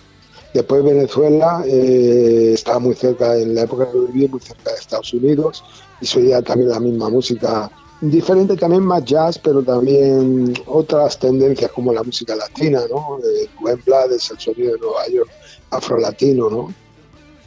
Después 0.52 0.84
Venezuela 0.84 1.62
eh, 1.66 2.52
estaba 2.54 2.78
muy 2.78 2.94
cerca, 2.94 3.36
en 3.36 3.54
la 3.54 3.62
época 3.62 3.90
que 3.90 3.98
viví, 3.98 4.28
muy 4.28 4.40
cerca 4.40 4.72
de 4.72 4.78
Estados 4.78 5.14
Unidos, 5.14 5.64
y 6.00 6.06
soy 6.06 6.30
también 6.44 6.70
la 6.70 6.80
misma 6.80 7.08
música 7.08 7.70
diferente 8.01 8.57
también 8.57 8.84
más 8.84 9.05
jazz, 9.05 9.38
pero 9.38 9.62
también 9.62 10.55
otras 10.66 11.18
tendencias 11.18 11.70
como 11.72 11.92
la 11.92 12.03
música 12.03 12.34
latina, 12.36 12.80
¿no? 12.90 13.18
De 13.18 13.49
Rubén 13.59 13.82
Blades, 13.84 14.30
el 14.30 14.38
sonido 14.38 14.72
de 14.72 14.78
Nueva 14.78 15.09
York, 15.09 15.30
afrolatino, 15.70 16.51
¿no? 16.51 16.74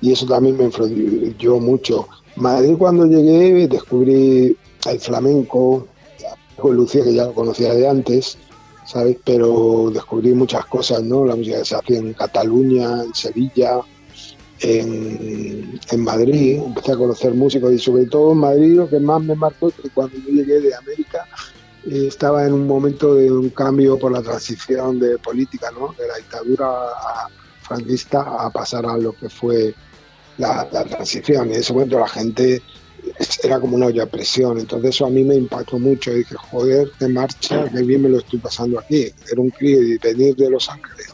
Y 0.01 0.13
eso 0.13 0.25
también 0.25 0.57
me 0.57 0.65
influyó 0.65 1.59
mucho. 1.59 2.07
Madrid 2.35 2.75
cuando 2.77 3.05
llegué 3.05 3.67
descubrí 3.67 4.57
el 4.89 4.99
flamenco, 4.99 5.87
con 6.57 6.75
Lucía 6.75 7.03
que 7.03 7.13
ya 7.13 7.25
lo 7.25 7.33
conocía 7.33 7.73
de 7.73 7.87
antes, 7.87 8.37
¿sabes? 8.85 9.17
Pero 9.23 9.91
descubrí 9.93 10.33
muchas 10.33 10.65
cosas, 10.65 11.03
¿no? 11.03 11.25
La 11.25 11.35
música 11.35 11.59
que 11.59 11.65
se 11.65 11.75
hacía 11.75 11.99
en 11.99 12.13
Cataluña, 12.13 13.03
en 13.03 13.13
Sevilla, 13.13 13.79
en, 14.61 15.79
Madrid, 15.97 16.61
empecé 16.65 16.91
a 16.91 16.97
conocer 16.97 17.33
músicos 17.33 17.73
y 17.73 17.79
sobre 17.79 18.05
todo 18.05 18.33
en 18.33 18.39
Madrid 18.39 18.75
lo 18.75 18.89
que 18.89 18.99
más 18.99 19.21
me 19.21 19.35
marcó 19.35 19.69
es 19.69 19.75
que 19.75 19.89
cuando 19.89 20.17
yo 20.17 20.29
llegué 20.31 20.59
de 20.59 20.75
América 20.75 21.25
eh, 21.85 22.07
estaba 22.07 22.45
en 22.45 22.53
un 22.53 22.67
momento 22.67 23.15
de 23.15 23.31
un 23.31 23.49
cambio 23.49 23.97
por 23.97 24.11
la 24.11 24.21
transición 24.21 24.99
de 24.99 25.17
política, 25.17 25.71
¿no? 25.71 25.93
de 25.97 26.07
la 26.07 26.17
dictadura 26.17 26.67
franquista 27.61 28.21
a 28.21 28.49
pasar 28.49 28.85
a 28.85 28.97
lo 28.97 29.13
que 29.13 29.29
fue 29.29 29.73
la, 30.37 30.67
transición. 30.69 31.49
Y 31.49 31.53
en 31.53 31.59
ese 31.59 31.73
momento 31.73 31.99
la 31.99 32.07
gente 32.07 32.61
era 33.43 33.59
como 33.59 33.75
una 33.75 33.87
olla 33.87 34.05
de 34.05 34.11
presión, 34.11 34.59
entonces 34.59 34.89
eso 34.95 35.05
a 35.05 35.09
mí 35.09 35.23
me 35.23 35.35
impactó 35.35 35.79
mucho. 35.79 36.11
Y 36.11 36.19
dije, 36.19 36.35
joder, 36.35 36.91
qué 36.99 37.07
marcha, 37.07 37.69
qué 37.69 37.81
bien 37.83 38.01
me 38.01 38.09
lo 38.09 38.17
estoy 38.17 38.39
pasando 38.39 38.79
aquí. 38.79 39.11
Era 39.31 39.41
un 39.41 39.51
crío 39.51 39.81
y 39.81 39.97
venir 39.97 40.35
de 40.35 40.49
Los 40.49 40.69
Ángeles 40.69 41.13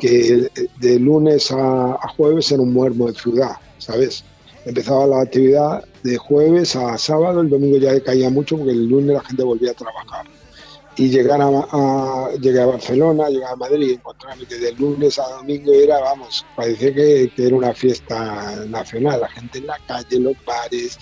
que 0.00 0.50
de 0.78 0.98
lunes 0.98 1.50
a, 1.50 1.96
jueves 2.16 2.50
era 2.52 2.62
un 2.62 2.72
muermo 2.72 3.08
de 3.10 3.18
ciudad, 3.18 3.56
¿sabes? 3.78 4.24
Empezaba 4.64 5.06
la 5.06 5.22
actividad 5.22 5.84
de 6.02 6.16
jueves 6.16 6.74
a 6.76 6.96
sábado, 6.96 7.40
el 7.40 7.50
domingo 7.50 7.76
ya 7.76 7.98
caía 8.00 8.30
mucho 8.30 8.56
porque 8.56 8.72
el 8.72 8.86
lunes 8.86 9.14
la 9.14 9.22
gente 9.22 9.42
volvía 9.42 9.72
a 9.72 9.74
trabajar. 9.74 10.26
Y 10.96 11.08
llegar 11.08 11.40
a, 11.42 12.30
llegar 12.40 12.62
a 12.62 12.72
Barcelona, 12.72 13.28
llegar 13.28 13.54
a 13.54 13.56
Madrid 13.56 13.88
y 13.88 13.92
encontrarme 13.94 14.46
que 14.46 14.54
de 14.54 14.72
lunes 14.74 15.18
a 15.18 15.28
domingo 15.28 15.72
era, 15.72 15.98
vamos, 15.98 16.46
parecía 16.54 16.94
que, 16.94 17.32
era 17.36 17.56
una 17.56 17.74
fiesta 17.74 18.64
nacional, 18.68 19.20
la 19.20 19.28
gente 19.28 19.58
en 19.58 19.66
la 19.66 19.78
calle, 19.88 20.20
los 20.20 20.36
bares, 20.44 20.96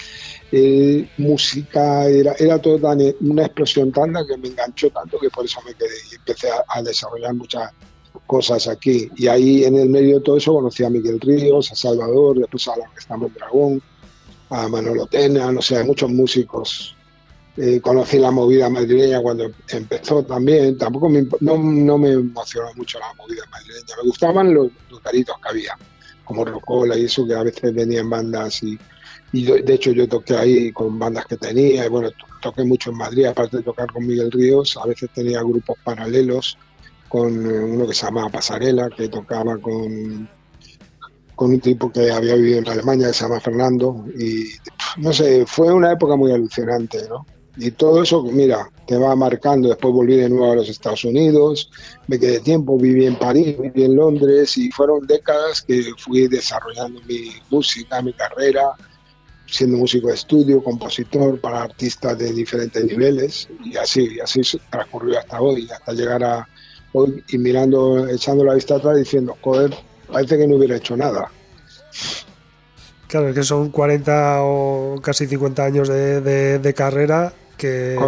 eh, 0.50 1.06
música, 1.18 2.06
era, 2.06 2.34
era 2.38 2.58
todo 2.58 2.80
una 3.20 3.42
explosión 3.44 3.92
tanta 3.92 4.26
que 4.26 4.38
me 4.38 4.48
enganchó 4.48 4.88
tanto 4.88 5.18
que 5.18 5.28
por 5.28 5.44
eso 5.44 5.60
me 5.66 5.74
quedé 5.74 5.94
y 6.10 6.14
empecé 6.14 6.48
a, 6.50 6.64
a 6.68 6.82
desarrollar 6.82 7.34
muchas 7.34 7.70
cosas 8.32 8.66
aquí. 8.66 9.10
Y 9.14 9.26
ahí 9.28 9.64
en 9.64 9.76
el 9.76 9.90
medio 9.90 10.14
de 10.16 10.24
todo 10.24 10.38
eso 10.38 10.54
conocí 10.54 10.82
a 10.82 10.88
Miguel 10.88 11.20
Ríos, 11.20 11.70
a 11.70 11.74
Salvador, 11.74 12.38
después 12.38 12.66
a 12.68 12.78
la 12.78 12.86
que 12.86 13.00
estamos 13.00 13.28
en 13.28 13.34
Dragón, 13.34 13.82
a 14.48 14.68
Manolo 14.68 15.06
Tena, 15.06 15.52
no 15.52 15.60
sé, 15.60 15.76
a 15.76 15.84
muchos 15.84 16.10
músicos. 16.10 16.96
Eh, 17.58 17.78
conocí 17.82 18.18
la 18.18 18.30
movida 18.30 18.70
madrileña 18.70 19.20
cuando 19.20 19.50
empezó 19.68 20.22
también. 20.22 20.78
Tampoco 20.78 21.10
me, 21.10 21.26
no, 21.40 21.58
no, 21.58 21.98
me 21.98 22.12
emocionó 22.12 22.68
mucho 22.74 22.98
la 22.98 23.12
movida 23.18 23.42
madrileña. 23.50 23.96
Me 24.02 24.08
gustaban 24.08 24.54
los, 24.54 24.70
los 24.88 25.00
que 25.02 25.24
había, 25.42 25.76
como 26.24 26.46
Rocola 26.46 26.96
y 26.96 27.04
eso, 27.04 27.26
que 27.26 27.34
a 27.34 27.42
veces 27.42 27.74
venían 27.74 28.08
bandas 28.08 28.62
y, 28.62 28.78
y 29.32 29.44
de 29.44 29.74
hecho 29.74 29.92
yo 29.92 30.08
toqué 30.08 30.36
ahí 30.36 30.72
con 30.72 30.98
bandas 30.98 31.26
que 31.26 31.36
tenía. 31.36 31.84
Y 31.84 31.90
bueno, 31.90 32.08
toqué 32.40 32.64
mucho 32.64 32.92
en 32.92 32.96
Madrid, 32.96 33.26
aparte 33.26 33.58
de 33.58 33.62
tocar 33.62 33.92
con 33.92 34.06
Miguel 34.06 34.32
Ríos, 34.32 34.78
a 34.82 34.86
veces 34.86 35.10
tenía 35.14 35.42
grupos 35.42 35.76
paralelos 35.84 36.56
con 37.12 37.44
eh, 37.44 37.58
uno 37.58 37.86
que 37.86 37.92
se 37.92 38.06
llamaba 38.06 38.30
Pasarela, 38.30 38.88
que 38.88 39.06
tocaba 39.10 39.58
con, 39.58 40.26
con 41.34 41.50
un 41.50 41.60
tipo 41.60 41.92
que 41.92 42.10
había 42.10 42.36
vivido 42.36 42.60
en 42.60 42.68
Alemania, 42.68 43.08
que 43.08 43.12
se 43.12 43.24
llama 43.24 43.38
Fernando, 43.38 44.06
y 44.18 44.46
no 44.96 45.12
sé, 45.12 45.44
fue 45.46 45.70
una 45.74 45.92
época 45.92 46.16
muy 46.16 46.32
alucinante, 46.32 47.06
¿no? 47.10 47.26
Y 47.58 47.72
todo 47.72 48.02
eso, 48.02 48.22
mira, 48.22 48.66
te 48.86 48.96
va 48.96 49.14
marcando. 49.14 49.68
Después 49.68 49.92
volví 49.92 50.16
de 50.16 50.30
nuevo 50.30 50.52
a 50.52 50.56
los 50.56 50.70
Estados 50.70 51.04
Unidos, 51.04 51.70
me 52.06 52.18
quedé 52.18 52.40
tiempo, 52.40 52.78
viví 52.78 53.04
en 53.04 53.16
París, 53.16 53.58
viví 53.60 53.84
en 53.84 53.94
Londres 53.94 54.56
y 54.56 54.70
fueron 54.70 55.06
décadas 55.06 55.60
que 55.60 55.84
fui 55.98 56.28
desarrollando 56.28 56.98
mi 57.02 57.30
música, 57.50 58.00
mi 58.00 58.14
carrera, 58.14 58.72
siendo 59.44 59.76
músico 59.76 60.08
de 60.08 60.14
estudio, 60.14 60.64
compositor 60.64 61.38
para 61.42 61.62
artistas 61.62 62.16
de 62.16 62.32
diferentes 62.32 62.82
niveles 62.82 63.50
y 63.62 63.76
así, 63.76 64.14
y 64.16 64.20
así 64.20 64.40
transcurrió 64.70 65.18
hasta 65.18 65.42
hoy, 65.42 65.68
hasta 65.70 65.92
llegar 65.92 66.24
a 66.24 66.48
hoy 66.92 67.22
y 67.28 67.38
mirando, 67.38 68.08
echando 68.08 68.44
la 68.44 68.54
vista 68.54 68.76
atrás 68.76 68.96
diciendo, 68.96 69.36
joder, 69.40 69.74
parece 70.10 70.38
que 70.38 70.46
no 70.46 70.56
hubiera 70.56 70.76
hecho 70.76 70.96
nada. 70.96 71.30
Claro, 73.06 73.28
es 73.28 73.34
que 73.34 73.42
son 73.42 73.70
40 73.70 74.38
o 74.42 75.00
casi 75.02 75.26
50 75.26 75.64
años 75.64 75.88
de, 75.88 76.20
de, 76.20 76.58
de 76.58 76.74
carrera 76.74 77.32
que, 77.56 77.98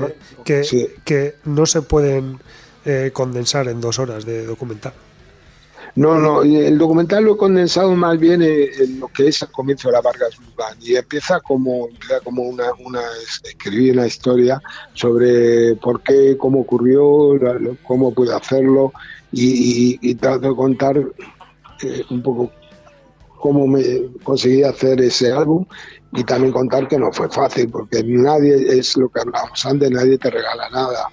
que, 0.45 0.65
sí. 0.65 0.89
que, 1.05 1.37
no 1.45 1.67
se 1.67 1.83
pueden 1.83 2.41
eh, 2.85 3.11
condensar 3.13 3.69
en 3.69 3.81
dos 3.81 3.99
horas 3.99 4.25
de 4.25 4.47
documental. 4.47 4.93
No, 5.97 6.19
no, 6.19 6.43
el 6.43 6.77
documental 6.77 7.25
lo 7.25 7.35
he 7.35 7.37
condensado 7.37 7.95
más 7.95 8.19
bien 8.19 8.43
en 8.43 8.99
lo 8.99 9.07
que 9.09 9.29
es 9.29 9.43
el 9.43 9.51
comienzo 9.53 9.89
de 9.89 9.93
la 9.93 10.01
Vargas 10.01 10.37
Band 10.57 10.83
y 10.83 10.97
empieza 10.97 11.39
como, 11.39 11.89
empieza 11.89 12.21
como 12.21 12.43
una, 12.43 12.73
una, 12.85 13.01
escribir 13.45 13.93
una 13.93 14.07
historia 14.07 14.61
sobre 14.93 15.77
por 15.77 16.03
qué, 16.03 16.37
cómo 16.37 16.63
ocurrió, 16.63 17.39
cómo 17.85 18.13
pude 18.13 18.35
hacerlo 18.35 18.93
y 19.31 20.15
trato 20.17 20.49
de 20.49 20.57
contar 20.57 20.97
eh, 21.83 22.05
un 22.11 22.23
poco 22.23 22.51
cómo 23.39 23.67
me 23.67 23.83
conseguí 24.23 24.63
hacer 24.63 25.01
ese 25.03 25.31
álbum 25.31 25.67
y 26.13 26.25
también 26.25 26.53
contar 26.53 26.89
que 26.89 26.99
no 26.99 27.13
fue 27.13 27.29
fácil 27.29 27.69
porque 27.69 28.03
nadie, 28.03 28.79
es 28.79 28.97
lo 28.97 29.11
que 29.11 29.21
hablábamos 29.21 29.67
antes, 29.67 29.91
nadie 29.91 30.17
te 30.17 30.31
regala 30.31 30.71
nada, 30.71 31.09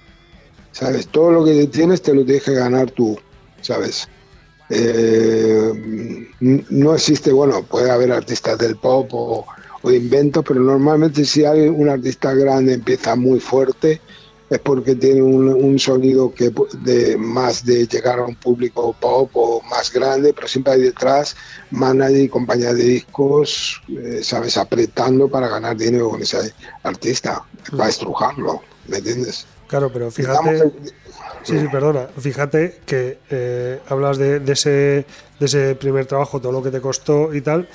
¿sabes? 0.70 1.08
Todo 1.08 1.30
lo 1.30 1.44
que 1.44 1.66
tienes 1.66 2.00
te 2.00 2.14
lo 2.14 2.24
tienes 2.24 2.44
que 2.44 2.54
ganar 2.54 2.90
tú, 2.92 3.18
¿sabes? 3.60 4.08
Eh, 4.74 6.28
no 6.40 6.94
existe, 6.94 7.30
bueno, 7.32 7.62
puede 7.62 7.90
haber 7.90 8.10
artistas 8.10 8.58
del 8.58 8.76
pop 8.76 9.08
o, 9.12 9.46
o, 9.82 9.90
de 9.90 9.96
invento, 9.96 10.42
pero 10.42 10.60
normalmente 10.60 11.24
si 11.24 11.44
hay 11.44 11.68
un 11.68 11.88
artista 11.88 12.32
grande 12.32 12.74
empieza 12.74 13.14
muy 13.14 13.38
fuerte 13.38 14.00
es 14.52 14.58
porque 14.58 14.94
tiene 14.94 15.22
un, 15.22 15.48
un 15.48 15.78
sonido 15.78 16.34
que 16.34 16.52
de 16.82 17.16
más 17.16 17.64
de 17.64 17.86
llegar 17.86 18.18
a 18.18 18.24
un 18.24 18.34
público 18.34 18.94
pop 18.98 19.30
o 19.32 19.62
más 19.62 19.90
grande, 19.90 20.34
pero 20.34 20.46
siempre 20.46 20.74
hay 20.74 20.82
detrás 20.82 21.34
manager 21.70 22.20
y 22.20 22.28
compañía 22.28 22.74
de 22.74 22.82
discos, 22.82 23.80
eh, 23.88 24.20
sabes, 24.22 24.58
apretando 24.58 25.28
para 25.28 25.48
ganar 25.48 25.76
dinero 25.76 26.10
con 26.10 26.20
ese 26.20 26.52
artista, 26.82 27.44
para 27.70 27.88
estrujarlo, 27.88 28.60
¿me 28.88 28.98
entiendes? 28.98 29.46
Claro, 29.68 29.90
pero 29.90 30.10
fíjate. 30.10 30.70
Sí, 31.42 31.58
sí, 31.58 31.66
perdona. 31.68 32.06
Fíjate 32.18 32.80
que 32.86 33.18
eh, 33.30 33.80
hablas 33.88 34.18
de, 34.18 34.40
de, 34.40 34.52
ese, 34.52 34.70
de 35.40 35.46
ese 35.46 35.74
primer 35.74 36.06
trabajo, 36.06 36.40
todo 36.40 36.52
lo 36.52 36.62
que 36.62 36.70
te 36.70 36.80
costó 36.80 37.34
y 37.34 37.40
tal, 37.40 37.68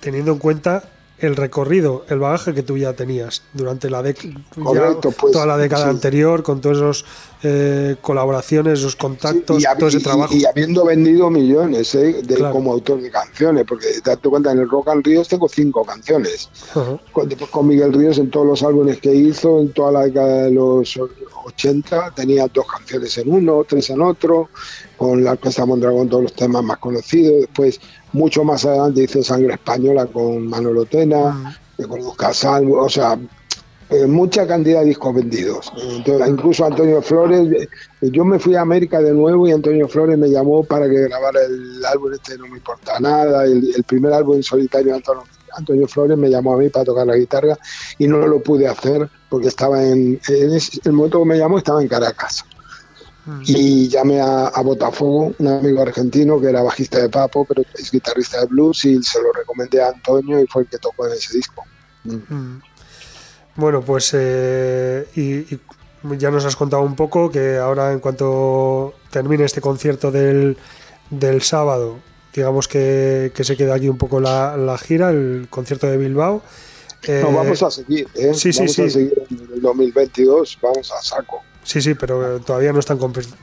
teniendo 0.00 0.32
en 0.32 0.38
cuenta 0.38 0.82
el 1.20 1.34
recorrido, 1.34 2.04
el 2.08 2.20
bagaje 2.20 2.54
que 2.54 2.62
tú 2.62 2.76
ya 2.78 2.92
tenías 2.92 3.42
durante 3.52 3.90
la 3.90 4.02
pues, 4.02 5.32
toda 5.32 5.46
la 5.46 5.56
década 5.56 5.84
sí. 5.84 5.90
anterior, 5.90 6.42
con 6.42 6.60
todos 6.60 6.76
esos 6.76 7.04
eh, 7.42 7.96
colaboraciones, 8.00 8.78
esos 8.78 8.94
contactos, 8.94 9.62
sí, 9.62 9.68
y, 9.68 9.78
todo 9.78 9.88
ese 9.88 10.00
trabajo. 10.00 10.34
Y, 10.34 10.44
habiendo 10.44 10.84
vendido 10.84 11.28
millones 11.30 11.94
eh, 11.96 12.22
de, 12.22 12.34
claro. 12.36 12.54
como 12.54 12.72
autor 12.72 13.00
de 13.00 13.10
canciones, 13.10 13.64
porque 13.66 13.86
te 14.02 14.10
das 14.10 14.18
cuenta, 14.22 14.52
en 14.52 14.60
el 14.60 14.68
Rock 14.68 14.88
and 14.88 15.04
Ríos 15.04 15.28
tengo 15.28 15.48
cinco 15.48 15.84
canciones. 15.84 16.48
Uh 16.74 16.78
-huh. 16.78 17.00
con, 17.12 17.28
después 17.28 17.50
con 17.50 17.66
Miguel 17.66 17.92
Ríos 17.92 18.18
en 18.18 18.30
todos 18.30 18.46
los 18.46 18.62
álbumes 18.62 19.00
que 19.00 19.12
hizo, 19.12 19.60
en 19.60 19.72
toda 19.72 19.90
la 19.90 20.00
década 20.04 20.44
de 20.44 20.52
los 20.52 20.98
80, 21.46 22.12
tenía 22.14 22.46
dos 22.46 22.66
canciones 22.66 23.18
en 23.18 23.32
uno, 23.32 23.64
tres 23.68 23.90
en 23.90 24.02
otro, 24.02 24.50
con 24.98 25.24
la 25.24 25.32
Orquesta 25.32 25.64
Mondragón 25.64 26.08
todos 26.08 26.24
los 26.24 26.34
temas 26.34 26.62
más 26.62 26.78
conocidos, 26.78 27.40
después 27.40 27.80
mucho 28.12 28.44
más 28.44 28.66
adelante 28.66 29.04
hice 29.04 29.22
Sangre 29.22 29.54
Española 29.54 30.06
con 30.06 30.46
Manolo 30.46 30.84
Tena, 30.84 31.56
con 31.88 32.00
Luz 32.00 32.16
Casal, 32.16 32.68
o 32.70 32.88
sea, 32.88 33.16
eh, 33.90 34.06
mucha 34.06 34.46
cantidad 34.46 34.80
de 34.80 34.86
discos 34.86 35.14
vendidos. 35.14 35.72
Entonces, 35.80 36.28
incluso 36.28 36.66
Antonio 36.66 37.00
Flores, 37.00 37.48
eh, 37.52 37.68
yo 38.10 38.24
me 38.24 38.38
fui 38.38 38.54
a 38.54 38.60
América 38.60 39.00
de 39.00 39.14
nuevo 39.14 39.48
y 39.48 39.52
Antonio 39.52 39.88
Flores 39.88 40.18
me 40.18 40.28
llamó 40.28 40.62
para 40.64 40.88
que 40.90 41.04
grabara 41.04 41.40
el 41.42 41.82
álbum 41.86 42.12
este 42.12 42.36
No 42.36 42.48
me 42.48 42.58
importa 42.58 43.00
nada, 43.00 43.44
el, 43.44 43.72
el 43.74 43.84
primer 43.84 44.12
álbum 44.12 44.36
en 44.36 44.42
solitario 44.42 44.88
de 44.88 44.96
Antonio, 44.96 45.22
Antonio, 45.56 45.88
Flores 45.88 46.18
me 46.18 46.28
llamó 46.28 46.54
a 46.54 46.58
mí 46.58 46.68
para 46.68 46.84
tocar 46.84 47.06
la 47.06 47.16
guitarra 47.16 47.56
y 47.98 48.06
no 48.06 48.18
lo 48.18 48.42
pude 48.42 48.68
hacer 48.68 49.08
porque 49.28 49.48
estaba 49.48 49.82
en, 49.82 50.20
en 50.28 50.54
ese, 50.54 50.80
el 50.84 50.92
momento 50.92 51.20
que 51.20 51.28
me 51.28 51.38
llamó 51.38 51.58
estaba 51.58 51.80
en 51.80 51.88
Caracas. 51.88 52.44
Mm. 53.28 53.42
Y 53.44 53.88
llamé 53.88 54.22
a, 54.22 54.46
a, 54.46 54.62
Botafogo, 54.62 55.34
un 55.38 55.46
amigo 55.46 55.82
argentino 55.82 56.40
que 56.40 56.48
era 56.48 56.62
bajista 56.62 56.98
de 56.98 57.10
Papo, 57.10 57.44
pero 57.44 57.62
es 57.74 57.90
guitarrista 57.90 58.40
de 58.40 58.46
blues, 58.46 58.86
y 58.86 59.02
se 59.02 59.20
lo 59.20 59.30
recomendé 59.34 59.82
a 59.82 59.88
Antonio 59.88 60.40
y 60.40 60.46
fue 60.46 60.62
el 60.62 60.68
que 60.68 60.78
tocó 60.78 61.06
en 61.06 61.12
ese 61.12 61.36
disco. 61.36 61.62
Mm. 62.04 62.60
Bueno, 63.56 63.82
pues 63.82 64.12
eh, 64.14 65.06
y, 65.14 65.54
y, 65.54 65.60
ya 66.16 66.30
nos 66.30 66.46
has 66.46 66.56
contado 66.56 66.82
un 66.82 66.96
poco 66.96 67.30
que 67.30 67.58
ahora 67.58 67.92
en 67.92 68.00
cuanto 68.00 68.94
termine 69.10 69.44
este 69.44 69.60
concierto 69.60 70.10
del, 70.10 70.56
del 71.10 71.42
sábado, 71.42 71.98
digamos 72.34 72.66
que, 72.66 73.30
que, 73.34 73.44
se 73.44 73.58
queda 73.58 73.74
aquí 73.74 73.90
un 73.90 73.98
poco 73.98 74.20
la, 74.20 74.56
la 74.56 74.78
gira, 74.78 75.10
el 75.10 75.48
concierto 75.50 75.86
de 75.86 75.98
Bilbao. 75.98 76.40
Eh, 77.06 77.20
no, 77.22 77.36
vamos 77.36 77.62
a 77.62 77.70
seguir, 77.70 78.08
¿eh? 78.14 78.32
Sí, 78.32 78.52
vamos 78.56 78.72
sí, 78.72 78.82
a 78.82 78.84
sí. 78.86 78.90
seguir 78.90 79.22
en 79.30 79.52
el 79.52 79.60
2022, 79.60 80.58
vamos 80.62 80.90
a 80.92 81.02
saco. 81.02 81.42
Sí, 81.68 81.82
sí, 81.82 81.92
pero 81.92 82.40
todavía 82.40 82.72
no 82.72 82.78
están 82.78 82.96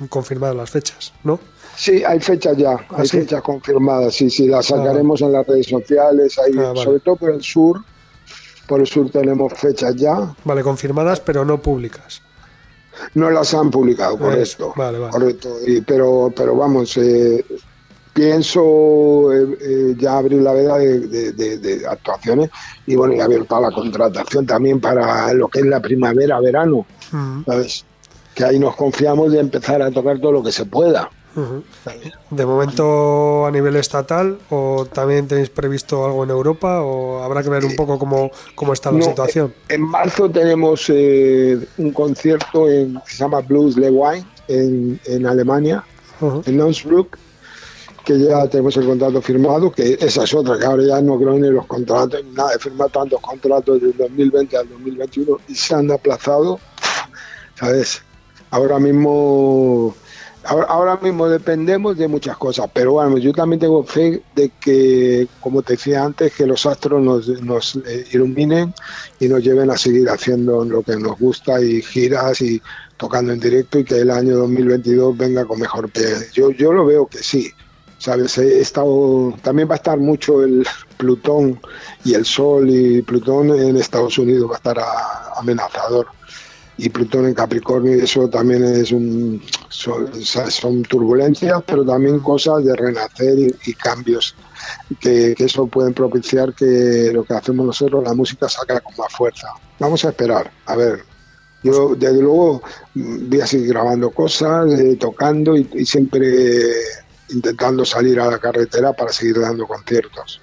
confirmadas 0.09 0.55
las 0.55 0.71
fechas, 0.71 1.13
¿no? 1.23 1.39
Sí, 1.76 2.03
hay 2.03 2.19
fechas 2.19 2.57
ya, 2.57 2.71
¿Ah, 2.71 2.95
hay 2.97 3.07
sí? 3.07 3.19
fechas 3.19 3.43
confirmadas, 3.43 4.15
sí, 4.15 4.32
sí, 4.32 4.47
las 4.47 4.65
sacaremos 4.65 5.21
ah, 5.21 5.26
en 5.26 5.32
las 5.34 5.45
redes 5.45 5.67
sociales, 5.67 6.39
ahí, 6.39 6.53
ah, 6.57 6.69
vale. 6.69 6.84
sobre 6.84 6.99
todo 7.01 7.17
por 7.17 7.30
el 7.30 7.43
sur, 7.43 7.84
por 8.67 8.80
el 8.80 8.88
sur 8.88 9.11
tenemos 9.11 9.53
fechas 9.53 9.95
ya. 9.95 10.34
Vale, 10.43 10.63
confirmadas, 10.63 11.19
pero 11.19 11.45
no 11.45 11.61
públicas. 11.61 12.23
No 13.13 13.30
las 13.30 13.53
han 13.53 13.69
publicado, 13.69 14.17
correcto. 14.17 14.73
Vale, 14.76 14.97
vale. 14.97 15.11
correcto. 15.11 15.57
Y, 15.67 15.82
pero, 15.82 16.34
pero 16.36 16.55
vamos, 16.55 16.97
eh, 16.97 17.45
pienso 18.11 19.32
eh, 19.34 19.57
eh, 19.61 19.95
ya 19.99 20.17
abrir 20.17 20.41
la 20.41 20.53
veda 20.53 20.80
de, 20.80 20.99
de, 21.01 21.32
de, 21.34 21.57
de, 21.59 21.86
actuaciones 21.86 22.49
y 22.88 22.95
bueno, 22.95 23.13
y 23.13 23.19
abierto 23.19 23.55
a 23.55 23.61
la 23.61 23.71
contratación 23.71 24.47
también 24.47 24.82
para 24.82 25.32
lo 25.36 25.47
que 25.47 25.59
es 25.59 25.65
la 25.67 25.80
primavera, 25.80 26.39
verano, 26.39 26.78
uh 26.78 27.15
-huh. 27.15 27.45
¿sabes? 27.45 27.86
Que 28.36 28.44
ahí 28.44 28.60
nos 28.60 28.76
confiamos 28.76 29.32
de 29.32 29.40
empezar 29.40 29.82
a 29.82 29.90
tocar 29.90 30.20
todo 30.20 30.34
lo 30.34 30.44
que 30.44 30.52
se 30.52 30.66
pueda. 30.66 31.10
Uh 31.36 31.42
-huh. 31.42 31.64
De 32.32 32.46
momento 32.46 33.46
a 33.46 33.52
nivel 33.52 33.76
estatal 33.76 34.38
o 34.50 34.86
también 34.86 35.28
tenéis 35.28 35.50
previsto 35.50 36.06
algo 36.06 36.24
en 36.24 36.30
Europa 36.30 36.82
o 36.82 37.24
habrá 37.24 37.44
que 37.44 37.50
ver 37.50 37.66
un 37.66 37.76
poco 37.76 38.00
cómo, 38.00 38.32
cómo 38.56 38.72
está 38.72 38.92
la 38.92 39.00
no, 39.00 39.06
situación. 39.06 39.54
En 39.68 39.82
marzo 39.82 40.30
tenemos 40.30 40.86
eh, 40.90 41.60
un 41.78 41.92
concierto 41.92 42.70
en, 42.70 43.02
que 43.06 43.12
se 43.12 43.18
llama 43.18 43.42
Blues 43.42 43.76
Le 43.76 43.90
Wine 43.90 44.26
en, 44.48 45.00
en 45.06 45.26
Alemania, 45.26 45.84
uh 46.22 46.26
-huh. 46.26 46.48
en 46.48 46.58
Nonsbruck, 46.58 47.18
que 48.06 48.18
ya 48.20 48.48
tenemos 48.48 48.78
el 48.78 48.86
contrato 48.86 49.22
firmado, 49.22 49.72
que 49.72 49.98
esa 50.00 50.24
es 50.24 50.34
otra, 50.34 50.58
que 50.58 50.66
ahora 50.66 50.84
ya 50.84 51.02
no 51.02 51.18
creo 51.18 51.34
ni 51.34 51.50
los 51.50 51.66
contratos, 51.66 52.22
nada, 52.34 52.54
he 52.56 52.60
firmado 52.60 52.92
tantos 52.92 53.20
contratos 53.20 53.82
del 53.82 53.98
2020 53.98 54.56
al 54.56 54.70
2021 54.70 55.38
y 55.50 55.56
se 55.56 55.76
han 55.76 55.92
aplazado, 55.92 56.60
¿sabes? 57.60 58.04
Ahora 58.56 58.80
mismo 58.80 59.93
ahora, 60.45 60.97
mismo 61.01 61.28
dependemos 61.28 61.97
de 61.97 62.08
muchas 62.08 62.38
cosas, 62.38 62.70
pero 62.74 62.93
bueno, 62.93 63.18
yo 63.18 63.34
también 63.34 63.60
tengo 63.60 63.84
fe 63.84 64.22
de 64.34 64.49
que, 64.62 65.28
como 65.41 65.62
te 65.62 65.74
decía 65.74 66.06
antes, 66.06 66.34
que 66.34 66.45
los 66.45 66.66
astros 66.66 67.03
nos, 67.03 67.28
nos 67.41 67.76
eh, 67.76 68.06
iluminen 68.14 68.74
y 69.20 69.28
nos 69.28 69.43
lleven 69.43 69.72
a 69.72 69.78
seguir 69.78 70.10
haciendo 70.10 70.64
lo 70.64 70.84
que 70.84 70.95
nos 70.95 71.20
gusta 71.20 71.62
y 71.62 71.82
giras 71.82 72.41
y 72.41 72.62
tocando 72.95 73.34
en 73.34 73.41
directo 73.41 73.80
y 73.80 73.84
que 73.84 73.99
el 73.99 74.10
año 74.10 74.38
2022 74.38 75.18
venga 75.18 75.43
con 75.43 75.60
mejor 75.60 75.89
pie. 75.89 76.06
Yo, 76.34 76.51
yo 76.51 76.72
lo 76.72 76.86
veo 76.86 77.08
que 77.08 77.20
sí. 77.20 77.51
¿Sabes? 77.97 78.39
También 79.41 79.68
va 79.68 79.74
a 79.74 79.78
estar 79.78 79.97
mucho 79.97 80.43
el 80.43 80.66
Plutón 80.95 81.60
y 82.03 82.14
el 82.14 82.24
Sol 82.24 82.70
y 82.70 83.01
Plutón 83.01 83.49
en 83.58 83.78
Estados 83.78 84.18
Unidos 84.18 84.49
va 84.49 84.56
a 84.56 84.58
estar 84.58 84.78
amenazador 85.38 86.08
y 86.78 86.89
Plutón 86.89 87.26
en 87.26 87.34
Capricornio 87.34 87.95
y 87.95 88.01
eso 88.01 88.28
también 88.30 88.63
es 88.63 88.91
un 88.91 89.41
son, 89.69 90.84
turbulencias 90.84 91.63
pero 91.65 91.86
también 91.86 92.19
cosas 92.19 92.65
de 92.65 92.76
renacer 92.76 93.38
y, 93.39 93.73
cambios 93.73 94.36
que, 94.99 95.36
eso 95.38 95.67
pueden 95.67 95.93
propiciar 95.93 96.53
que 96.53 97.11
lo 97.13 97.23
que 97.23 97.34
hacemos 97.34 97.65
nosotros 97.65 98.03
la 98.03 98.13
música 98.13 98.49
saca 98.49 98.80
con 98.82 98.95
más 98.97 99.13
fuerza. 99.13 99.47
Vamos 99.80 100.03
a 100.05 100.09
esperar 100.09 100.51
a 100.65 100.76
ver. 100.76 101.03
Yo 101.63 101.95
desde 101.95 102.21
luego 102.21 102.61
voy 102.93 103.41
a 103.41 103.47
seguir 103.47 103.69
grabando 103.69 104.11
cosas 104.11 104.71
eh, 104.80 104.97
tocando 104.99 105.55
y, 105.57 105.86
siempre 105.86 106.21
intentando 107.30 107.86
salir 107.86 108.19
a 108.19 108.30
la 108.30 108.38
carretera 108.38 108.93
para 108.93 109.11
seguir 109.11 109.39
dando 109.39 109.65
conciertos. 109.65 110.41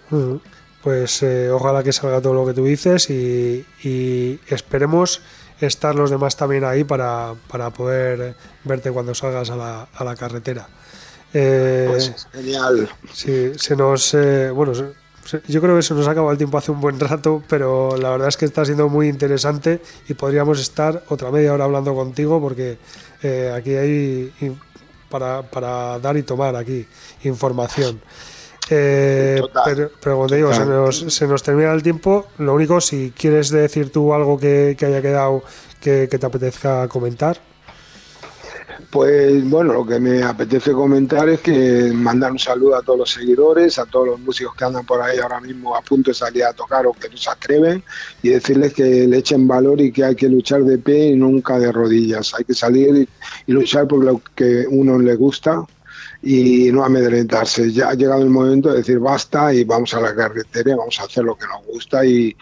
Pues 0.83 1.23
eh, 1.23 1.49
ojalá 1.51 1.85
que 1.85 1.93
salga 1.93 2.21
todo 2.21 2.35
lo 2.35 2.47
que 2.47 2.55
tú 2.55 2.65
dices 2.65 3.09
y, 3.09 3.65
y 3.85 4.41
esperemos 4.49 5.21
estar 5.67 5.95
los 5.95 6.11
demás 6.11 6.37
también 6.37 6.65
ahí 6.65 6.85
para, 6.85 7.35
para 7.49 7.71
poder 7.71 8.35
verte 8.65 8.91
cuando 8.91 9.15
salgas 9.15 9.51
a 9.51 9.57
la, 9.57 9.89
a 9.95 10.05
la 10.05 10.17
carretera. 10.17 10.69
Eh, 11.35 11.87
pues 11.89 12.27
genial. 12.33 12.89
Sí, 13.13 13.53
se 13.57 13.77
nos. 13.77 14.15
Eh, 14.15 14.51
bueno, 14.51 14.73
yo 15.49 15.61
creo 15.61 15.77
que 15.77 15.83
se 15.83 15.95
nos 15.95 16.07
ha 16.07 16.11
acabado 16.11 16.33
el 16.33 16.39
tiempo 16.39 16.59
hace 16.59 16.73
un 16.73 16.81
buen 16.81 16.99
rato, 17.01 17.43
pero 17.49 17.97
la 17.97 18.11
verdad 18.11 18.29
es 18.29 18.37
que 18.37 18.45
está 18.45 18.65
siendo 18.65 18.89
muy 18.89 19.09
interesante 19.09 19.81
y 20.09 20.15
podríamos 20.15 20.61
estar 20.61 21.05
otra 21.09 21.31
media 21.31 21.55
hora 21.55 21.65
hablando 21.65 21.95
contigo 21.95 22.41
porque 22.41 22.79
eh, 23.23 23.53
aquí 23.57 23.75
hay 23.75 24.33
para, 25.09 25.43
para 25.43 25.99
dar 26.01 26.17
y 26.17 26.23
tomar 26.23 26.57
aquí 26.57 26.87
información. 27.25 28.01
Eh, 28.75 29.43
pero, 29.65 29.91
pero, 30.01 30.17
como 30.17 30.27
te 30.29 30.37
digo, 30.37 30.53
se 30.53 30.65
nos, 30.65 30.97
se 30.97 31.27
nos, 31.27 31.43
termina 31.43 31.73
el 31.73 31.83
tiempo. 31.83 32.27
Lo 32.39 32.55
único, 32.55 32.81
si 32.81 33.13
quieres 33.17 33.51
decir 33.51 33.93
tú 33.93 34.15
algo 34.15 34.39
que, 34.39 34.77
haya 34.81 35.03
quedado 35.03 35.43
que, 35.81 36.07
te 36.07 36.27
apetezca 36.27 36.89
comentar. 36.89 37.39
Pues 38.91 39.49
bueno, 39.49 39.73
lo 39.73 39.87
que 39.87 39.99
me 40.01 40.23
apetece 40.23 40.73
comentar 40.73 41.29
es 41.29 41.41
que 41.41 41.93
mandar 41.95 42.33
un 42.33 42.39
saludo 42.39 42.77
a 42.77 42.83
todos 42.83 42.99
los 43.01 43.11
seguidores, 43.11 43.79
a 43.79 43.87
todos 43.87 44.07
los 44.07 44.21
músicos 44.21 44.55
que 44.55 44.65
andan 44.65 44.85
por 44.85 45.01
ahí 45.01 45.19
ahora 45.19 45.41
mismo 45.41 45.75
a 45.75 45.81
punto 45.81 46.11
de 46.11 46.15
salir 46.15 46.45
a 46.45 46.53
tocar 46.53 46.87
o 46.87 46.93
que 46.93 47.09
no 47.09 47.17
se 47.17 47.31
atreven 47.31 47.83
y 48.23 48.31
decirles 48.31 48.75
que 48.75 49.07
le 49.07 49.19
echen 49.19 49.49
valor 49.49 49.81
y 49.81 49.93
que 49.93 50.05
hay 50.05 50.15
que 50.15 50.29
luchar 50.29 50.65
de 50.65 50.79
pie 50.79 51.09
y 51.09 51.17
nunca 51.17 51.59
de 51.59 51.73
rodillas. 51.73 52.35
Hay 52.35 52.45
que 52.45 52.55
salir 52.55 53.09
y 53.47 53.53
luchar 53.53 53.87
por 53.87 54.05
lo 54.05 54.21
que 54.35 54.67
uno 54.69 54.99
le 54.99 55.15
gusta 55.15 55.65
y 56.23 56.71
no 56.73 56.85
amedrentarse. 56.85 57.73
Ya 57.73 57.89
ha 57.89 57.95
llegado 57.95 58.23
el 58.23 58.31
momento 58.31 58.71
de 58.71 58.79
decir 58.79 58.99
basta 58.99 59.53
y 59.53 59.65
vamos 59.65 59.93
a 59.95 60.01
la 60.01 60.15
carretera 60.15 60.71
y 60.71 60.75
vamos 60.75 61.01
a 61.01 61.05
hacer 61.05 61.25
lo 61.25 61.37
que 61.37 61.47
nos 61.47 61.65
gusta 61.67 62.05
y, 62.05 62.37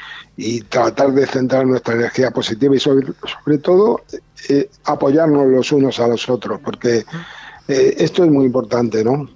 tratar 0.71 1.13
de 1.13 1.27
centrar 1.27 1.67
nuestra 1.67 1.95
energía 1.95 2.31
positiva 2.31 2.75
y 2.75 2.81
sobre, 2.81 3.07
sobre 3.45 3.59
todo 3.59 4.01
eh, 4.49 4.71
apoyarnos 4.85 5.47
los 5.47 5.71
unos 5.71 6.01
a 6.01 6.09
los 6.09 6.31
otros, 6.31 6.61
porque 6.65 7.05
eh, 7.69 7.95
esto 7.99 8.25
es 8.25 8.31
muy 8.31 8.47
importante, 8.47 9.05
¿no? 9.05 9.29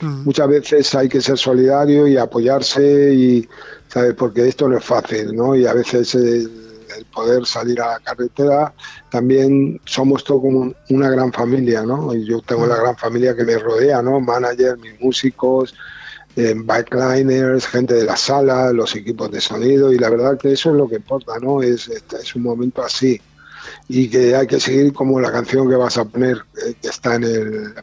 Mm. 0.00 0.24
Muchas 0.24 0.48
veces 0.48 0.94
hay 0.94 1.08
que 1.08 1.20
ser 1.20 1.36
solidario 1.36 2.06
y 2.06 2.16
apoyarse 2.16 3.12
y, 3.12 3.48
¿sabes? 3.88 4.14
Porque 4.14 4.46
esto 4.46 4.68
no 4.68 4.78
es 4.78 4.84
fácil, 4.84 5.34
¿no? 5.34 5.56
Y 5.56 5.66
a 5.66 5.74
veces... 5.74 6.14
Eh, 6.14 6.61
el 6.96 7.04
poder 7.06 7.46
salir 7.46 7.80
a 7.80 7.92
la 7.92 7.98
carretera, 8.00 8.74
también 9.10 9.80
somos 9.84 10.24
todo 10.24 10.42
como 10.42 10.74
una 10.90 11.10
gran 11.10 11.32
familia, 11.32 11.82
¿no? 11.82 12.14
Y 12.14 12.24
yo 12.24 12.40
tengo 12.40 12.66
la 12.66 12.76
gran 12.76 12.96
familia 12.96 13.36
que 13.36 13.44
me 13.44 13.58
rodea, 13.58 14.02
¿no? 14.02 14.20
Managers, 14.20 14.78
mis 14.78 15.00
músicos, 15.00 15.74
eh, 16.36 16.54
backliners, 16.56 17.66
gente 17.66 17.94
de 17.94 18.04
la 18.04 18.16
sala, 18.16 18.72
los 18.72 18.94
equipos 18.96 19.30
de 19.30 19.40
sonido, 19.40 19.92
y 19.92 19.98
la 19.98 20.10
verdad 20.10 20.38
que 20.38 20.52
eso 20.52 20.70
es 20.70 20.76
lo 20.76 20.88
que 20.88 20.96
importa, 20.96 21.38
¿no? 21.40 21.62
Es, 21.62 21.88
es 21.88 22.34
un 22.34 22.42
momento 22.42 22.82
así 22.82 23.20
y 23.88 24.08
que 24.08 24.34
hay 24.34 24.46
que 24.46 24.60
seguir 24.60 24.92
como 24.92 25.20
la 25.20 25.32
canción 25.32 25.68
que 25.68 25.76
vas 25.76 25.98
a 25.98 26.04
poner, 26.04 26.38
eh, 26.66 26.74
que 26.80 26.88
está 26.88 27.16
en 27.16 27.24
el, 27.24 27.74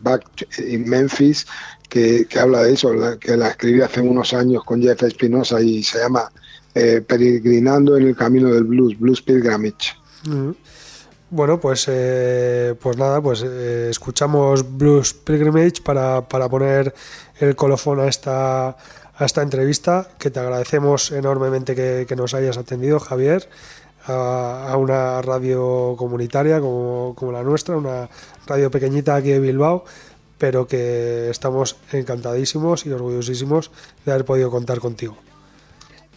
Back 0.00 0.24
in 0.58 0.88
Memphis, 0.88 1.46
que, 1.88 2.26
que, 2.28 2.38
habla 2.38 2.62
de 2.62 2.72
eso, 2.74 2.92
que 3.18 3.36
la 3.36 3.48
escribí 3.48 3.80
hace 3.80 4.00
unos 4.00 4.32
años 4.32 4.64
con 4.64 4.80
Jeff 4.80 5.02
Espinosa 5.02 5.60
y 5.60 5.82
se 5.82 5.98
llama 5.98 6.30
eh, 6.74 7.00
peregrinando 7.06 7.96
en 7.96 8.08
el 8.08 8.16
camino 8.16 8.52
del 8.52 8.64
blues, 8.64 8.98
Blues 8.98 9.22
Pilgrimage. 9.22 9.94
Bueno, 11.32 11.60
pues, 11.60 11.86
eh, 11.88 12.74
pues 12.80 12.96
nada, 12.96 13.20
pues 13.20 13.44
eh, 13.46 13.88
escuchamos 13.88 14.76
Blues 14.76 15.14
Pilgrimage 15.14 15.80
para, 15.82 16.28
para, 16.28 16.48
poner 16.48 16.92
el 17.38 17.54
colofón 17.54 18.00
a 18.00 18.08
esta, 18.08 18.70
a 18.70 19.24
esta 19.24 19.42
entrevista, 19.42 20.08
que 20.18 20.30
te 20.30 20.40
agradecemos 20.40 21.12
enormemente 21.12 21.76
que, 21.76 22.16
nos 22.16 22.34
hayas 22.34 22.58
atendido, 22.58 22.98
Javier, 22.98 23.48
a, 24.06 24.74
una 24.76 25.22
radio 25.22 25.94
comunitaria 25.96 26.60
como, 26.60 27.14
como, 27.16 27.30
la 27.30 27.44
nuestra, 27.44 27.76
una 27.76 28.08
radio 28.46 28.70
pequeñita 28.72 29.14
aquí 29.14 29.30
de 29.30 29.38
Bilbao, 29.38 29.84
pero 30.36 30.66
que 30.66 31.30
estamos 31.30 31.76
encantadísimos 31.92 32.86
y 32.86 32.90
orgullosísimos 32.90 33.70
de 34.04 34.12
haber 34.12 34.24
podido 34.24 34.50
contar 34.50 34.80
contigo. 34.80 35.16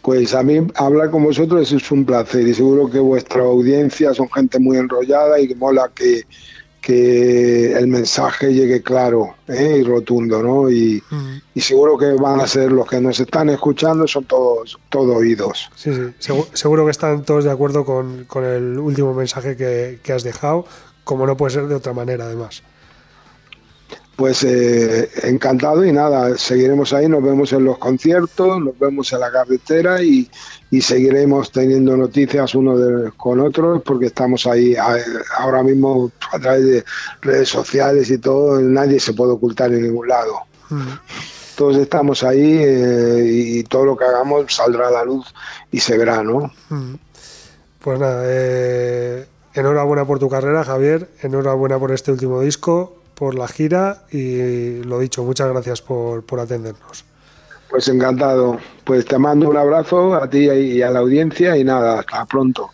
Pues 0.04 0.36
a 0.36 0.44
mí 0.44 0.60
hablar 0.76 1.10
con 1.10 1.24
vosotros 1.24 1.72
es 1.72 1.90
un 1.90 2.04
placer 2.04 2.46
y 2.46 2.54
seguro 2.54 2.90
que 2.90 3.00
vuestra 3.00 3.44
audiencia 3.44 4.14
son 4.14 4.30
gente 4.30 4.60
muy 4.60 4.76
enrollada 4.76 5.40
y 5.40 5.48
que 5.48 5.56
mola 5.56 5.90
que, 5.96 6.24
que 6.82 7.72
el 7.72 7.88
mensaje 7.88 8.54
llegue 8.54 8.84
claro 8.84 9.36
¿eh? 9.48 9.78
y 9.80 9.84
rotundo, 9.84 10.44
¿no? 10.44 10.70
Y, 10.70 11.02
seguro 11.56 11.98
que 11.98 12.12
van 12.22 12.42
a 12.42 12.48
ser 12.48 12.70
los 12.74 12.86
que 12.86 13.00
nos 13.00 13.18
están 13.22 13.50
escuchando, 13.50 14.06
son 14.06 14.26
todos, 14.26 14.78
todos 14.90 15.16
oídos. 15.16 15.70
Sí, 15.76 15.94
sí, 15.94 16.34
seguro, 16.52 16.84
que 16.84 16.92
están 16.92 17.24
todos 17.24 17.46
de 17.46 17.52
acuerdo 17.52 17.86
con, 17.86 18.26
con 18.26 18.44
el 18.44 18.78
último 18.78 19.14
mensaje 19.14 19.56
que, 19.56 20.00
que 20.04 20.12
has 20.12 20.24
dejado, 20.24 20.66
como 21.06 21.26
no 21.26 21.38
puede 21.38 21.54
ser 21.54 21.68
de 21.68 21.76
otra 21.76 21.94
manera, 21.94 22.26
además. 22.26 22.62
Pues 24.16 24.44
eh, 24.44 25.10
encantado 25.24 25.84
y 25.84 25.92
nada, 25.92 26.38
seguiremos 26.38 26.94
ahí, 26.94 27.10
nos 27.10 27.24
vemos 27.24 27.52
en 27.52 27.66
los 27.66 27.80
conciertos, 27.80 28.62
nos 28.62 28.78
vemos 28.78 29.12
en 29.12 29.20
la 29.20 29.32
carretera 29.32 30.04
y, 30.04 30.30
seguiremos 30.82 31.52
teniendo 31.52 31.96
noticias 31.96 32.56
unos 32.56 33.14
con 33.16 33.40
otros 33.40 33.84
porque 33.84 34.08
estamos 34.08 34.48
ahí 34.48 34.76
ahora 35.38 35.62
mismo 35.62 36.12
a 36.32 36.40
través 36.40 36.66
de 36.66 36.86
redes 37.22 37.50
sociales 37.50 38.10
y 38.10 38.18
todo, 38.18 38.60
nadie 38.60 39.00
se 39.00 39.14
puede 39.14 39.34
ocultar 39.34 39.72
en 39.72 39.84
ningún 39.84 40.08
lado. 40.08 40.34
Mm. 40.70 40.94
Todos 41.56 41.78
estamos 41.78 42.24
ahí 42.24 42.58
eh, 42.60 43.24
y 43.24 43.64
todo 43.64 43.86
lo 43.86 43.96
que 43.96 44.06
hagamos 44.06 44.54
saldrá 44.54 44.88
a 44.88 44.92
la 44.92 45.06
luz 45.06 45.32
y 45.72 45.80
se 45.80 45.96
verá, 45.96 46.24
¿no? 46.24 46.52
Mm. 46.70 46.96
Pues 47.80 48.00
nada, 48.00 48.24
eh, 48.26 49.28
enhorabuena 49.54 50.06
por 50.06 50.18
tu 50.18 50.30
carrera, 50.30 50.64
Javier, 50.64 51.10
enhorabuena 51.22 51.78
por 51.78 51.92
este 51.92 52.12
último 52.12 52.42
disco 52.42 53.03
por 53.16 53.36
la 53.36 53.48
gira 53.48 54.04
y 54.12 54.84
lo 54.84 55.00
dicho, 55.00 55.24
muchas 55.24 55.50
gracias 55.50 55.82
por, 55.82 56.24
por 56.24 56.40
atendernos. 56.40 57.06
Pues 57.70 57.88
encantado. 57.88 58.60
Pues 58.84 59.04
te 59.06 59.18
mando 59.18 59.50
un 59.50 59.58
abrazo 59.58 60.14
a 60.14 60.30
ti 60.30 60.48
y 60.48 60.82
a 60.84 60.92
la 60.92 61.00
audiencia 61.00 61.58
y 61.58 61.64
nada, 61.64 62.00
hasta 62.02 62.24
pronto. 62.26 62.70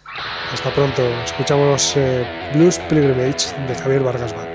Hasta 0.51 0.73
pronto. 0.73 1.01
Escuchamos 1.23 1.93
eh, 1.95 2.25
Blues 2.53 2.79
Pilgrimage 2.89 3.55
de 3.67 3.75
Javier 3.75 4.03
Vargas 4.03 4.35
Band. 4.35 4.48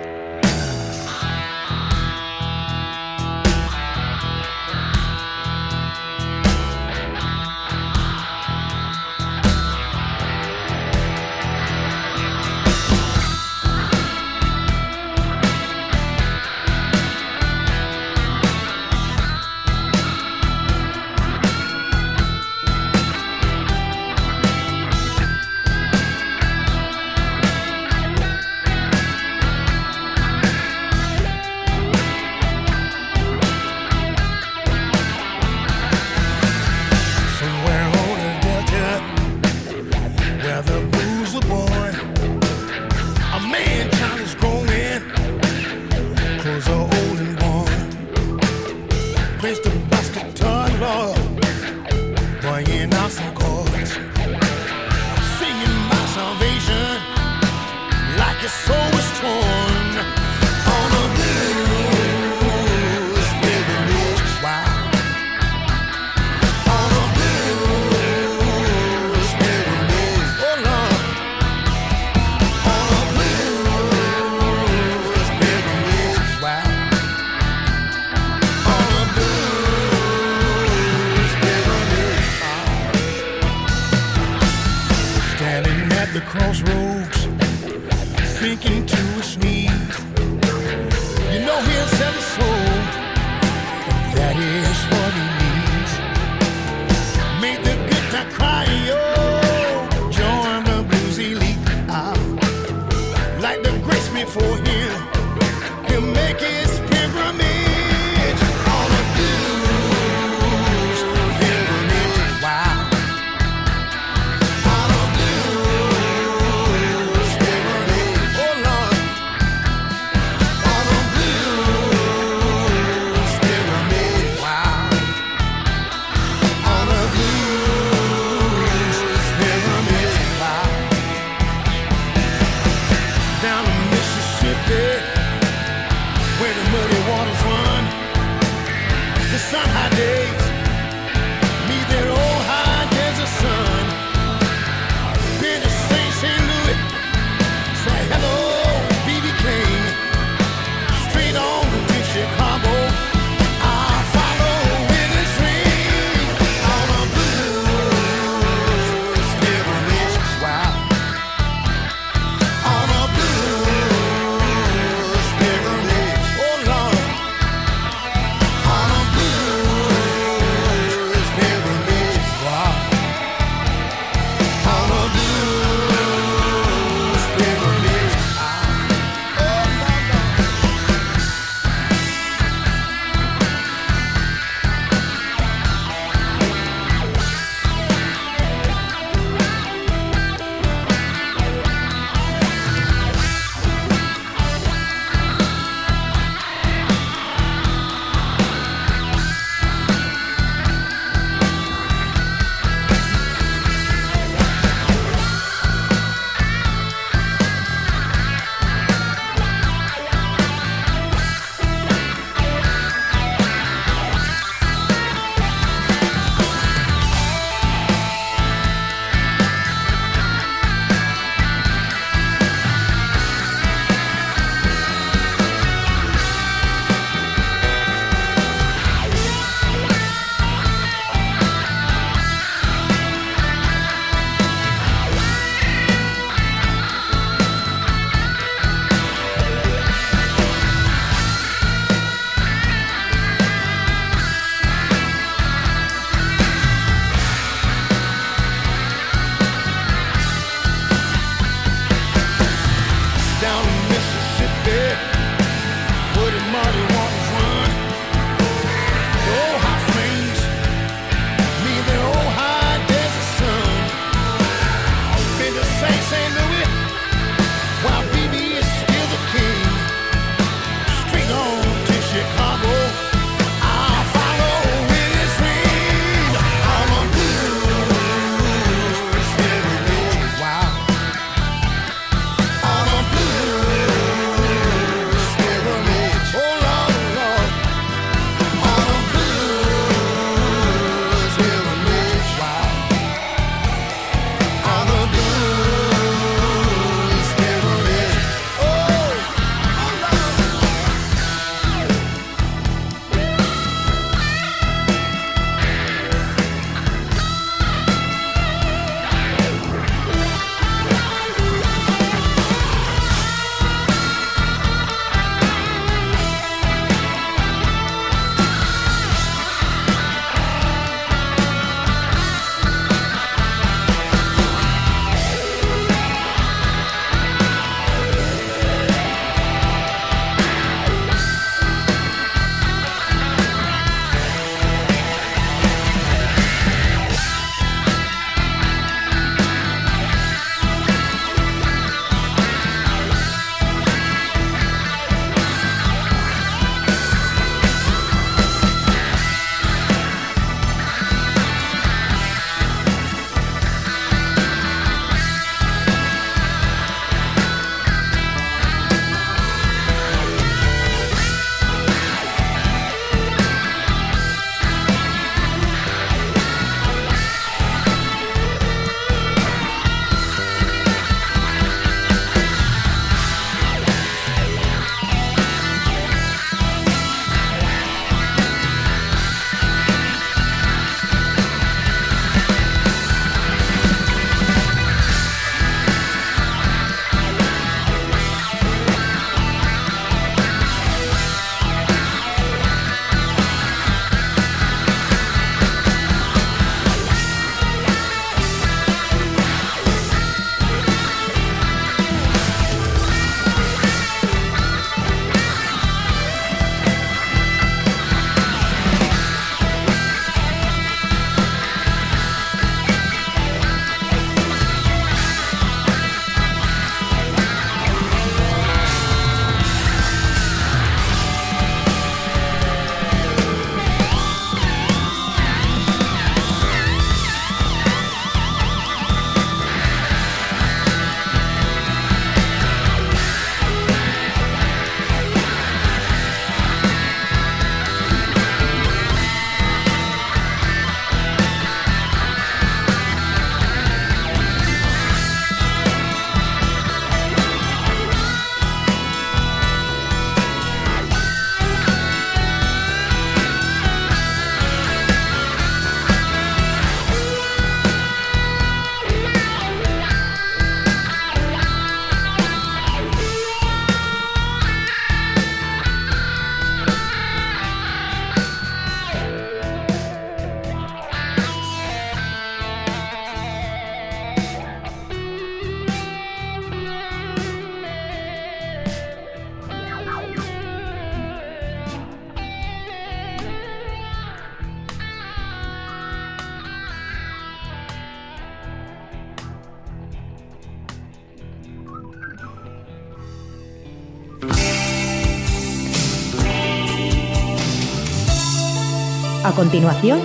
Continuación, 499.54 500.20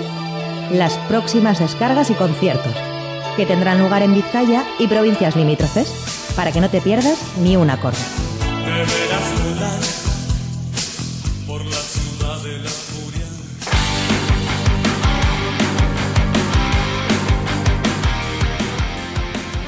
las 0.72 0.96
próximas 1.08 1.58
descargas 1.58 2.10
y 2.10 2.14
conciertos, 2.14 2.74
que 3.36 3.46
tendrán 3.46 3.78
lugar 3.80 4.02
en 4.02 4.14
Vizcaya 4.14 4.64
y 4.78 4.86
provincias 4.86 5.36
limítrofes, 5.36 6.32
para 6.36 6.52
que 6.52 6.60
no 6.60 6.68
te 6.68 6.80
pierdas 6.80 7.18
ni 7.38 7.56
un 7.56 7.70
acorde. 7.70 7.98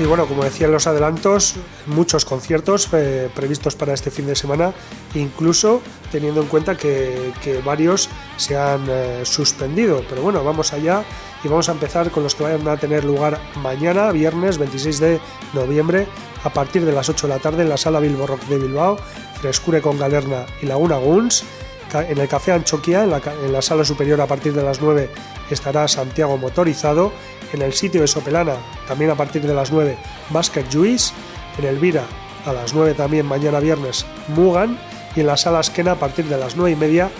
Y 0.02 0.04
bueno, 0.04 0.26
como 0.26 0.42
decía 0.42 0.66
en 0.66 0.72
los 0.72 0.88
adelantos, 0.88 1.54
muchos 1.86 2.24
conciertos 2.24 2.88
eh, 2.92 3.30
previstos 3.36 3.76
para 3.76 3.94
este 3.94 4.10
fin 4.10 4.26
de 4.26 4.34
semana, 4.34 4.72
incluso 5.14 5.80
teniendo 6.10 6.40
en 6.42 6.48
cuenta 6.48 6.76
que, 6.76 7.32
varios 7.64 8.08
se 8.37 8.57
han 8.57 8.87
eh, 8.89 9.22
suspendido. 9.24 10.05
Pero 10.09 10.22
bueno, 10.22 10.45
vamos 10.45 10.72
allá 10.72 11.05
y 11.45 11.49
vamos 11.49 11.68
a 11.68 11.72
empezar 11.72 12.11
con 12.11 12.22
los 12.22 12.35
que 12.35 12.45
vayan 12.45 12.66
a 12.68 12.76
tener 12.76 13.05
lugar 13.05 13.39
mañana, 13.57 14.12
viernes 14.12 14.59
26 14.59 15.01
de 15.01 15.20
noviembre, 15.53 16.07
a 16.45 16.51
partir 16.51 16.85
de 16.85 16.93
las 16.93 17.09
8 17.09 17.26
de 17.26 17.35
la 17.35 17.41
tarde 17.41 17.62
en 17.62 17.68
la 17.68 17.76
sala 17.76 18.01
Bilbo 18.01 18.26
Rock 18.26 18.43
de 18.45 18.59
Bilbao, 18.59 18.97
Frescure 19.41 19.80
con 19.80 19.99
Galerna 19.99 20.47
y 20.61 20.66
Laguna 20.66 20.97
Guns. 20.97 21.45
En 21.95 22.16
el 22.16 22.26
Café 22.26 22.53
Anchoquia, 22.53 23.05
en 23.05 23.53
la, 23.53 23.61
sala 23.61 23.85
superior 23.85 24.18
a 24.22 24.26
partir 24.26 24.55
de 24.55 24.62
las 24.62 24.80
9 24.80 25.11
estará 25.51 25.87
Santiago 25.89 26.39
Motorizado 26.39 27.12
en 27.53 27.61
el 27.61 27.74
sitio 27.74 28.01
de 28.01 28.07
Sopelana, 28.07 28.55
también 28.89 29.11
a 29.11 29.14
partir 29.14 29.43
de 29.43 29.53
las 29.53 29.70
9, 29.70 29.99
Basket 30.30 30.64
Juice, 30.72 31.12
en 31.59 31.66
el 31.66 31.78
Vira 31.78 32.05
a 32.47 32.53
las 32.55 32.72
9 32.72 32.95
también 32.95 33.26
mañana 33.26 33.61
viernes, 33.61 34.07
Mugan, 34.28 34.78
y 35.14 35.20
en 35.20 35.26
la 35.26 35.37
sala 35.37 35.61
Esquena 35.61 35.93
a 35.93 35.97
partir 35.97 36.24
de 36.24 36.39
las 36.39 36.57
9 36.57 36.70
y 36.70 36.76
media, 36.76 37.11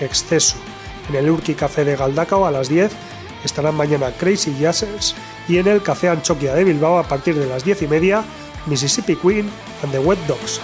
Exceso. 0.00 0.56
En 1.10 1.16
el 1.16 1.28
Urki 1.28 1.54
Café 1.54 1.84
de 1.84 1.96
Galdacao 1.96 2.46
a 2.46 2.50
las 2.50 2.68
10 2.68 2.90
estarán 3.44 3.74
mañana 3.74 4.10
Crazy 4.12 4.56
Jazzers 4.58 5.14
y 5.46 5.58
en 5.58 5.66
el 5.66 5.82
Café 5.82 6.08
Anchoquia 6.08 6.54
de 6.54 6.64
Bilbao 6.64 6.98
a 6.98 7.02
partir 7.02 7.34
de 7.34 7.46
las 7.46 7.64
10 7.64 7.82
y 7.82 7.86
media, 7.86 8.24
Mississippi 8.66 9.16
Queen 9.16 9.50
and 9.82 9.92
the 9.92 9.98
Wet 9.98 10.18
Dogs. 10.26 10.60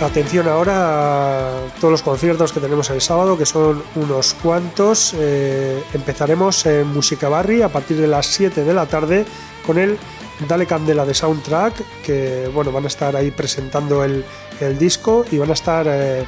Atención 0.00 0.48
ahora 0.48 1.48
a 1.48 1.66
todos 1.80 1.92
los 1.92 2.02
conciertos 2.02 2.52
que 2.52 2.60
tenemos 2.60 2.90
el 2.90 3.00
sábado, 3.00 3.38
que 3.38 3.46
son 3.46 3.82
unos 3.94 4.34
cuantos. 4.34 5.14
Eh, 5.16 5.82
empezaremos 5.94 6.66
en 6.66 6.92
Música 6.92 7.28
Barri 7.28 7.62
a 7.62 7.68
partir 7.68 7.96
de 7.96 8.08
las 8.08 8.26
7 8.26 8.64
de 8.64 8.74
la 8.74 8.86
tarde 8.86 9.24
con 9.64 9.78
el 9.78 9.98
Dale 10.48 10.66
Candela 10.66 11.04
de 11.04 11.14
Soundtrack, 11.14 12.02
que 12.02 12.50
bueno, 12.52 12.72
van 12.72 12.84
a 12.84 12.88
estar 12.88 13.14
ahí 13.16 13.30
presentando 13.30 14.04
el, 14.04 14.24
disco 14.78 15.24
y 15.30 15.38
van 15.38 15.50
a 15.50 15.54
estar 15.54 15.86
eh, 15.88 16.24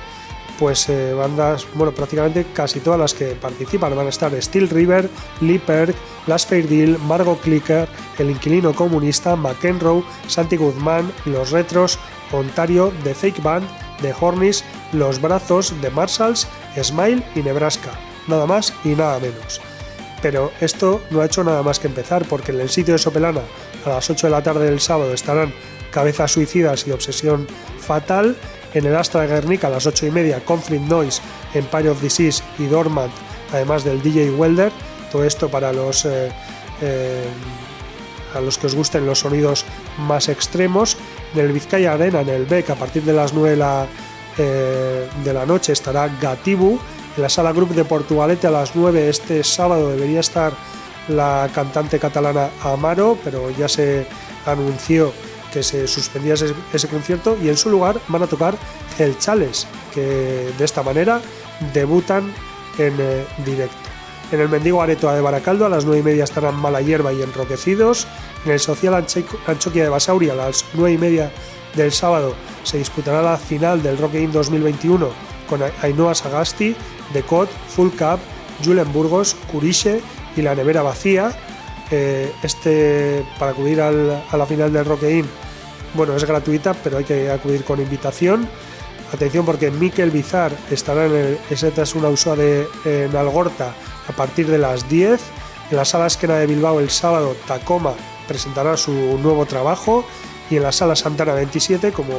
pues 0.58 0.88
eh, 0.88 1.12
bandas, 1.12 1.66
bueno, 1.74 1.92
prácticamente 1.92 2.46
casi 2.52 2.80
todas 2.80 2.98
las 2.98 3.14
que 3.14 3.34
participan. 3.34 3.94
Van 3.94 4.06
a 4.06 4.10
estar 4.10 4.32
Steel 4.40 4.68
River, 4.68 5.08
Lee 5.40 5.58
Perk, 5.58 5.94
Fair 6.26 6.68
Deal, 6.68 6.98
Margot 6.98 7.40
Clicker, 7.40 7.88
El 8.18 8.30
Inquilino 8.30 8.74
Comunista, 8.74 9.36
McEnroe, 9.36 10.02
Santi 10.26 10.56
Guzmán, 10.56 11.12
Los 11.24 11.50
Retros, 11.50 11.98
Ontario, 12.32 12.92
The 13.04 13.14
Fake 13.14 13.42
Band, 13.42 13.66
The 14.00 14.14
Hornies, 14.18 14.64
Los 14.92 15.20
Brazos, 15.20 15.72
The 15.80 15.90
Marshalls, 15.90 16.48
Smile 16.82 17.22
y 17.34 17.40
Nebraska. 17.40 17.90
Nada 18.26 18.46
más 18.46 18.72
y 18.84 18.90
nada 18.90 19.18
menos. 19.18 19.60
Pero 20.22 20.50
esto 20.60 21.02
no 21.10 21.20
ha 21.20 21.26
hecho 21.26 21.44
nada 21.44 21.62
más 21.62 21.78
que 21.78 21.86
empezar 21.86 22.24
porque 22.26 22.52
en 22.52 22.60
el 22.60 22.70
sitio 22.70 22.94
de 22.94 22.98
Sopelana 22.98 23.42
a 23.84 23.90
las 23.90 24.08
8 24.08 24.26
de 24.26 24.30
la 24.30 24.42
tarde 24.42 24.66
del 24.66 24.80
sábado 24.80 25.12
estarán 25.12 25.52
Cabezas 25.90 26.32
Suicidas 26.32 26.86
y 26.86 26.90
Obsesión 26.90 27.46
Fatal. 27.78 28.36
En 28.72 28.86
el 28.86 28.96
Astra 28.96 29.22
de 29.22 29.28
Guernica 29.28 29.68
a 29.68 29.70
las 29.70 29.86
8 29.86 30.06
y 30.06 30.10
media 30.10 30.44
Conflict 30.44 30.82
Noise, 30.82 31.22
Empire 31.54 31.90
of 31.90 32.02
Disease 32.02 32.42
y 32.58 32.66
Dormant, 32.66 33.12
además 33.52 33.84
del 33.84 34.02
DJ 34.02 34.32
Welder. 34.32 34.72
Todo 35.12 35.24
esto 35.24 35.48
para 35.48 35.72
los 35.72 36.04
eh, 36.04 36.32
eh, 36.82 37.24
a 38.34 38.40
los 38.40 38.58
que 38.58 38.66
os 38.66 38.74
gusten 38.74 39.06
los 39.06 39.20
sonidos 39.20 39.64
más 39.98 40.28
extremos. 40.28 40.96
En 41.34 41.40
el 41.40 41.52
Vizcaya 41.52 41.92
Arena, 41.92 42.20
en 42.20 42.28
el 42.28 42.46
BEC, 42.46 42.70
a 42.70 42.74
partir 42.74 43.04
de 43.04 43.12
las 43.12 43.32
9 43.32 43.56
eh, 44.38 45.08
de 45.24 45.32
la, 45.32 45.46
noche 45.46 45.72
estará 45.72 46.08
Gatibu. 46.20 46.78
En 47.16 47.22
la 47.22 47.28
sala 47.28 47.52
Group 47.52 47.74
de 47.74 47.84
Portugalete 47.84 48.48
a 48.48 48.50
las 48.50 48.74
9 48.74 49.08
este 49.08 49.44
sábado 49.44 49.90
debería 49.90 50.18
estar 50.18 50.52
la 51.08 51.48
cantante 51.54 51.98
catalana 51.98 52.50
Amaro, 52.62 53.18
pero 53.22 53.50
ya 53.50 53.68
se 53.68 54.06
anunció 54.46 55.12
que 55.52 55.62
se 55.62 55.86
suspendía 55.86 56.34
ese, 56.34 56.88
concierto 56.88 57.36
y 57.40 57.48
en 57.48 57.56
su 57.56 57.70
lugar 57.70 58.00
van 58.08 58.24
a 58.24 58.26
tocar 58.26 58.56
el 58.98 59.16
Chales, 59.18 59.68
que 59.92 60.50
de 60.58 60.64
esta 60.64 60.82
manera 60.82 61.20
debutan 61.72 62.32
en 62.78 62.96
eh, 62.98 63.24
directo. 63.44 63.76
En 64.32 64.40
el 64.40 64.48
Mendigo 64.48 64.82
Aretoa 64.82 65.14
de 65.14 65.20
Baracaldo 65.20 65.66
a 65.66 65.68
las 65.68 65.84
9 65.84 66.00
y 66.00 66.02
media 66.02 66.24
estarán 66.24 66.56
Mala 66.56 66.80
Hierba 66.80 67.12
y 67.12 67.22
Enroquecidos. 67.22 68.08
En 68.44 68.52
el 68.52 68.58
Social 68.58 68.94
Anchoquia 69.46 69.84
de 69.84 69.88
Basauria 69.88 70.32
a 70.32 70.36
las 70.36 70.64
9 70.74 70.92
y 70.92 70.98
media 70.98 71.30
del 71.76 71.92
sábado 71.92 72.34
se 72.64 72.78
disputará 72.78 73.22
la 73.22 73.36
final 73.36 73.82
del 73.82 73.98
Rock 73.98 74.14
In 74.14 74.32
2021 74.32 75.08
con 75.48 75.60
Ainhoa 75.82 76.14
Sagasti, 76.14 76.74
Decot, 77.12 77.48
Full 77.68 77.90
Cup, 77.90 78.18
Julen 78.64 78.92
Burgos, 78.92 79.36
Curiche 79.52 80.00
y 80.36 80.42
La 80.42 80.54
Nevera 80.54 80.82
Vacía. 80.82 81.32
Eh, 81.90 82.32
este, 82.42 83.24
para 83.38 83.52
acudir 83.52 83.80
a 83.80 83.90
la 83.92 84.46
final 84.46 84.72
del 84.72 84.84
Rock 84.84 85.02
In, 85.04 85.26
bueno, 85.94 86.16
es 86.16 86.24
gratuita, 86.24 86.74
pero 86.74 86.98
hay 86.98 87.04
que 87.04 87.30
acudir 87.30 87.64
con 87.64 87.80
invitación. 87.80 88.48
Atención 89.12 89.44
porque 89.44 89.70
Miquel 89.70 90.10
Bizar 90.10 90.52
estará 90.70 91.06
en 91.06 91.14
el 91.14 91.38
es 91.50 91.94
una 91.94 92.08
Usua 92.08 92.34
de 92.34 92.66
en 92.84 93.14
Algorta 93.14 93.72
a 94.08 94.12
partir 94.12 94.48
de 94.48 94.58
las 94.58 94.88
10. 94.88 95.20
En 95.70 95.76
la 95.76 95.84
sala 95.84 96.06
Esquena 96.06 96.34
de 96.36 96.46
Bilbao 96.46 96.80
el 96.80 96.90
sábado 96.90 97.36
Tacoma 97.46 97.94
presentará 98.26 98.76
su 98.76 98.92
nuevo 98.92 99.46
trabajo 99.46 100.04
y 100.50 100.56
en 100.56 100.62
la 100.62 100.72
sala 100.72 100.96
Santana 100.96 101.34
27, 101.34 101.92
como 101.92 102.12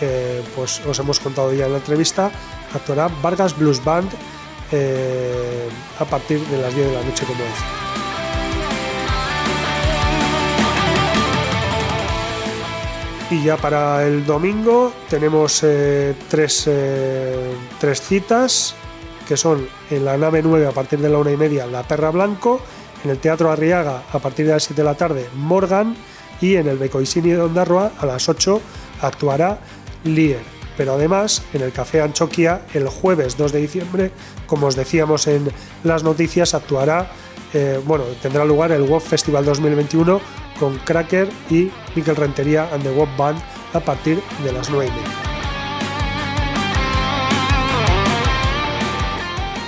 eh, 0.00 0.42
pues 0.54 0.84
os 0.84 0.98
hemos 0.98 1.18
contado 1.20 1.54
ya 1.54 1.66
en 1.66 1.72
la 1.72 1.78
entrevista, 1.78 2.30
actuará 2.74 3.08
Vargas 3.22 3.56
Blues 3.56 3.82
Band 3.82 4.10
eh, 4.72 5.68
a 5.98 6.04
partir 6.04 6.40
de 6.46 6.58
las 6.60 6.74
10 6.74 6.88
de 6.88 6.94
la 6.94 7.02
noche, 7.02 7.24
como 7.26 7.38
decía. 7.38 7.66
Y 13.28 13.42
ya 13.42 13.56
para 13.56 14.06
el 14.06 14.24
domingo 14.24 14.92
tenemos 15.10 15.60
eh, 15.64 16.14
tres, 16.28 16.70
tres 17.80 18.00
citas 18.00 18.74
que 19.26 19.36
son 19.36 19.68
en 19.90 20.04
la 20.04 20.16
nave 20.16 20.42
9 20.42 20.66
a 20.66 20.70
partir 20.70 21.00
de 21.00 21.08
la 21.08 21.18
una 21.18 21.32
y 21.32 21.36
media 21.36 21.66
La 21.66 21.82
Perra 21.82 22.10
Blanco, 22.10 22.60
en 23.04 23.10
el 23.10 23.18
Teatro 23.18 23.50
Arriaga 23.50 24.02
a 24.12 24.18
partir 24.18 24.46
de 24.46 24.52
las 24.52 24.64
7 24.64 24.80
de 24.80 24.84
la 24.86 24.94
tarde 24.94 25.28
Morgan 25.34 25.96
y 26.40 26.56
en 26.56 26.68
el 26.68 26.78
Becoisini 26.78 27.30
de 27.30 27.40
Ondarroa 27.40 27.92
a 27.98 28.06
las 28.06 28.28
8 28.28 28.60
actuará 29.02 29.58
Lier. 30.04 30.55
Pero 30.76 30.94
además 30.94 31.42
en 31.52 31.62
el 31.62 31.72
Café 31.72 32.02
Anchoquia 32.02 32.62
el 32.74 32.88
jueves 32.88 33.36
2 33.36 33.52
de 33.52 33.60
diciembre, 33.60 34.10
como 34.46 34.66
os 34.66 34.76
decíamos 34.76 35.26
en 35.26 35.50
las 35.84 36.02
noticias, 36.02 36.54
actuará, 36.54 37.10
eh, 37.54 37.80
bueno, 37.84 38.04
tendrá 38.20 38.44
lugar 38.44 38.72
el 38.72 38.82
WOF 38.82 39.08
Festival 39.08 39.44
2021 39.44 40.20
con 40.60 40.78
Cracker 40.78 41.28
y 41.50 41.70
Miquel 41.94 42.16
Rentería 42.16 42.68
and 42.72 42.82
the 42.82 42.90
WOF 42.90 43.08
Band 43.16 43.40
a 43.72 43.80
partir 43.80 44.20
de 44.44 44.52
las 44.52 44.70
9 44.70 44.86
y 44.86 44.90
media. 44.90 45.36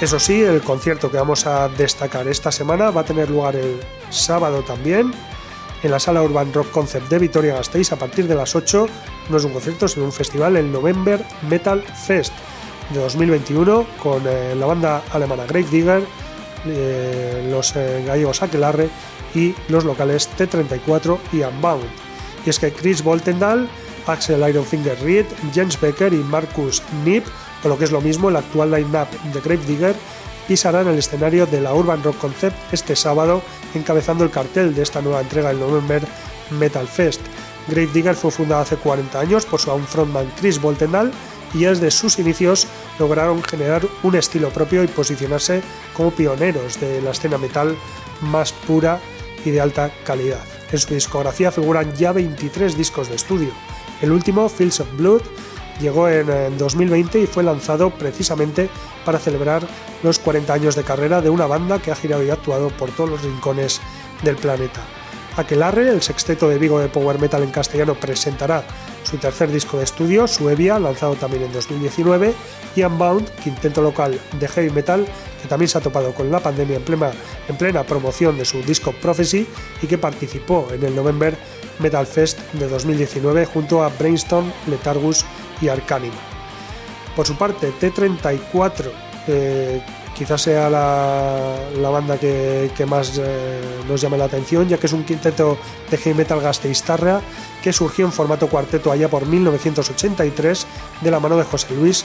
Eso 0.01 0.20
sí, 0.20 0.43
el 0.43 0.60
concierto 0.62 1.10
que 1.10 1.16
vamos 1.16 1.44
a 1.47 1.68
destacar 1.68 2.28
esta 2.28 2.52
semana 2.52 2.90
va 2.93 3.01
a 3.01 3.05
tener 3.05 3.28
lugar 3.28 3.56
el 3.56 3.80
sábado 4.10 4.62
también 4.62 5.12
en 5.82 5.90
la 5.90 5.98
sala 5.98 6.22
Urban 6.22 6.52
Rock 6.52 6.70
Concept 6.70 7.09
de 7.09 7.18
Vitoria 7.18 7.55
Gasteiz 7.55 7.92
a 7.92 7.96
partir 7.96 8.26
de 8.26 8.34
las 8.34 8.55
8. 8.55 8.86
No 9.30 9.36
es 9.36 9.44
un 9.44 9.52
concierto, 9.52 9.88
sino 9.88 10.05
un 10.05 10.12
festival, 10.12 10.56
el 10.56 10.70
November 10.72 11.24
Metal 11.48 11.82
Fest 11.82 12.32
de 12.90 13.00
2021 13.00 13.86
con 14.02 14.22
eh, 14.26 14.55
la 14.55 14.66
banda 14.66 15.02
alemana 15.12 15.44
Grave 15.44 15.66
Digger, 15.70 16.02
eh, 16.66 17.46
los 17.50 17.76
eh, 17.76 18.05
gallegos 18.06 18.42
Aquelarre 18.42 18.88
y 19.34 19.55
los 19.68 19.84
locales 19.84 20.28
T34 20.36 21.18
y 21.32 21.42
Unbound. 21.42 21.84
Y 22.46 22.50
es 22.50 22.59
que 22.59 22.72
Chris 22.72 23.02
Voltendal, 23.02 23.68
Axel 24.06 24.48
Ironfinger 24.48 24.98
Reed, 25.02 25.26
Jens 25.52 25.78
Becker 25.78 26.12
y 26.12 26.16
Marcus 26.16 26.82
Nip 27.05 27.26
o 27.64 27.68
lo 27.68 27.76
que 27.76 27.84
es 27.84 27.92
lo 27.92 28.00
mismo 28.00 28.28
el 28.28 28.36
actual 28.36 28.70
line-up 28.70 29.09
de 29.32 29.40
Grave 29.40 29.98
Digger 30.49 30.73
pisará 30.73 30.81
en 30.81 30.89
el 30.89 30.99
escenario 30.99 31.47
de 31.47 31.61
la 31.61 31.75
Urban 31.75 32.03
Rock 32.03 32.19
Concept 32.19 32.57
este 32.73 32.97
sábado, 32.97 33.43
encabezando 33.75 34.25
el 34.25 34.31
cartel 34.31 34.75
de 34.75 34.83
esta 34.83 35.03
nueva 35.03 35.20
entrega 35.20 35.49
del 35.49 35.61
November 35.61 36.03
Metal 36.59 36.89
Fest. 36.89 37.20
Grave 37.69 37.91
Digger 37.93 38.15
fue 38.15 38.31
fundada 38.31 38.62
hace 38.62 38.77
40 38.77 39.20
años 39.20 39.45
por 39.45 39.61
su 39.61 39.70
frontman 39.79 40.33
Chris 40.41 40.61
Boltendal 40.61 41.12
y 41.55 41.65
desde 41.65 41.91
sus 41.91 42.19
inicios 42.19 42.66
lograron 42.99 43.43
generar 43.43 43.83
un 44.03 44.15
estilo 44.16 44.49
propio 44.51 44.83
y 44.83 44.87
posicionarse 44.87 45.62
como 45.95 46.11
pioneros 46.11 46.81
de 46.81 47.03
la 47.03 47.11
escena 47.11 47.39
metal 47.39 47.77
más 48.23 48.53
pura 48.53 49.01
y 49.45 49.51
de 49.51 49.61
alta 49.61 49.91
calidad. 50.05 50.45
En 50.73 50.79
su 50.79 50.95
discografía 50.95 51.53
figuran 51.53 51.95
ya 51.95 52.12
23 52.12 52.77
discos 52.77 53.09
de 53.09 53.16
estudio. 53.16 53.51
El 54.01 54.12
último, 54.12 54.49
Fields 54.49 54.81
of 54.81 54.89
Blood, 54.97 55.23
Llegó 55.80 56.09
en, 56.09 56.59
2020 56.59 57.20
y 57.20 57.26
fue 57.26 57.42
lanzado 57.42 57.90
precisamente 57.90 58.68
para 59.05 59.18
celebrar 59.18 59.62
los 60.02 60.18
40 60.18 60.52
años 60.52 60.74
de 60.74 60.82
carrera 60.82 61.20
de 61.20 61.30
una 61.30 61.46
banda 61.46 61.78
que 61.78 61.92
ha 61.92 61.96
girado 61.96 62.22
y 62.24 62.30
actuado 62.30 62.68
por 62.70 62.90
todos 62.90 63.10
los 63.10 63.22
rincones 63.22 63.80
del 64.22 64.36
planeta. 64.36 64.80
Aquelarre, 65.36 65.88
el 65.88 66.02
sexteto 66.02 66.48
de 66.48 66.59
Vigo 66.59 66.80
de 66.80 66.88
Power 66.88 67.20
Metal 67.20 67.40
en 67.44 67.52
castellano, 67.52 67.94
presentará 67.94 68.64
su 69.05 69.18
tercer 69.18 69.52
disco 69.52 69.78
de 69.78 69.84
estudio, 69.84 70.26
Suevia, 70.26 70.80
lanzado 70.80 71.14
también 71.14 71.44
en 71.44 71.52
2019, 71.52 72.34
y 72.74 72.82
Unbound, 72.82 73.30
quinteto 73.36 73.80
local 73.80 74.20
de 74.38 74.48
heavy 74.48 74.70
metal, 74.70 75.06
que 75.40 75.48
también 75.48 75.68
se 75.68 75.78
ha 75.78 75.80
topado 75.80 76.12
con 76.12 76.30
la 76.32 76.40
pandemia 76.40 76.76
en 76.78 76.82
plena, 76.82 77.12
en 77.48 77.56
plena 77.56 77.84
promoción 77.84 78.36
de 78.36 78.44
su 78.44 78.62
disco 78.62 78.92
Prophecy 78.92 79.46
y 79.80 79.86
que 79.86 79.96
participó 79.96 80.68
en 80.72 80.84
el 80.84 80.96
November 80.96 81.36
Metal 81.78 82.06
Fest 82.06 82.40
de 82.55 82.68
2019 82.68 83.46
junto 83.46 83.84
a 83.84 83.90
Brainstorm, 83.90 84.52
Letargus 84.66 85.24
y 85.60 85.68
Arcanima. 85.68 86.16
Por 87.14 87.26
su 87.26 87.36
parte, 87.36 87.72
T34 87.80 88.90
eh, 89.26 89.82
quizás 90.18 90.43
sea 90.43 90.68
la, 90.68 91.90
banda 91.90 92.18
que, 92.18 92.86
más 92.89 93.20
eh, 93.22 93.60
nos 93.86 94.01
llame 94.01 94.18
la 94.18 94.24
atención, 94.24 94.68
ya 94.68 94.76
que 94.76 94.86
es 94.86 94.93
un 94.93 95.05
quinteto 95.05 95.59
de 95.90 95.97
heavy 95.97 96.16
metal 96.16 96.40
gasteiztarra 96.40 97.20
que 97.62 97.72
surgió 97.72 98.05
en 98.05 98.12
formato 98.12 98.48
cuarteto 98.48 98.90
allá 98.90 99.09
por 99.09 99.26
1983 99.26 100.66
de 101.02 101.10
la 101.10 101.20
mano 101.20 101.36
de 101.36 101.44
José 101.44 101.74
Luis, 101.74 102.05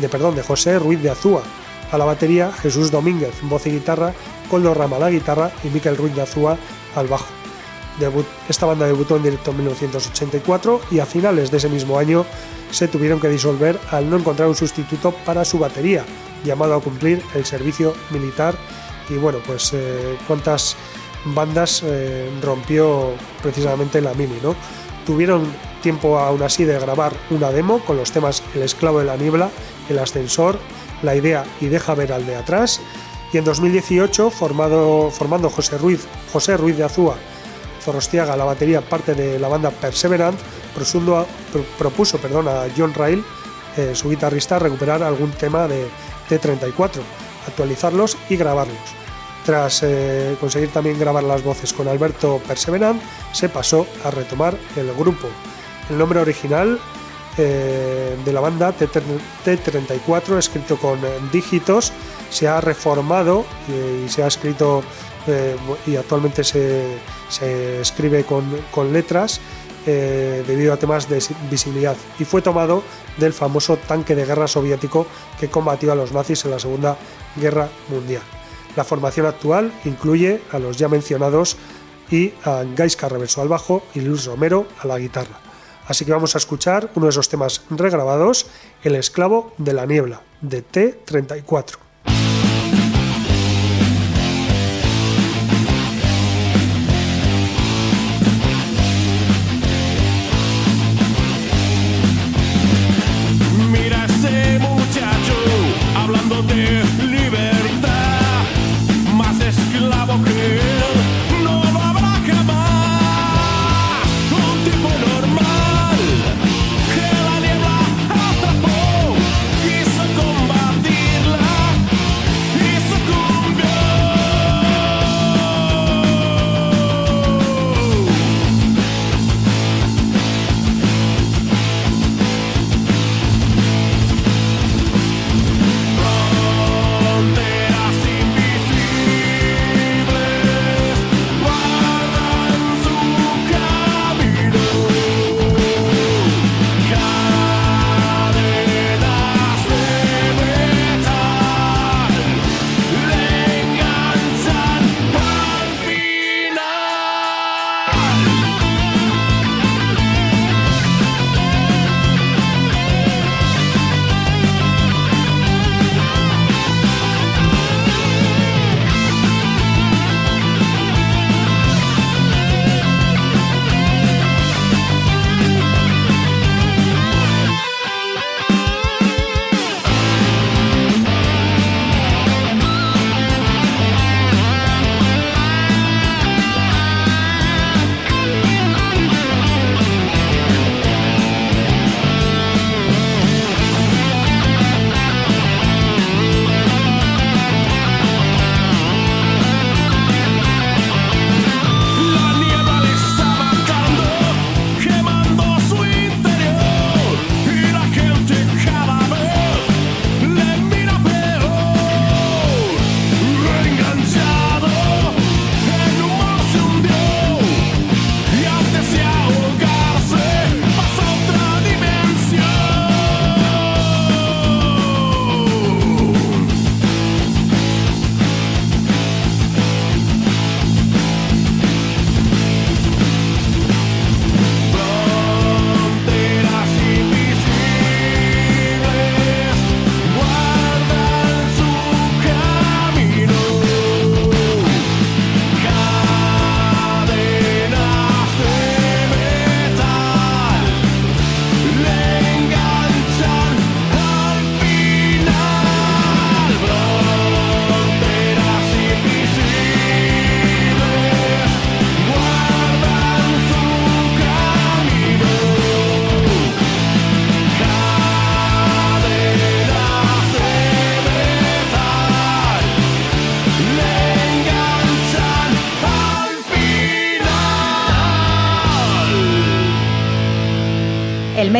de 0.00 0.08
perdón, 0.08 0.36
de 0.36 0.42
José 0.42 0.78
Ruiz 0.78 1.02
de 1.02 1.10
Azúa. 1.10 1.42
A 1.90 1.98
la 1.98 2.04
batería, 2.04 2.52
Jesús 2.52 2.92
Domínguez, 2.92 3.34
voz 3.42 3.66
y 3.66 3.70
guitarra, 3.70 4.12
Coldo 4.48 4.72
Rama 4.72 5.00
la 5.00 5.10
guitarra 5.10 5.50
y 5.64 5.68
Miquel 5.68 5.96
Ruiz 5.96 6.14
de 6.14 6.22
Azúa 6.22 6.56
al 6.94 7.08
bajo. 7.08 7.26
esta 8.48 8.66
banda 8.66 8.86
debutó 8.86 9.16
en 9.16 9.24
directo 9.24 9.50
en 9.50 9.56
1984 9.56 10.80
y 10.92 11.00
a 11.00 11.06
finales 11.06 11.50
de 11.50 11.56
ese 11.56 11.68
mismo 11.68 11.98
año 11.98 12.24
se 12.70 12.88
tuvieron 12.88 13.20
que 13.20 13.28
disolver 13.28 13.78
al 13.90 14.08
no 14.08 14.16
encontrar 14.16 14.48
un 14.48 14.54
sustituto 14.54 15.12
para 15.24 15.44
su 15.44 15.58
batería, 15.58 16.04
llamado 16.44 16.74
a 16.74 16.80
cumplir 16.80 17.22
el 17.34 17.44
servicio 17.44 17.94
militar. 18.10 18.54
Y 19.08 19.14
bueno, 19.14 19.38
pues 19.46 19.72
eh, 19.72 20.16
cuántas 20.26 20.76
bandas 21.24 21.82
eh, 21.84 22.30
rompió 22.42 23.12
precisamente 23.42 24.00
la 24.00 24.14
Mini, 24.14 24.38
¿no? 24.42 24.54
Tuvieron 25.04 25.42
tiempo 25.82 26.18
aún 26.18 26.42
así 26.42 26.64
de 26.64 26.78
grabar 26.78 27.12
una 27.30 27.50
demo 27.50 27.80
con 27.80 27.96
los 27.96 28.12
temas 28.12 28.42
El 28.54 28.62
esclavo 28.62 29.00
de 29.00 29.06
la 29.06 29.16
niebla, 29.16 29.50
El 29.88 29.98
ascensor, 29.98 30.58
La 31.02 31.16
idea 31.16 31.44
y 31.60 31.66
Deja 31.66 31.94
ver 31.94 32.12
al 32.12 32.26
de 32.26 32.36
atrás. 32.36 32.80
Y 33.32 33.38
en 33.38 33.44
2018, 33.44 34.30
formado, 34.30 35.10
formando 35.10 35.50
José 35.50 35.78
Ruiz, 35.78 36.06
José 36.32 36.56
Ruiz 36.56 36.76
de 36.76 36.84
Azúa, 36.84 37.16
Zorostiaga, 37.80 38.36
la 38.36 38.44
batería 38.44 38.80
parte 38.80 39.14
de 39.14 39.38
la 39.38 39.48
banda 39.48 39.70
Perseverant, 39.70 40.38
propuso 41.78 42.18
perdón, 42.18 42.48
a 42.48 42.66
John 42.76 42.94
Ryle, 42.94 43.22
eh, 43.76 43.94
su 43.94 44.10
guitarrista, 44.10 44.58
recuperar 44.58 45.02
algún 45.02 45.30
tema 45.30 45.68
de 45.68 45.86
T34, 46.28 47.00
actualizarlos 47.46 48.16
y 48.28 48.36
grabarlos. 48.36 48.76
Tras 49.44 49.82
eh, 49.82 50.36
conseguir 50.40 50.70
también 50.70 50.98
grabar 50.98 51.24
las 51.24 51.42
voces 51.42 51.72
con 51.72 51.88
Alberto 51.88 52.40
Perseverant, 52.46 53.00
se 53.32 53.48
pasó 53.48 53.86
a 54.04 54.10
retomar 54.10 54.56
el 54.76 54.92
grupo. 54.94 55.28
El 55.88 55.98
nombre 55.98 56.20
original 56.20 56.78
eh, 57.38 58.16
de 58.24 58.32
la 58.32 58.40
banda 58.40 58.74
T34, 58.76 60.36
escrito 60.36 60.76
con 60.76 60.98
dígitos, 61.32 61.92
se 62.28 62.48
ha 62.48 62.60
reformado 62.60 63.46
y, 63.68 64.08
se 64.08 64.22
ha 64.22 64.26
escrito 64.26 64.82
y 65.86 65.96
actualmente 65.96 66.44
se, 66.44 66.98
escribe 67.80 68.24
con 68.24 68.92
letras 68.92 69.40
eh, 69.86 70.44
debido 70.46 70.74
a 70.74 70.76
temas 70.76 71.08
de 71.08 71.22
visibilidad 71.50 71.96
y 72.18 72.26
fue 72.26 72.42
tomado 72.42 72.82
del 73.16 73.32
famoso 73.32 73.78
tanque 73.78 74.14
de 74.14 74.26
guerra 74.26 74.46
soviético 74.46 75.06
que 75.38 75.48
combatió 75.48 75.90
a 75.90 75.94
los 75.94 76.12
nazis 76.12 76.44
en 76.44 76.50
la 76.50 76.58
Segunda 76.58 76.98
Guerra 77.36 77.70
Mundial. 77.88 78.20
La 78.76 78.84
formación 78.84 79.24
actual 79.24 79.72
incluye 79.86 80.42
a 80.52 80.58
los 80.58 80.76
ya 80.76 80.90
mencionados 80.90 81.56
y 82.10 82.34
a 82.44 82.62
Gaiska 82.76 83.08
Reverso 83.08 83.40
al 83.40 83.48
bajo 83.48 83.82
y 83.94 84.00
Luis 84.00 84.26
Romero 84.26 84.66
a 84.80 84.86
la 84.86 84.98
guitarra. 84.98 85.40
Así 85.88 86.04
que 86.04 86.12
vamos 86.12 86.34
a 86.34 86.38
escuchar 86.38 86.90
uno 86.94 87.06
de 87.06 87.10
esos 87.10 87.30
temas 87.30 87.62
regrabados, 87.70 88.48
El 88.84 88.96
esclavo 88.96 89.54
de 89.56 89.72
la 89.72 89.86
niebla, 89.86 90.20
de 90.42 90.62
T34. 90.62 91.89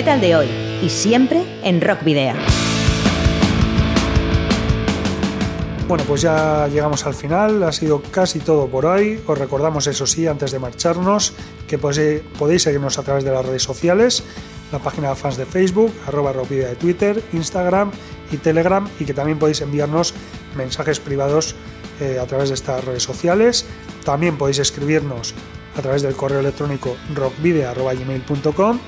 Metal 0.01 0.21
de 0.23 0.35
hoy 0.35 0.49
y 0.83 0.89
siempre 0.89 1.45
en 1.63 1.79
Rock 1.83 2.05
Video. 2.05 2.35
Bueno, 5.87 6.05
pues 6.09 6.23
ya 6.23 6.69
llegamos 6.69 7.05
al 7.05 7.13
final, 7.13 7.63
ha 7.65 7.71
sido 7.71 8.01
casi 8.11 8.39
todo 8.39 8.67
por 8.69 8.87
hoy. 8.87 9.21
Os 9.27 9.37
recordamos, 9.37 9.87
eso 9.89 10.07
sí, 10.07 10.27
antes 10.27 10.53
de 10.53 10.59
marcharnos, 10.59 11.35
que 11.69 11.77
podéis 11.77 12.63
seguirnos 12.63 12.99
a 12.99 13.03
través 13.03 13.25
de 13.25 13.31
las 13.31 13.45
redes 13.45 13.63
sociales, 13.63 14.25
la 14.73 14.79
página 14.79 15.11
de 15.11 15.17
fans 15.17 15.37
de 15.37 15.45
Facebook, 15.45 15.93
arroba 16.07 16.33
rockvidea 16.33 16.71
de 16.71 16.77
Twitter, 16.77 17.23
Instagram 17.35 17.91
y 18.33 18.39
Telegram, 18.39 18.89
y 18.99 19.05
que 19.05 19.13
también 19.13 19.39
podéis 19.39 19.61
enviarnos 19.61 20.15
mensajes 20.57 20.99
privados 20.99 21.55
eh, 22.01 22.19
a 22.19 22.25
través 22.25 22.49
de 22.49 22.55
estas 22.55 22.83
redes 22.87 23.03
sociales. 23.03 23.67
También 24.03 24.39
podéis 24.39 24.61
escribirnos 24.61 25.35
a 25.77 25.83
través 25.83 26.01
del 26.01 26.15
correo 26.15 26.41
electrónico 26.41 26.97
rockvidea.gmail.com 27.15 28.79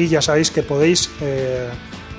y 0.00 0.08
ya 0.08 0.22
sabéis 0.22 0.50
que 0.50 0.62
podéis 0.62 1.10
eh, 1.20 1.68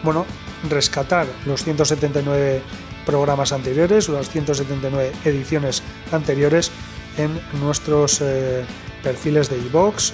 bueno, 0.03 0.27
rescatar 0.69 1.25
los 1.47 1.63
179 1.63 2.61
programas 3.07 3.53
anteriores, 3.53 4.07
las 4.07 4.29
179 4.29 5.11
ediciones 5.25 5.81
anteriores 6.11 6.69
en 7.17 7.41
nuestros 7.59 8.21
eh, 8.21 8.63
perfiles 9.01 9.49
de 9.49 9.57
iVoox, 9.57 10.11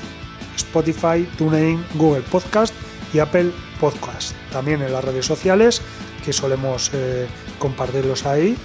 Spotify, 0.55 1.27
TuneIn, 1.37 1.83
Google 1.95 2.21
Podcast 2.21 2.73
y 3.13 3.19
Apple 3.19 3.51
Podcast. 3.81 4.33
También 4.51 4.81
en 4.81 4.93
las 4.93 5.03
redes 5.03 5.25
sociales 5.25 5.81
que 6.23 6.31
solemos 6.31 6.91
eh, 6.93 7.27
compartirlos 7.59 8.25
ahí. 8.25 8.55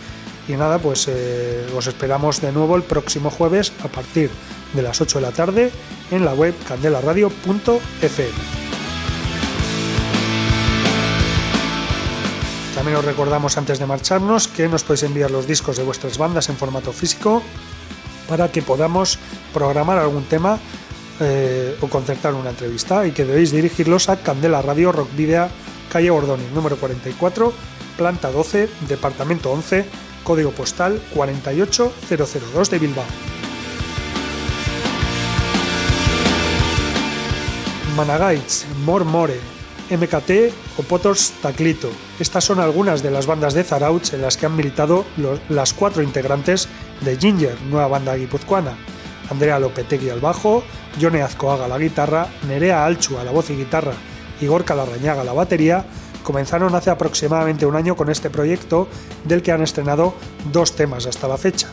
Y 0.49 0.53
nada, 0.53 0.81
pues 0.81 1.09
os 1.77 1.87
esperamos 1.87 2.41
de 2.41 2.51
nuevo 2.51 2.75
el 2.75 2.83
próximo 2.83 3.31
jueves 3.31 3.73
a 3.85 3.87
partir 3.87 4.29
de 4.75 4.83
las 4.83 5.01
8 5.01 5.21
de 5.21 5.23
la 5.23 5.31
tarde 5.31 5.71
en 6.11 6.25
la 6.25 6.35
web 6.35 6.53
candelaradio.fm. 6.67 8.82
También 12.83 12.99
os 12.99 13.05
recordamos 13.05 13.57
antes 13.59 13.79
de 13.79 13.87
marcharnos 13.87 14.49
que 14.49 14.67
nos 14.67 14.83
podéis 14.83 15.05
enviar 15.05 15.31
los 15.31 15.47
discos 15.47 15.77
de 15.77 15.85
vuestras 15.85 16.19
bandas 16.19 16.49
en 16.49 16.57
formato 16.57 16.93
físico 16.93 17.41
para 18.27 18.51
que 18.51 18.61
podamos 18.61 19.21
programar 19.55 19.99
algún 19.99 20.25
tema 20.25 20.59
eh, 21.21 21.79
o 21.81 21.87
concertar 21.87 22.35
una 22.35 22.51
entrevista 22.51 23.07
y 23.07 23.13
que 23.13 23.25
debéis 23.25 23.53
dirigirlos 23.53 24.09
a 24.09 24.17
Candela 24.17 24.63
Radio 24.63 24.91
Rock 24.91 25.15
Video, 25.15 25.47
calle 25.93 26.11
Bordoni, 26.11 26.43
número 26.53 26.75
44, 26.77 27.53
planta 27.97 28.33
12, 28.33 28.69
departamento 28.89 29.53
11, 29.53 29.87
código 30.25 30.51
postal 30.51 31.01
48002 31.15 32.69
de 32.69 32.79
Bilbao. 32.81 33.07
Managaits, 37.95 38.67
More 38.85 39.05
More, 39.05 39.39
MKT 39.93 40.79
o 40.79 40.83
Potos 40.83 41.35
Taclito. 41.43 41.91
Estas 42.19 42.45
son 42.45 42.61
algunas 42.61 43.03
de 43.03 43.11
las 43.11 43.27
bandas 43.27 43.55
de 43.55 43.65
Zarauch 43.65 44.15
en 44.15 44.23
las 44.23 44.37
que 44.37 44.47
han 44.47 44.57
militado 44.57 45.05
las 45.49 45.75
cuatro 45.75 46.03
integrantes 46.03 46.69
de 47.03 47.17
Ginger, 47.17 47.61
nueva 47.63 47.89
banda 47.89 48.17
guipuzcoana. 48.17 48.77
Andrea 49.31 49.59
Lopetegui 49.59 50.11
al 50.11 50.21
bajo, 50.21 50.63
Jone 51.01 51.23
Azcoaga 51.23 51.67
a 51.67 51.69
la 51.69 51.79
guitarra, 51.79 52.29
Nerea 52.49 52.85
Alchu 52.85 53.19
a 53.19 53.25
la 53.25 53.33
voz 53.33 53.51
y 53.51 53.57
guitarra 53.57 53.93
y 54.41 54.47
Gorka 54.47 54.75
Larrañaga 54.75 55.21
a 55.21 55.25
la 55.25 55.33
batería, 55.33 55.85
comenzaron 56.23 56.75
hace 56.75 56.91
aproximadamente 56.91 57.67
un 57.67 57.77
año 57.77 57.97
con 57.97 58.11
este 58.11 58.31
proyecto 58.31 58.89
del 59.25 59.43
que 59.43 59.53
han 59.53 59.63
estrenado 59.63 60.15
dos 60.53 60.75
temas 60.75 61.07
hasta 61.07 61.29
la 61.29 61.37
fecha. 61.37 61.69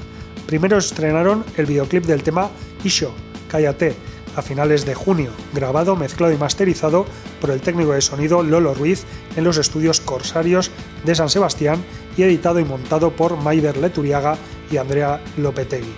Primero 0.46 0.78
estrenaron 0.78 1.46
el 1.58 1.66
videoclip 1.66 2.06
del 2.06 2.24
tema 2.24 2.50
Isho, 2.84 3.14
Cállate, 3.50 3.96
a 4.36 4.42
finales 4.42 4.86
de 4.86 4.96
junio, 4.96 5.32
grabado, 5.54 5.96
mezclado 5.96 6.34
y 6.34 6.38
masterizado 6.38 7.06
por 7.42 7.52
el 7.52 7.62
técnico 7.62 7.94
de 7.94 8.02
sonido 8.02 8.44
Lolo 8.44 8.74
Ruiz 8.74 9.04
en 9.36 9.44
los 9.44 9.58
estudios 9.58 10.02
Corsarios 10.02 10.72
de 11.06 11.16
San 11.16 11.30
Sebastián 11.30 11.84
y 12.18 12.24
editado 12.24 12.60
y 12.60 12.66
montado 12.66 13.12
por 13.12 13.38
Maider 13.38 13.78
Leturiaga 13.78 14.38
y 14.72 14.78
Andrea 14.78 15.22
Lopetegui. 15.38 15.94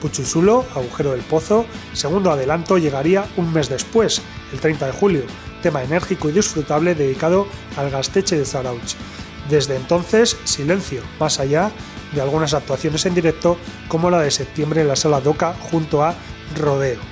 Puchusulo, 0.00 0.64
Agujero 0.74 1.12
del 1.12 1.20
Pozo, 1.20 1.66
segundo 1.92 2.30
adelanto 2.30 2.78
llegaría 2.78 3.26
un 3.36 3.52
mes 3.52 3.68
después, 3.68 4.22
el 4.52 4.60
30 4.60 4.86
de 4.86 4.92
julio, 4.92 5.22
tema 5.62 5.82
enérgico 5.82 6.28
y 6.28 6.32
disfrutable 6.32 6.94
dedicado 6.94 7.46
al 7.76 7.90
Gasteche 7.90 8.36
de 8.36 8.46
Zarauch. 8.46 8.94
Desde 9.48 9.76
entonces, 9.76 10.36
silencio, 10.44 11.02
más 11.18 11.38
allá 11.38 11.70
de 12.12 12.20
algunas 12.20 12.54
actuaciones 12.54 13.06
en 13.06 13.14
directo 13.14 13.56
como 13.88 14.10
la 14.10 14.20
de 14.20 14.30
septiembre 14.30 14.80
en 14.80 14.88
la 14.88 14.96
sala 14.96 15.20
Doca 15.20 15.54
junto 15.70 16.02
a 16.02 16.14
Rodeo. 16.56 17.09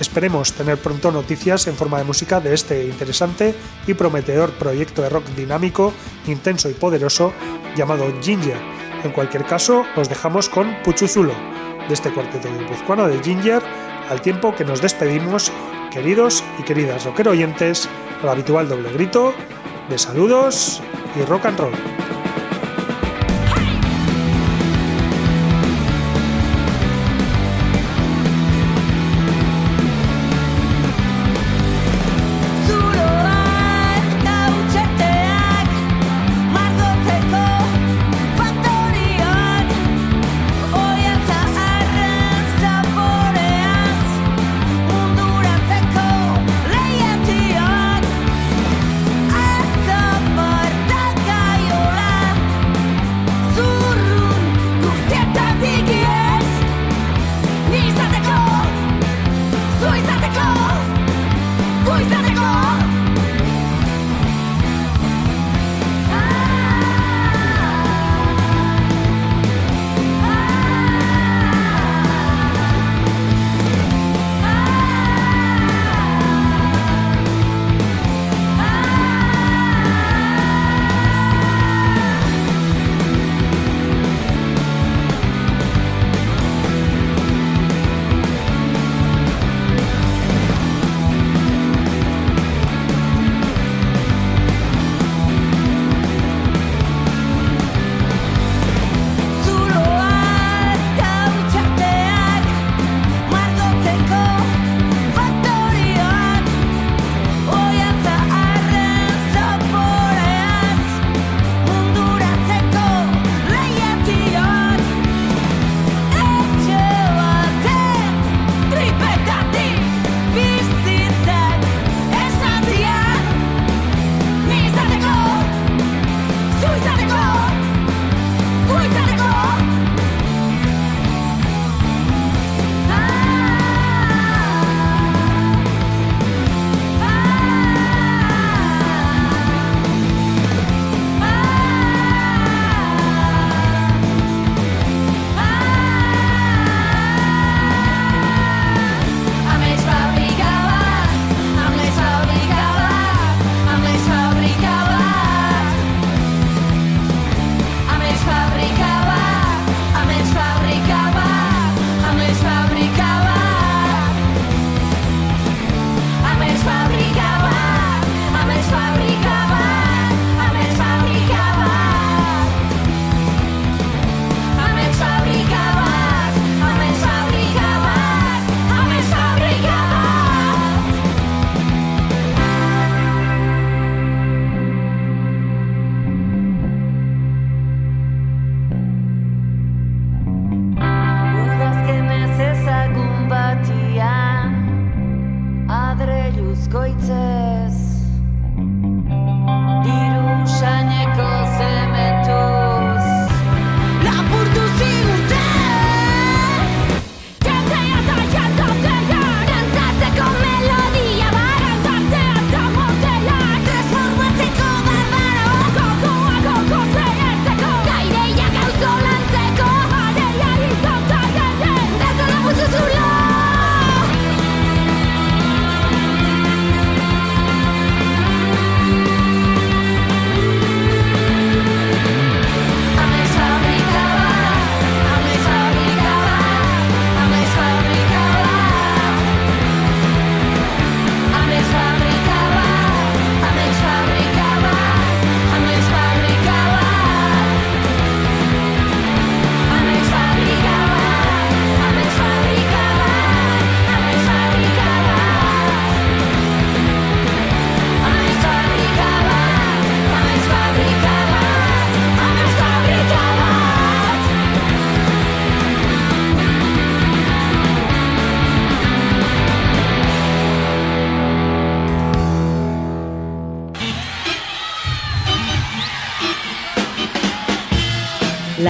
Esperemos 0.00 0.52
tener 0.52 0.78
pronto 0.78 1.12
noticias 1.12 1.66
en 1.66 1.74
forma 1.74 1.98
de 1.98 2.04
música 2.04 2.40
de 2.40 2.54
este 2.54 2.84
interesante 2.86 3.54
y 3.86 3.94
prometedor 3.94 4.52
proyecto 4.52 5.02
de 5.02 5.08
rock 5.08 5.26
dinámico, 5.36 5.92
intenso 6.26 6.68
y 6.68 6.74
poderoso 6.74 7.32
llamado 7.76 8.06
Ginger. 8.20 8.58
En 9.04 9.12
cualquier 9.12 9.44
caso, 9.44 9.84
os 9.96 10.08
dejamos 10.08 10.48
con 10.48 10.74
Puchuzulo, 10.82 11.34
de 11.88 11.94
este 11.94 12.12
cuarteto 12.12 12.48
guipuzcoano 12.58 13.06
de 13.06 13.22
Ginger, 13.22 13.62
al 14.08 14.20
tiempo 14.20 14.54
que 14.54 14.64
nos 14.64 14.80
despedimos, 14.80 15.52
queridos 15.90 16.42
y 16.58 16.62
queridas 16.62 17.04
rocker 17.04 17.28
oyentes, 17.28 17.88
al 18.22 18.28
habitual 18.28 18.68
doble 18.68 18.92
grito 18.92 19.34
de 19.88 19.98
saludos 19.98 20.80
y 21.16 21.24
rock 21.24 21.46
and 21.46 21.58
roll. 21.58 21.93